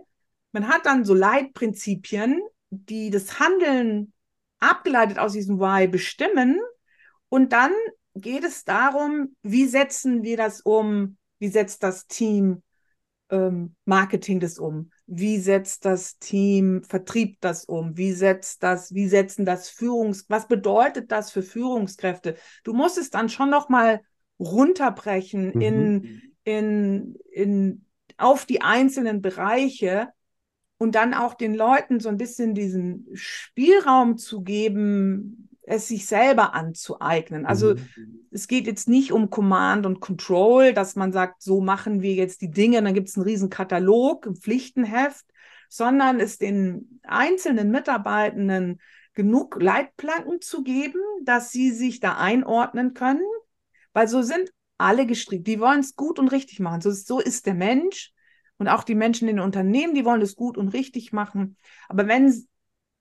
Man 0.52 0.68
hat 0.68 0.86
dann 0.86 1.06
so 1.06 1.14
Leitprinzipien, 1.14 2.42
die 2.70 3.10
das 3.10 3.40
Handeln 3.40 4.14
abgeleitet 4.60 5.18
aus 5.20 5.34
diesem 5.34 5.60
Why 5.60 5.88
bestimmen. 5.88 6.60
Und 7.30 7.54
dann 7.54 7.72
geht 8.22 8.44
es 8.44 8.64
darum, 8.66 9.36
wie 9.44 9.66
setzen 9.66 10.24
wir 10.24 10.38
das 10.38 10.62
um? 10.62 11.18
Wie 11.40 11.48
setzt 11.48 11.84
das 11.84 12.08
Team 12.08 12.62
ähm, 13.30 13.76
Marketing 13.86 14.40
das 14.40 14.60
um? 14.60 14.92
Wie 15.08 15.38
setzt 15.38 15.86
das 15.86 16.18
Team 16.20 16.84
Vertrieb 16.84 17.38
das 17.42 17.66
um? 17.66 17.98
Wie 17.98 18.12
setzt 18.12 18.64
das, 18.64 18.94
wie 18.94 19.08
setzen 19.08 19.46
das 19.46 19.70
Führungs, 19.70 20.26
was 20.30 20.48
bedeutet 20.48 21.12
das 21.12 21.32
für 21.32 21.44
Führungskräfte? 21.44 22.36
Du 22.64 22.74
musst 22.74 22.98
es 22.98 23.10
dann 23.10 23.30
schon 23.30 23.50
noch 23.50 23.70
mal 23.70 24.02
runterbrechen 24.40 25.54
Mhm. 25.54 25.62
in, 25.62 26.22
in, 26.44 27.16
in, 27.32 27.86
auf 28.18 28.46
die 28.46 28.62
einzelnen 28.62 29.22
Bereiche 29.22 30.10
und 30.78 30.96
dann 30.96 31.14
auch 31.14 31.34
den 31.34 31.54
Leuten 31.54 32.00
so 32.00 32.10
ein 32.10 32.18
bisschen 32.18 32.54
diesen 32.56 33.08
Spielraum 33.14 34.18
zu 34.18 34.42
geben, 34.42 35.49
es 35.70 35.88
sich 35.88 36.08
selber 36.08 36.54
anzueignen. 36.54 37.46
Also 37.46 37.76
Mhm. 37.76 37.88
es 38.32 38.48
geht 38.48 38.66
jetzt 38.68 38.90
nicht 38.90 39.12
um 39.12 39.30
Command 39.30 39.86
und 39.86 40.00
Control, 40.00 40.74
dass 40.74 40.96
man 40.96 41.12
sagt, 41.14 41.42
so 41.42 41.62
machen 41.62 42.02
wir 42.02 42.14
jetzt 42.14 42.42
die 42.42 42.50
Dinge, 42.52 42.82
dann 42.82 42.94
gibt 42.94 43.10
es 43.10 43.16
einen 43.16 43.26
riesen 43.26 43.50
Katalog, 43.50 44.26
ein 44.26 44.36
Pflichtenheft, 44.36 45.26
sondern 45.70 46.20
es 46.20 46.38
den 46.40 47.00
einzelnen 47.04 47.70
Mitarbeitenden 47.70 48.82
genug 49.14 49.62
Leitplanken 49.62 50.42
zu 50.42 50.64
geben, 50.64 51.00
dass 51.24 51.52
sie 51.52 51.72
sich 51.72 52.00
da 52.00 52.18
einordnen 52.18 52.94
können, 52.96 53.26
weil 53.94 54.08
so 54.08 54.22
sind 54.24 54.52
alle 54.78 55.06
gestrickt. 55.06 55.46
Die 55.46 55.60
wollen 55.60 55.82
es 55.82 55.96
gut 55.96 56.18
und 56.18 56.30
richtig 56.30 56.60
machen. 56.60 56.82
So 56.82 56.90
ist, 56.90 57.06
so 57.06 57.20
ist 57.20 57.46
der 57.46 57.54
Mensch 57.54 58.12
und 58.58 58.70
auch 58.70 58.84
die 58.84 58.96
Menschen 58.96 59.28
in 59.28 59.36
den 59.36 59.46
Unternehmen, 59.46 59.94
die 59.94 60.06
wollen 60.06 60.22
es 60.22 60.36
gut 60.36 60.58
und 60.58 60.70
richtig 60.70 61.12
machen. 61.14 61.58
Aber 61.90 62.08
wenn 62.08 62.34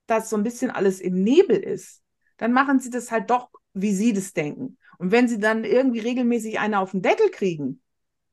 das 0.06 0.28
so 0.28 0.36
ein 0.36 0.42
bisschen 0.42 0.70
alles 0.70 1.00
im 1.00 1.22
Nebel 1.22 1.56
ist, 1.56 2.02
dann 2.38 2.52
machen 2.52 2.80
sie 2.80 2.90
das 2.90 3.10
halt 3.10 3.30
doch, 3.30 3.50
wie 3.74 3.92
sie 3.92 4.12
das 4.12 4.32
denken. 4.32 4.78
Und 4.98 5.12
wenn 5.12 5.28
sie 5.28 5.38
dann 5.38 5.64
irgendwie 5.64 6.00
regelmäßig 6.00 6.58
eine 6.58 6.80
auf 6.80 6.92
den 6.92 7.02
Deckel 7.02 7.30
kriegen, 7.30 7.80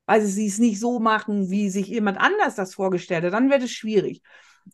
weil 0.06 0.22
sie 0.22 0.48
es 0.48 0.60
nicht 0.60 0.80
so 0.80 1.00
machen, 1.00 1.50
wie 1.50 1.70
sich 1.70 1.88
jemand 1.88 2.20
anders 2.20 2.56
das 2.56 2.74
vorgestellt 2.74 3.26
hat, 3.26 3.34
dann 3.34 3.50
wird 3.50 3.64
es 3.64 3.72
schwierig. 3.72 4.22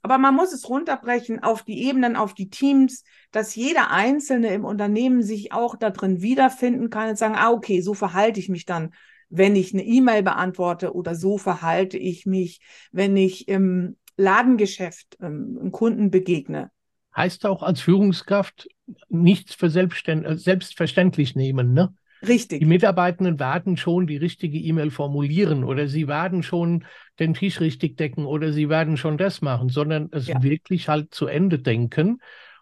Aber 0.01 0.17
man 0.17 0.35
muss 0.35 0.53
es 0.53 0.69
runterbrechen 0.69 1.43
auf 1.43 1.63
die 1.63 1.83
Ebenen, 1.83 2.15
auf 2.15 2.33
die 2.33 2.49
Teams, 2.49 3.03
dass 3.31 3.55
jeder 3.55 3.91
Einzelne 3.91 4.53
im 4.53 4.63
Unternehmen 4.63 5.21
sich 5.21 5.51
auch 5.51 5.75
da 5.75 5.89
drin 5.89 6.21
wiederfinden 6.21 6.89
kann 6.89 7.09
und 7.09 7.17
sagen, 7.17 7.35
ah, 7.35 7.51
okay, 7.51 7.81
so 7.81 7.93
verhalte 7.93 8.39
ich 8.39 8.47
mich 8.47 8.65
dann, 8.65 8.93
wenn 9.29 9.55
ich 9.55 9.73
eine 9.73 9.83
E-Mail 9.83 10.23
beantworte 10.23 10.93
oder 10.93 11.15
so 11.15 11.37
verhalte 11.37 11.97
ich 11.97 12.25
mich, 12.25 12.61
wenn 12.91 13.17
ich 13.17 13.47
im 13.47 13.97
Ladengeschäft 14.17 15.17
ähm, 15.21 15.57
einem 15.59 15.71
Kunden 15.71 16.11
begegne. 16.11 16.71
Heißt 17.15 17.45
auch 17.45 17.63
als 17.63 17.81
Führungskraft 17.81 18.69
nichts 19.09 19.53
für 19.53 19.67
äh, 19.67 20.37
selbstverständlich 20.37 21.35
nehmen, 21.35 21.73
ne? 21.73 21.93
Richtig. 22.25 22.59
Die 22.59 22.65
Mitarbeitenden 22.65 23.39
werden 23.39 23.77
schon 23.77 24.05
die 24.05 24.17
richtige 24.17 24.57
E-Mail 24.57 24.91
formulieren 24.91 25.63
oder 25.63 25.87
sie 25.87 26.07
werden 26.07 26.43
schon 26.43 26.85
den 27.19 27.33
Tisch 27.33 27.59
richtig 27.59 27.97
decken 27.97 28.25
oder 28.25 28.53
sie 28.53 28.69
werden 28.69 28.95
schon 28.95 29.17
das 29.17 29.41
machen, 29.41 29.69
sondern 29.69 30.09
es 30.11 30.27
Ja. 30.27 30.41
wirklich 30.43 30.87
halt 30.87 31.13
zu 31.15 31.25
Ende 31.25 31.57
denken 31.57 32.19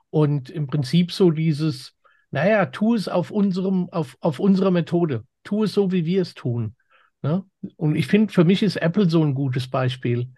und 0.09 0.49
im 0.49 0.67
Prinzip 0.67 1.11
so 1.11 1.31
dieses, 1.31 1.93
naja, 2.31 2.67
tu 2.67 2.95
es 2.95 3.09
auf 3.09 3.31
unserem, 3.31 3.89
auf, 3.89 4.17
auf 4.21 4.39
unserer 4.39 4.71
Methode, 4.71 5.25
tu 5.43 5.63
es 5.65 5.73
so, 5.73 5.91
wie 5.91 6.05
wir 6.05 6.21
es 6.21 6.33
tun. 6.33 6.75
Ne? 7.21 7.43
Und 7.75 7.95
ich 7.97 8.07
finde, 8.07 8.31
für 8.33 8.45
mich 8.45 8.63
ist 8.63 8.77
Apple 8.77 9.09
so 9.09 9.23
ein 9.23 9.33
gutes 9.33 9.67
Beispiel. 9.67 10.29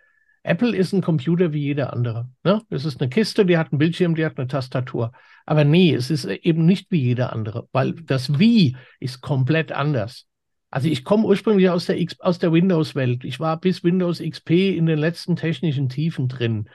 Apple 0.43 0.75
ist 0.75 0.93
ein 0.93 1.01
Computer 1.01 1.53
wie 1.53 1.61
jeder 1.61 1.93
andere. 1.93 2.29
Ne? 2.43 2.61
Es 2.69 2.85
ist 2.85 2.99
eine 2.99 3.09
Kiste, 3.09 3.45
die 3.45 3.57
hat 3.57 3.71
einen 3.71 3.79
Bildschirm, 3.79 4.15
die 4.15 4.25
hat 4.25 4.37
eine 4.37 4.47
Tastatur. 4.47 5.11
Aber 5.45 5.63
nee, 5.63 5.93
es 5.93 6.09
ist 6.09 6.25
eben 6.25 6.65
nicht 6.65 6.89
wie 6.91 7.01
jeder 7.01 7.33
andere, 7.33 7.67
weil 7.71 7.93
das 7.93 8.39
Wie 8.39 8.75
ist 8.99 9.21
komplett 9.21 9.71
anders. 9.71 10.25
Also 10.71 10.87
ich 10.87 11.03
komme 11.03 11.25
ursprünglich 11.25 11.69
aus 11.69 11.85
der, 11.85 11.97
der 11.97 12.53
Windows-Welt. 12.53 13.23
Ich 13.25 13.39
war 13.39 13.59
bis 13.59 13.83
Windows 13.83 14.19
XP 14.19 14.75
in 14.77 14.85
den 14.85 14.97
letzten 14.97 15.35
technischen 15.35 15.89
Tiefen 15.89 16.27
drin 16.27 16.69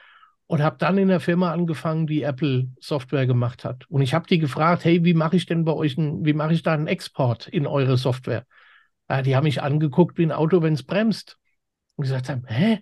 und 0.45 0.61
habe 0.61 0.77
dann 0.77 0.97
in 0.97 1.09
der 1.09 1.19
Firma 1.19 1.51
angefangen, 1.51 2.07
die 2.07 2.21
Apple 2.21 2.69
Software 2.79 3.27
gemacht 3.27 3.65
hat. 3.65 3.89
Und 3.89 4.01
ich 4.01 4.13
habe 4.13 4.27
die 4.27 4.39
gefragt, 4.39 4.85
hey, 4.85 5.03
wie 5.03 5.13
mache 5.13 5.35
ich 5.35 5.45
denn 5.45 5.65
bei 5.65 5.73
euch, 5.73 5.97
einen, 5.97 6.25
wie 6.25 6.33
mache 6.33 6.53
ich 6.53 6.63
da 6.63 6.73
einen 6.73 6.87
Export 6.87 7.47
in 7.47 7.67
eure 7.67 7.97
Software? 7.97 8.45
Ja, 9.09 9.21
die 9.21 9.35
haben 9.35 9.43
mich 9.43 9.61
angeguckt 9.61 10.17
wie 10.17 10.23
ein 10.23 10.31
Auto, 10.31 10.61
wenn 10.61 10.73
es 10.73 10.83
bremst. 10.83 11.37
Und 11.95 12.03
gesagt 12.03 12.29
haben, 12.29 12.45
hä? 12.45 12.79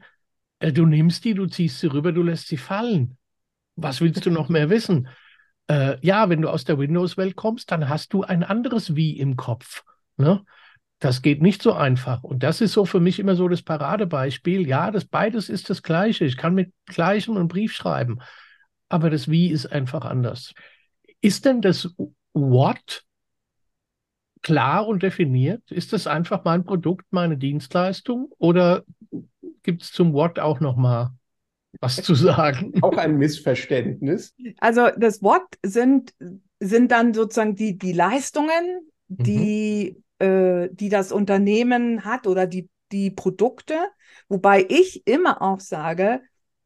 Äh, 0.60 0.72
Du 0.72 0.86
nimmst 0.86 1.26
die, 1.26 1.34
du 1.34 1.46
ziehst 1.48 1.80
sie 1.80 1.88
rüber, 1.88 2.12
du 2.12 2.24
lässt 2.24 2.48
sie 2.48 2.58
fallen. 2.58 3.18
Was 3.76 4.02
willst 4.02 4.26
du 4.26 4.32
noch 4.32 4.50
mehr 4.50 4.70
wissen? 4.70 5.08
Äh, 5.68 5.98
ja, 6.06 6.30
wenn 6.30 6.42
du 6.42 6.50
aus 6.50 6.64
der 6.64 6.78
Windows-Welt 6.78 7.36
kommst, 7.36 7.72
dann 7.72 7.90
hast 7.90 8.14
du 8.14 8.24
ein 8.24 8.44
anderes 8.44 8.96
Wie 8.96 9.18
im 9.18 9.36
Kopf. 9.36 9.84
Ne? 10.18 10.44
Das 11.00 11.22
geht 11.22 11.42
nicht 11.42 11.62
so 11.62 11.74
einfach. 11.74 12.24
Und 12.24 12.44
das 12.44 12.62
ist 12.62 12.74
so 12.74 12.86
für 12.86 13.00
mich 13.00 13.20
immer 13.20 13.36
so 13.36 13.48
das 13.48 13.62
Paradebeispiel. 13.62 14.68
Ja, 14.68 14.92
das 14.92 15.06
beides 15.06 15.50
ist 15.50 15.70
das 15.70 15.84
Gleiche. 15.84 16.26
Ich 16.26 16.38
kann 16.38 16.56
mit 16.56 16.72
Gleichem 16.86 17.36
einen 17.36 17.48
Brief 17.48 17.74
schreiben, 17.74 18.20
aber 18.88 19.10
das 19.10 19.30
Wie 19.30 19.50
ist 19.50 19.66
einfach 19.66 20.06
anders. 20.06 20.54
Ist 21.22 21.46
denn 21.46 21.62
das 21.62 21.94
What 22.34 23.04
klar 24.42 24.88
und 24.88 25.04
definiert? 25.04 25.70
Ist 25.72 25.92
das 25.92 26.08
einfach 26.08 26.44
mein 26.44 26.64
Produkt, 26.64 27.06
meine 27.10 27.38
Dienstleistung? 27.38 28.32
Oder 28.38 28.84
gibt 29.66 29.84
es 29.84 29.92
zum 29.92 30.14
What 30.14 30.40
auch 30.40 30.60
noch 30.60 30.78
mal 30.78 31.12
was 31.82 31.98
zu 31.98 32.16
sagen? 32.16 32.72
Auch 32.82 32.98
ein 32.98 33.18
Missverständnis. 33.18 34.34
Also 34.60 34.90
das 34.98 35.22
Wort 35.22 35.44
sind, 35.62 36.14
sind 36.62 36.92
dann 36.92 37.14
sozusagen 37.14 37.56
die, 37.56 37.78
die 37.78 37.92
Leistungen, 37.92 38.90
die, 39.08 40.02
äh, 40.20 40.70
die 40.72 40.90
das 40.90 41.12
Unternehmen 41.12 42.06
hat 42.06 42.28
oder 42.28 42.48
die, 42.48 42.70
die 42.94 43.12
Produkte. 43.12 43.76
Wobei 44.30 44.66
ich 44.70 45.06
immer 45.06 45.42
auch 45.42 45.60
sage, 45.60 46.22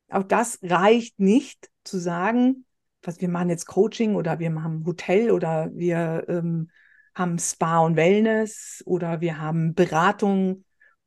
auch 0.09 0.23
das 0.23 0.59
reicht 0.61 1.19
nicht 1.19 1.69
zu 1.83 1.97
sagen, 1.97 2.65
was 3.01 3.21
wir 3.21 3.29
machen 3.29 3.49
jetzt 3.49 3.65
Coaching 3.65 4.15
oder 4.15 4.39
wir 4.39 4.53
haben 4.61 4.85
Hotel 4.85 5.31
oder 5.31 5.71
wir 5.73 6.25
ähm, 6.27 6.69
haben 7.15 7.39
Spa 7.39 7.79
und 7.79 7.95
Wellness 7.95 8.83
oder 8.85 9.21
wir 9.21 9.39
haben 9.39 9.73
Beratung, 9.73 10.65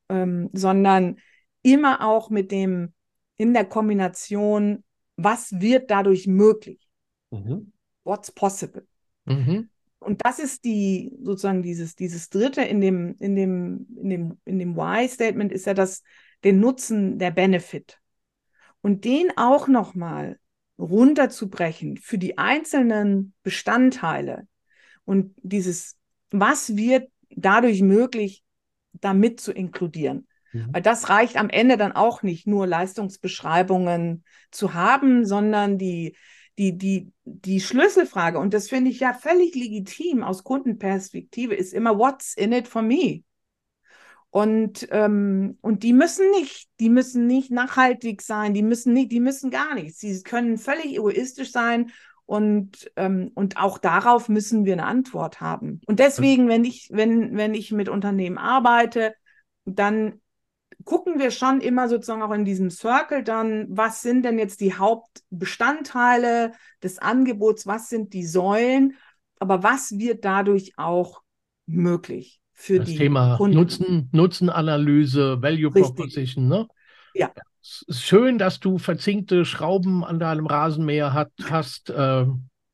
ähm, 0.09 0.51
sondern 0.53 1.17
immer 1.63 2.05
auch 2.07 2.31
mit 2.31 2.51
dem 2.51 2.93
in 3.37 3.55
der 3.55 3.65
Kombination, 3.65 4.85
was 5.17 5.61
wird 5.61 5.91
dadurch 5.91 6.27
möglich? 6.27 6.89
Mhm. 7.31 7.73
What's 8.05 8.31
possible? 8.31 8.87
Mhm. 9.25 9.69
Und 9.99 10.21
das 10.25 10.39
ist 10.39 10.65
die 10.65 11.17
sozusagen 11.23 11.63
dieses 11.63 11.95
dieses 11.95 12.29
dritte 12.29 12.63
in 12.63 12.81
dem 12.81 13.17
in 13.21 13.37
dem 13.37 13.87
in 13.97 14.11
dem 14.11 14.39
in 14.45 14.59
dem 14.59 14.77
Why 14.77 15.09
Statement 15.09 15.53
ist 15.53 15.67
ja 15.67 15.75
das 15.75 16.03
den 16.43 16.59
Nutzen 16.59 17.19
der 17.19 17.31
Benefit 17.31 18.01
und 18.81 19.05
den 19.05 19.31
auch 19.37 19.69
noch 19.69 19.95
mal 19.95 20.41
runterzubrechen 20.79 21.99
für 21.99 22.19
die 22.19 22.37
einzelnen 22.37 23.33
Bestandteile 23.45 24.49
und 25.05 25.35
dieses 25.43 25.97
was 26.31 26.77
wird 26.77 27.09
dadurch 27.31 27.81
möglich 27.81 28.43
damit 28.95 29.39
zu 29.39 29.53
inkludieren 29.53 30.27
mhm. 30.53 30.69
weil 30.73 30.83
das 30.83 31.09
reicht 31.09 31.37
am 31.37 31.51
Ende 31.51 31.77
dann 31.77 31.93
auch 31.93 32.23
nicht 32.23 32.47
nur 32.47 32.67
Leistungsbeschreibungen 32.67 34.25
zu 34.51 34.75
haben 34.75 35.25
sondern 35.25 35.79
die 35.79 36.17
die, 36.59 36.77
die, 36.77 37.13
die 37.25 37.61
Schlüsselfrage, 37.61 38.39
und 38.39 38.53
das 38.53 38.69
finde 38.69 38.91
ich 38.91 39.01
ja 39.01 39.15
völlig 39.15 39.55
legitim 39.55 40.23
aus 40.23 40.45
Kundenperspektive, 40.45 41.55
ist 41.55 41.73
immer, 41.73 41.99
what's 41.99 42.35
in 42.35 42.53
it 42.53 42.69
for 42.69 42.83
me? 42.83 43.23
Und, 44.31 44.89
ähm, 44.91 45.59
und 45.61 45.83
die 45.83 45.93
müssen 45.93 46.31
nicht, 46.31 46.69
die 46.81 46.89
müssen 46.89 47.27
nicht 47.27 47.51
nachhaltig 47.51 48.23
sein, 48.23 48.55
die 48.55 48.63
müssen 48.63 48.95
nicht, 48.95 49.13
die 49.13 49.21
müssen 49.21 49.51
gar 49.51 49.75
nichts. 49.75 49.99
Sie 49.99 50.23
können 50.23 50.57
völlig 50.57 50.95
egoistisch 50.95 51.53
sein 51.53 51.91
und, 52.25 52.91
ähm, 52.97 53.31
und 53.35 53.59
auch 53.59 53.77
darauf 53.77 54.31
müssen 54.31 54.65
wir 54.65 54.73
eine 54.73 54.87
Antwort 54.87 55.43
haben. 55.43 55.83
Und 55.87 55.99
deswegen, 55.99 56.49
wenn 56.49 56.65
ich, 56.65 56.89
wenn, 56.91 57.37
wenn 57.37 57.53
ich 57.53 57.73
mit 57.73 57.91
Unternehmen 57.91 58.39
arbeite, 58.39 59.15
dann 59.67 60.23
gucken 60.85 61.19
wir 61.19 61.31
schon 61.31 61.61
immer 61.61 61.89
sozusagen 61.89 62.23
auch 62.23 62.33
in 62.33 62.45
diesem 62.45 62.71
Circle 62.71 63.23
dann, 63.23 63.67
was 63.71 64.03
sind 64.03 64.25
denn 64.25 64.39
jetzt 64.39 64.61
die 64.61 64.75
Hauptbestandteile 64.75 66.53
des 66.83 66.99
Angebots, 66.99 67.67
was 67.67 67.89
sind 67.89 68.13
die 68.13 68.25
Säulen, 68.27 68.95
aber 69.39 69.63
was 69.63 69.99
wird 69.99 70.25
dadurch 70.25 70.73
auch 70.77 71.23
möglich 71.67 72.41
für 72.53 72.79
das 72.79 72.89
die 72.89 72.97
Thema 72.97 73.37
Kunden? 73.37 73.57
Nutzen, 73.57 74.09
Nutzenanalyse, 74.13 75.43
Value 75.43 75.75
Richtig. 75.75 75.97
Proposition, 75.97 76.49
ne? 76.49 76.69
Ja. 77.15 77.31
Es 77.61 77.85
ist 77.87 78.03
schön, 78.03 78.39
dass 78.39 78.59
du 78.59 78.79
verzinkte 78.79 79.45
Schrauben 79.45 80.05
an 80.05 80.19
deinem 80.19 80.47
Rasenmäher 80.47 81.13
hat, 81.13 81.31
hast. 81.45 81.91
Äh, 81.91 82.27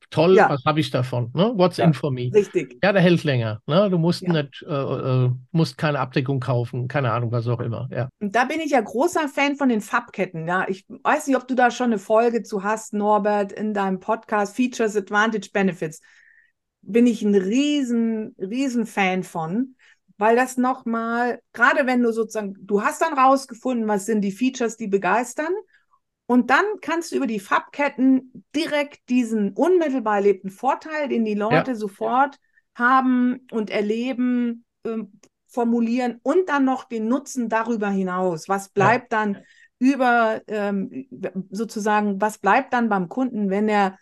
toll, 0.09 0.35
ja. 0.35 0.49
was 0.49 0.63
habe 0.65 0.79
ich 0.79 0.89
davon? 0.89 1.31
Ne? 1.33 1.51
What's 1.55 1.77
ja, 1.77 1.85
in 1.85 1.93
for 1.93 2.11
me? 2.11 2.31
Richtig. 2.33 2.77
Ja, 2.83 2.91
der 2.91 3.01
hält 3.01 3.23
länger. 3.23 3.61
Ne? 3.67 3.89
Du 3.89 3.97
musst 3.97 4.21
ja. 4.21 4.33
nicht, 4.33 4.63
äh, 4.67 4.73
äh, 4.73 5.31
musst 5.51 5.77
keine 5.77 5.99
Abdeckung 5.99 6.39
kaufen, 6.39 6.87
keine 6.87 7.11
Ahnung, 7.11 7.31
was 7.31 7.47
auch 7.47 7.59
immer. 7.59 7.87
Ja. 7.91 8.09
Und 8.19 8.35
da 8.35 8.45
bin 8.45 8.59
ich 8.59 8.71
ja 8.71 8.81
großer 8.81 9.27
Fan 9.27 9.55
von 9.55 9.69
den 9.69 9.81
Farbketten. 9.81 10.47
Ja, 10.47 10.65
ich 10.67 10.85
weiß 10.87 11.27
nicht, 11.27 11.37
ob 11.37 11.47
du 11.47 11.55
da 11.55 11.71
schon 11.71 11.87
eine 11.87 11.99
Folge 11.99 12.43
zu 12.43 12.63
hast, 12.63 12.93
Norbert, 12.93 13.51
in 13.51 13.73
deinem 13.73 13.99
Podcast 13.99 14.55
Features, 14.55 14.95
Advantage, 14.95 15.49
Benefits. 15.53 16.01
Bin 16.81 17.07
ich 17.07 17.21
ein 17.21 17.35
riesen, 17.35 18.35
riesen 18.39 18.85
Fan 18.85 19.23
von, 19.23 19.75
weil 20.17 20.35
das 20.35 20.57
nochmal, 20.57 21.39
gerade 21.53 21.85
wenn 21.85 22.01
du 22.01 22.11
sozusagen, 22.11 22.55
du 22.61 22.81
hast 22.81 23.01
dann 23.01 23.17
rausgefunden, 23.17 23.87
was 23.87 24.05
sind 24.05 24.21
die 24.21 24.31
Features, 24.31 24.77
die 24.77 24.87
begeistern 24.87 25.53
und 26.29 26.51
dann 26.51 26.63
kannst 26.81 27.11
du 27.11 27.15
über 27.15 27.25
die 27.25 27.39
Farbketten 27.39 28.45
direkt 28.55 29.09
diesen 29.09 29.53
unmittelbar 29.53 30.17
erlebten 30.17 30.51
Vorteil, 30.51 31.09
den 31.09 31.25
die 31.25 31.33
Leute 31.33 31.71
ja. 31.71 31.75
sofort 31.75 32.37
haben 32.75 33.47
und 33.51 33.71
erleben, 33.71 34.63
äh, 34.83 34.99
formulieren 35.47 36.19
und 36.21 36.47
dann 36.47 36.65
noch 36.65 36.83
den 36.83 37.07
Nutzen 37.07 37.49
darüber 37.49 37.89
hinaus. 37.89 38.47
Was 38.47 38.69
bleibt 38.69 39.11
ja. 39.11 39.17
dann 39.17 39.37
über 39.79 40.43
ähm, 40.45 41.07
sozusagen, 41.49 42.21
was 42.21 42.37
bleibt 42.37 42.73
dann 42.73 42.89
beim 42.89 43.09
Kunden, 43.09 43.49
wenn 43.49 43.67
er 43.67 43.97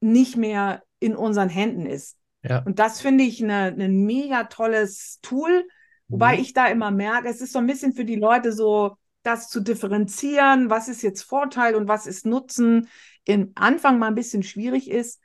nicht 0.00 0.36
mehr 0.36 0.82
in 0.98 1.14
unseren 1.14 1.48
Händen 1.48 1.86
ist? 1.86 2.18
Ja. 2.42 2.64
Und 2.64 2.80
das 2.80 3.00
finde 3.00 3.22
ich 3.22 3.40
ein 3.40 4.04
mega 4.04 4.44
tolles 4.44 5.20
Tool, 5.22 5.64
wobei 6.08 6.34
mhm. 6.34 6.42
ich 6.42 6.54
da 6.54 6.66
immer 6.66 6.90
merke, 6.90 7.28
es 7.28 7.40
ist 7.40 7.52
so 7.52 7.60
ein 7.60 7.68
bisschen 7.68 7.92
für 7.92 8.04
die 8.04 8.16
Leute 8.16 8.50
so, 8.52 8.96
das 9.22 9.48
zu 9.48 9.60
differenzieren, 9.60 10.70
was 10.70 10.88
ist 10.88 11.02
jetzt 11.02 11.22
Vorteil 11.22 11.74
und 11.74 11.88
was 11.88 12.06
ist 12.06 12.26
Nutzen, 12.26 12.88
im 13.24 13.52
Anfang 13.54 13.98
mal 13.98 14.08
ein 14.08 14.14
bisschen 14.14 14.42
schwierig 14.42 14.90
ist. 14.90 15.20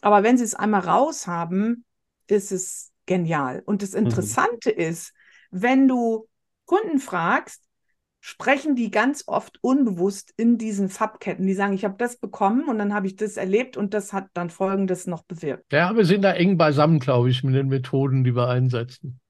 Aber 0.00 0.22
wenn 0.22 0.38
sie 0.38 0.44
es 0.44 0.54
einmal 0.54 0.82
raus 0.82 1.26
haben, 1.26 1.84
ist 2.28 2.52
es 2.52 2.92
genial. 3.06 3.62
Und 3.64 3.82
das 3.82 3.92
mhm. 3.92 4.06
Interessante 4.06 4.72
mhm. 4.72 4.80
ist, 4.80 5.12
wenn 5.50 5.88
du 5.88 6.28
Kunden 6.66 6.98
fragst, 6.98 7.62
sprechen 8.20 8.76
die 8.76 8.92
ganz 8.92 9.24
oft 9.26 9.58
unbewusst 9.62 10.32
in 10.36 10.56
diesen 10.56 10.88
Fabketten. 10.88 11.44
Die 11.44 11.54
sagen, 11.54 11.72
ich 11.72 11.84
habe 11.84 11.96
das 11.98 12.16
bekommen 12.18 12.68
und 12.68 12.78
dann 12.78 12.94
habe 12.94 13.08
ich 13.08 13.16
das 13.16 13.36
erlebt 13.36 13.76
und 13.76 13.94
das 13.94 14.12
hat 14.12 14.28
dann 14.32 14.48
Folgendes 14.48 15.08
noch 15.08 15.24
bewirkt. 15.24 15.72
Ja, 15.72 15.94
wir 15.96 16.04
sind 16.04 16.22
da 16.22 16.32
eng 16.32 16.56
beisammen, 16.56 17.00
glaube 17.00 17.30
ich, 17.30 17.42
mit 17.42 17.56
den 17.56 17.66
Methoden, 17.66 18.22
die 18.22 18.36
wir 18.36 18.48
einsetzen. 18.48 19.20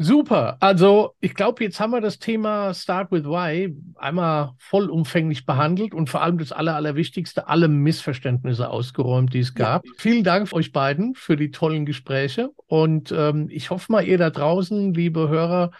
Super. 0.00 0.56
Also 0.60 1.14
ich 1.18 1.34
glaube, 1.34 1.64
jetzt 1.64 1.80
haben 1.80 1.90
wir 1.90 2.00
das 2.00 2.20
Thema 2.20 2.72
Start 2.72 3.10
with 3.10 3.24
Why 3.24 3.76
einmal 3.96 4.52
vollumfänglich 4.58 5.44
behandelt 5.44 5.92
und 5.92 6.08
vor 6.08 6.22
allem 6.22 6.38
das 6.38 6.52
Aller, 6.52 6.76
Allerwichtigste, 6.76 7.48
alle 7.48 7.66
Missverständnisse 7.66 8.70
ausgeräumt, 8.70 9.34
die 9.34 9.40
es 9.40 9.54
gab. 9.54 9.84
Ja. 9.84 9.92
Vielen 9.98 10.22
Dank 10.22 10.52
euch 10.52 10.70
beiden 10.70 11.16
für 11.16 11.36
die 11.36 11.50
tollen 11.50 11.84
Gespräche 11.84 12.50
und 12.66 13.10
ähm, 13.10 13.48
ich 13.50 13.70
hoffe 13.70 13.90
mal, 13.90 14.06
ihr 14.06 14.18
da 14.18 14.30
draußen, 14.30 14.94
liebe 14.94 15.28
Hörer, 15.28 15.72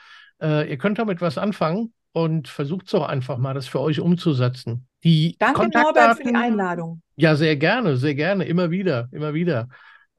äh, 0.43 0.69
ihr 0.69 0.79
könnt 0.79 0.99
damit 0.99 1.21
was 1.21 1.39
anfangen 1.39 1.93
und 2.11 2.49
versucht 2.49 2.89
es 2.89 2.95
auch 2.95 3.07
einfach 3.07 3.39
mal, 3.39 3.55
das 3.55 3.69
für 3.69 3.81
euch 3.81 4.01
umzusetzen. 4.01 4.89
Die 5.05 5.37
Danke 5.39 5.69
Norbert 5.69 6.17
für 6.17 6.25
die 6.25 6.35
Einladung. 6.35 7.03
Ja, 7.15 7.37
sehr 7.37 7.55
gerne, 7.55 7.97
sehr 7.97 8.17
gerne, 8.17 8.47
immer 8.47 8.73
wieder, 8.73 9.09
immer 9.13 9.33
wieder. 9.33 9.69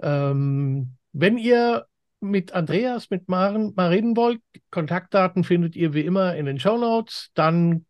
Ähm, 0.02 0.96
wenn 1.12 1.38
ihr 1.38 1.86
mit 2.22 2.54
Andreas, 2.54 3.10
mit 3.10 3.30
Maren 3.30 3.74
mal 3.76 3.90
reden 3.90 4.16
wollt, 4.16 4.42
Kontaktdaten 4.72 5.44
findet 5.44 5.76
ihr 5.76 5.94
wie 5.94 6.02
immer 6.02 6.36
in 6.36 6.46
den 6.46 6.60
Show 6.60 6.78
Notes. 6.78 7.32
Dann 7.34 7.86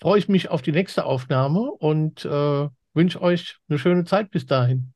freue 0.00 0.18
ich 0.18 0.28
mich 0.28 0.50
auf 0.50 0.62
die 0.62 0.72
nächste 0.72 1.04
Aufnahme 1.04 1.70
und 1.70 2.24
äh, 2.24 2.68
wünsche 2.94 3.22
euch 3.22 3.58
eine 3.68 3.78
schöne 3.78 4.04
Zeit 4.04 4.30
bis 4.30 4.46
dahin. 4.46 4.92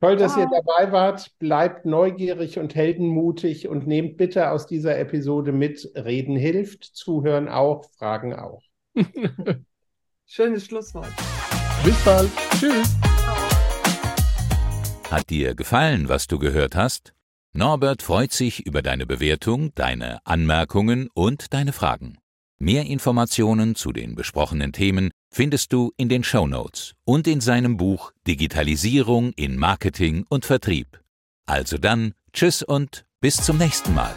Toll, 0.00 0.16
dass 0.16 0.36
ihr 0.36 0.50
dabei 0.50 0.90
wart. 0.90 1.30
Bleibt 1.38 1.86
neugierig 1.86 2.58
und 2.58 2.74
heldenmutig 2.74 3.68
und 3.68 3.86
nehmt 3.86 4.16
bitte 4.16 4.50
aus 4.50 4.66
dieser 4.66 4.98
Episode 4.98 5.52
mit. 5.52 5.92
Reden 5.94 6.34
hilft, 6.34 6.82
zuhören 6.84 7.48
auch, 7.48 7.84
fragen 7.96 8.34
auch. 8.34 8.62
Schönes 10.26 10.64
Schlusswort. 10.66 11.06
Bis 11.84 12.04
bald. 12.04 12.30
Tschüss. 12.58 12.96
Hat 15.08 15.30
dir 15.30 15.54
gefallen, 15.54 16.08
was 16.08 16.26
du 16.26 16.38
gehört 16.38 16.74
hast? 16.74 17.14
Norbert 17.54 18.00
freut 18.00 18.32
sich 18.32 18.64
über 18.64 18.80
deine 18.80 19.04
Bewertung, 19.04 19.74
deine 19.74 20.24
Anmerkungen 20.24 21.10
und 21.12 21.52
deine 21.52 21.74
Fragen. 21.74 22.16
Mehr 22.58 22.86
Informationen 22.86 23.74
zu 23.74 23.92
den 23.92 24.14
besprochenen 24.14 24.72
Themen 24.72 25.10
findest 25.30 25.72
du 25.74 25.92
in 25.98 26.08
den 26.08 26.24
Show 26.24 26.46
Notes 26.46 26.94
und 27.04 27.26
in 27.26 27.42
seinem 27.42 27.76
Buch 27.76 28.12
Digitalisierung 28.26 29.32
in 29.34 29.58
Marketing 29.58 30.24
und 30.30 30.46
Vertrieb. 30.46 31.02
Also 31.44 31.76
dann, 31.76 32.14
tschüss 32.32 32.62
und 32.62 33.04
bis 33.20 33.36
zum 33.36 33.58
nächsten 33.58 33.94
Mal. 33.94 34.14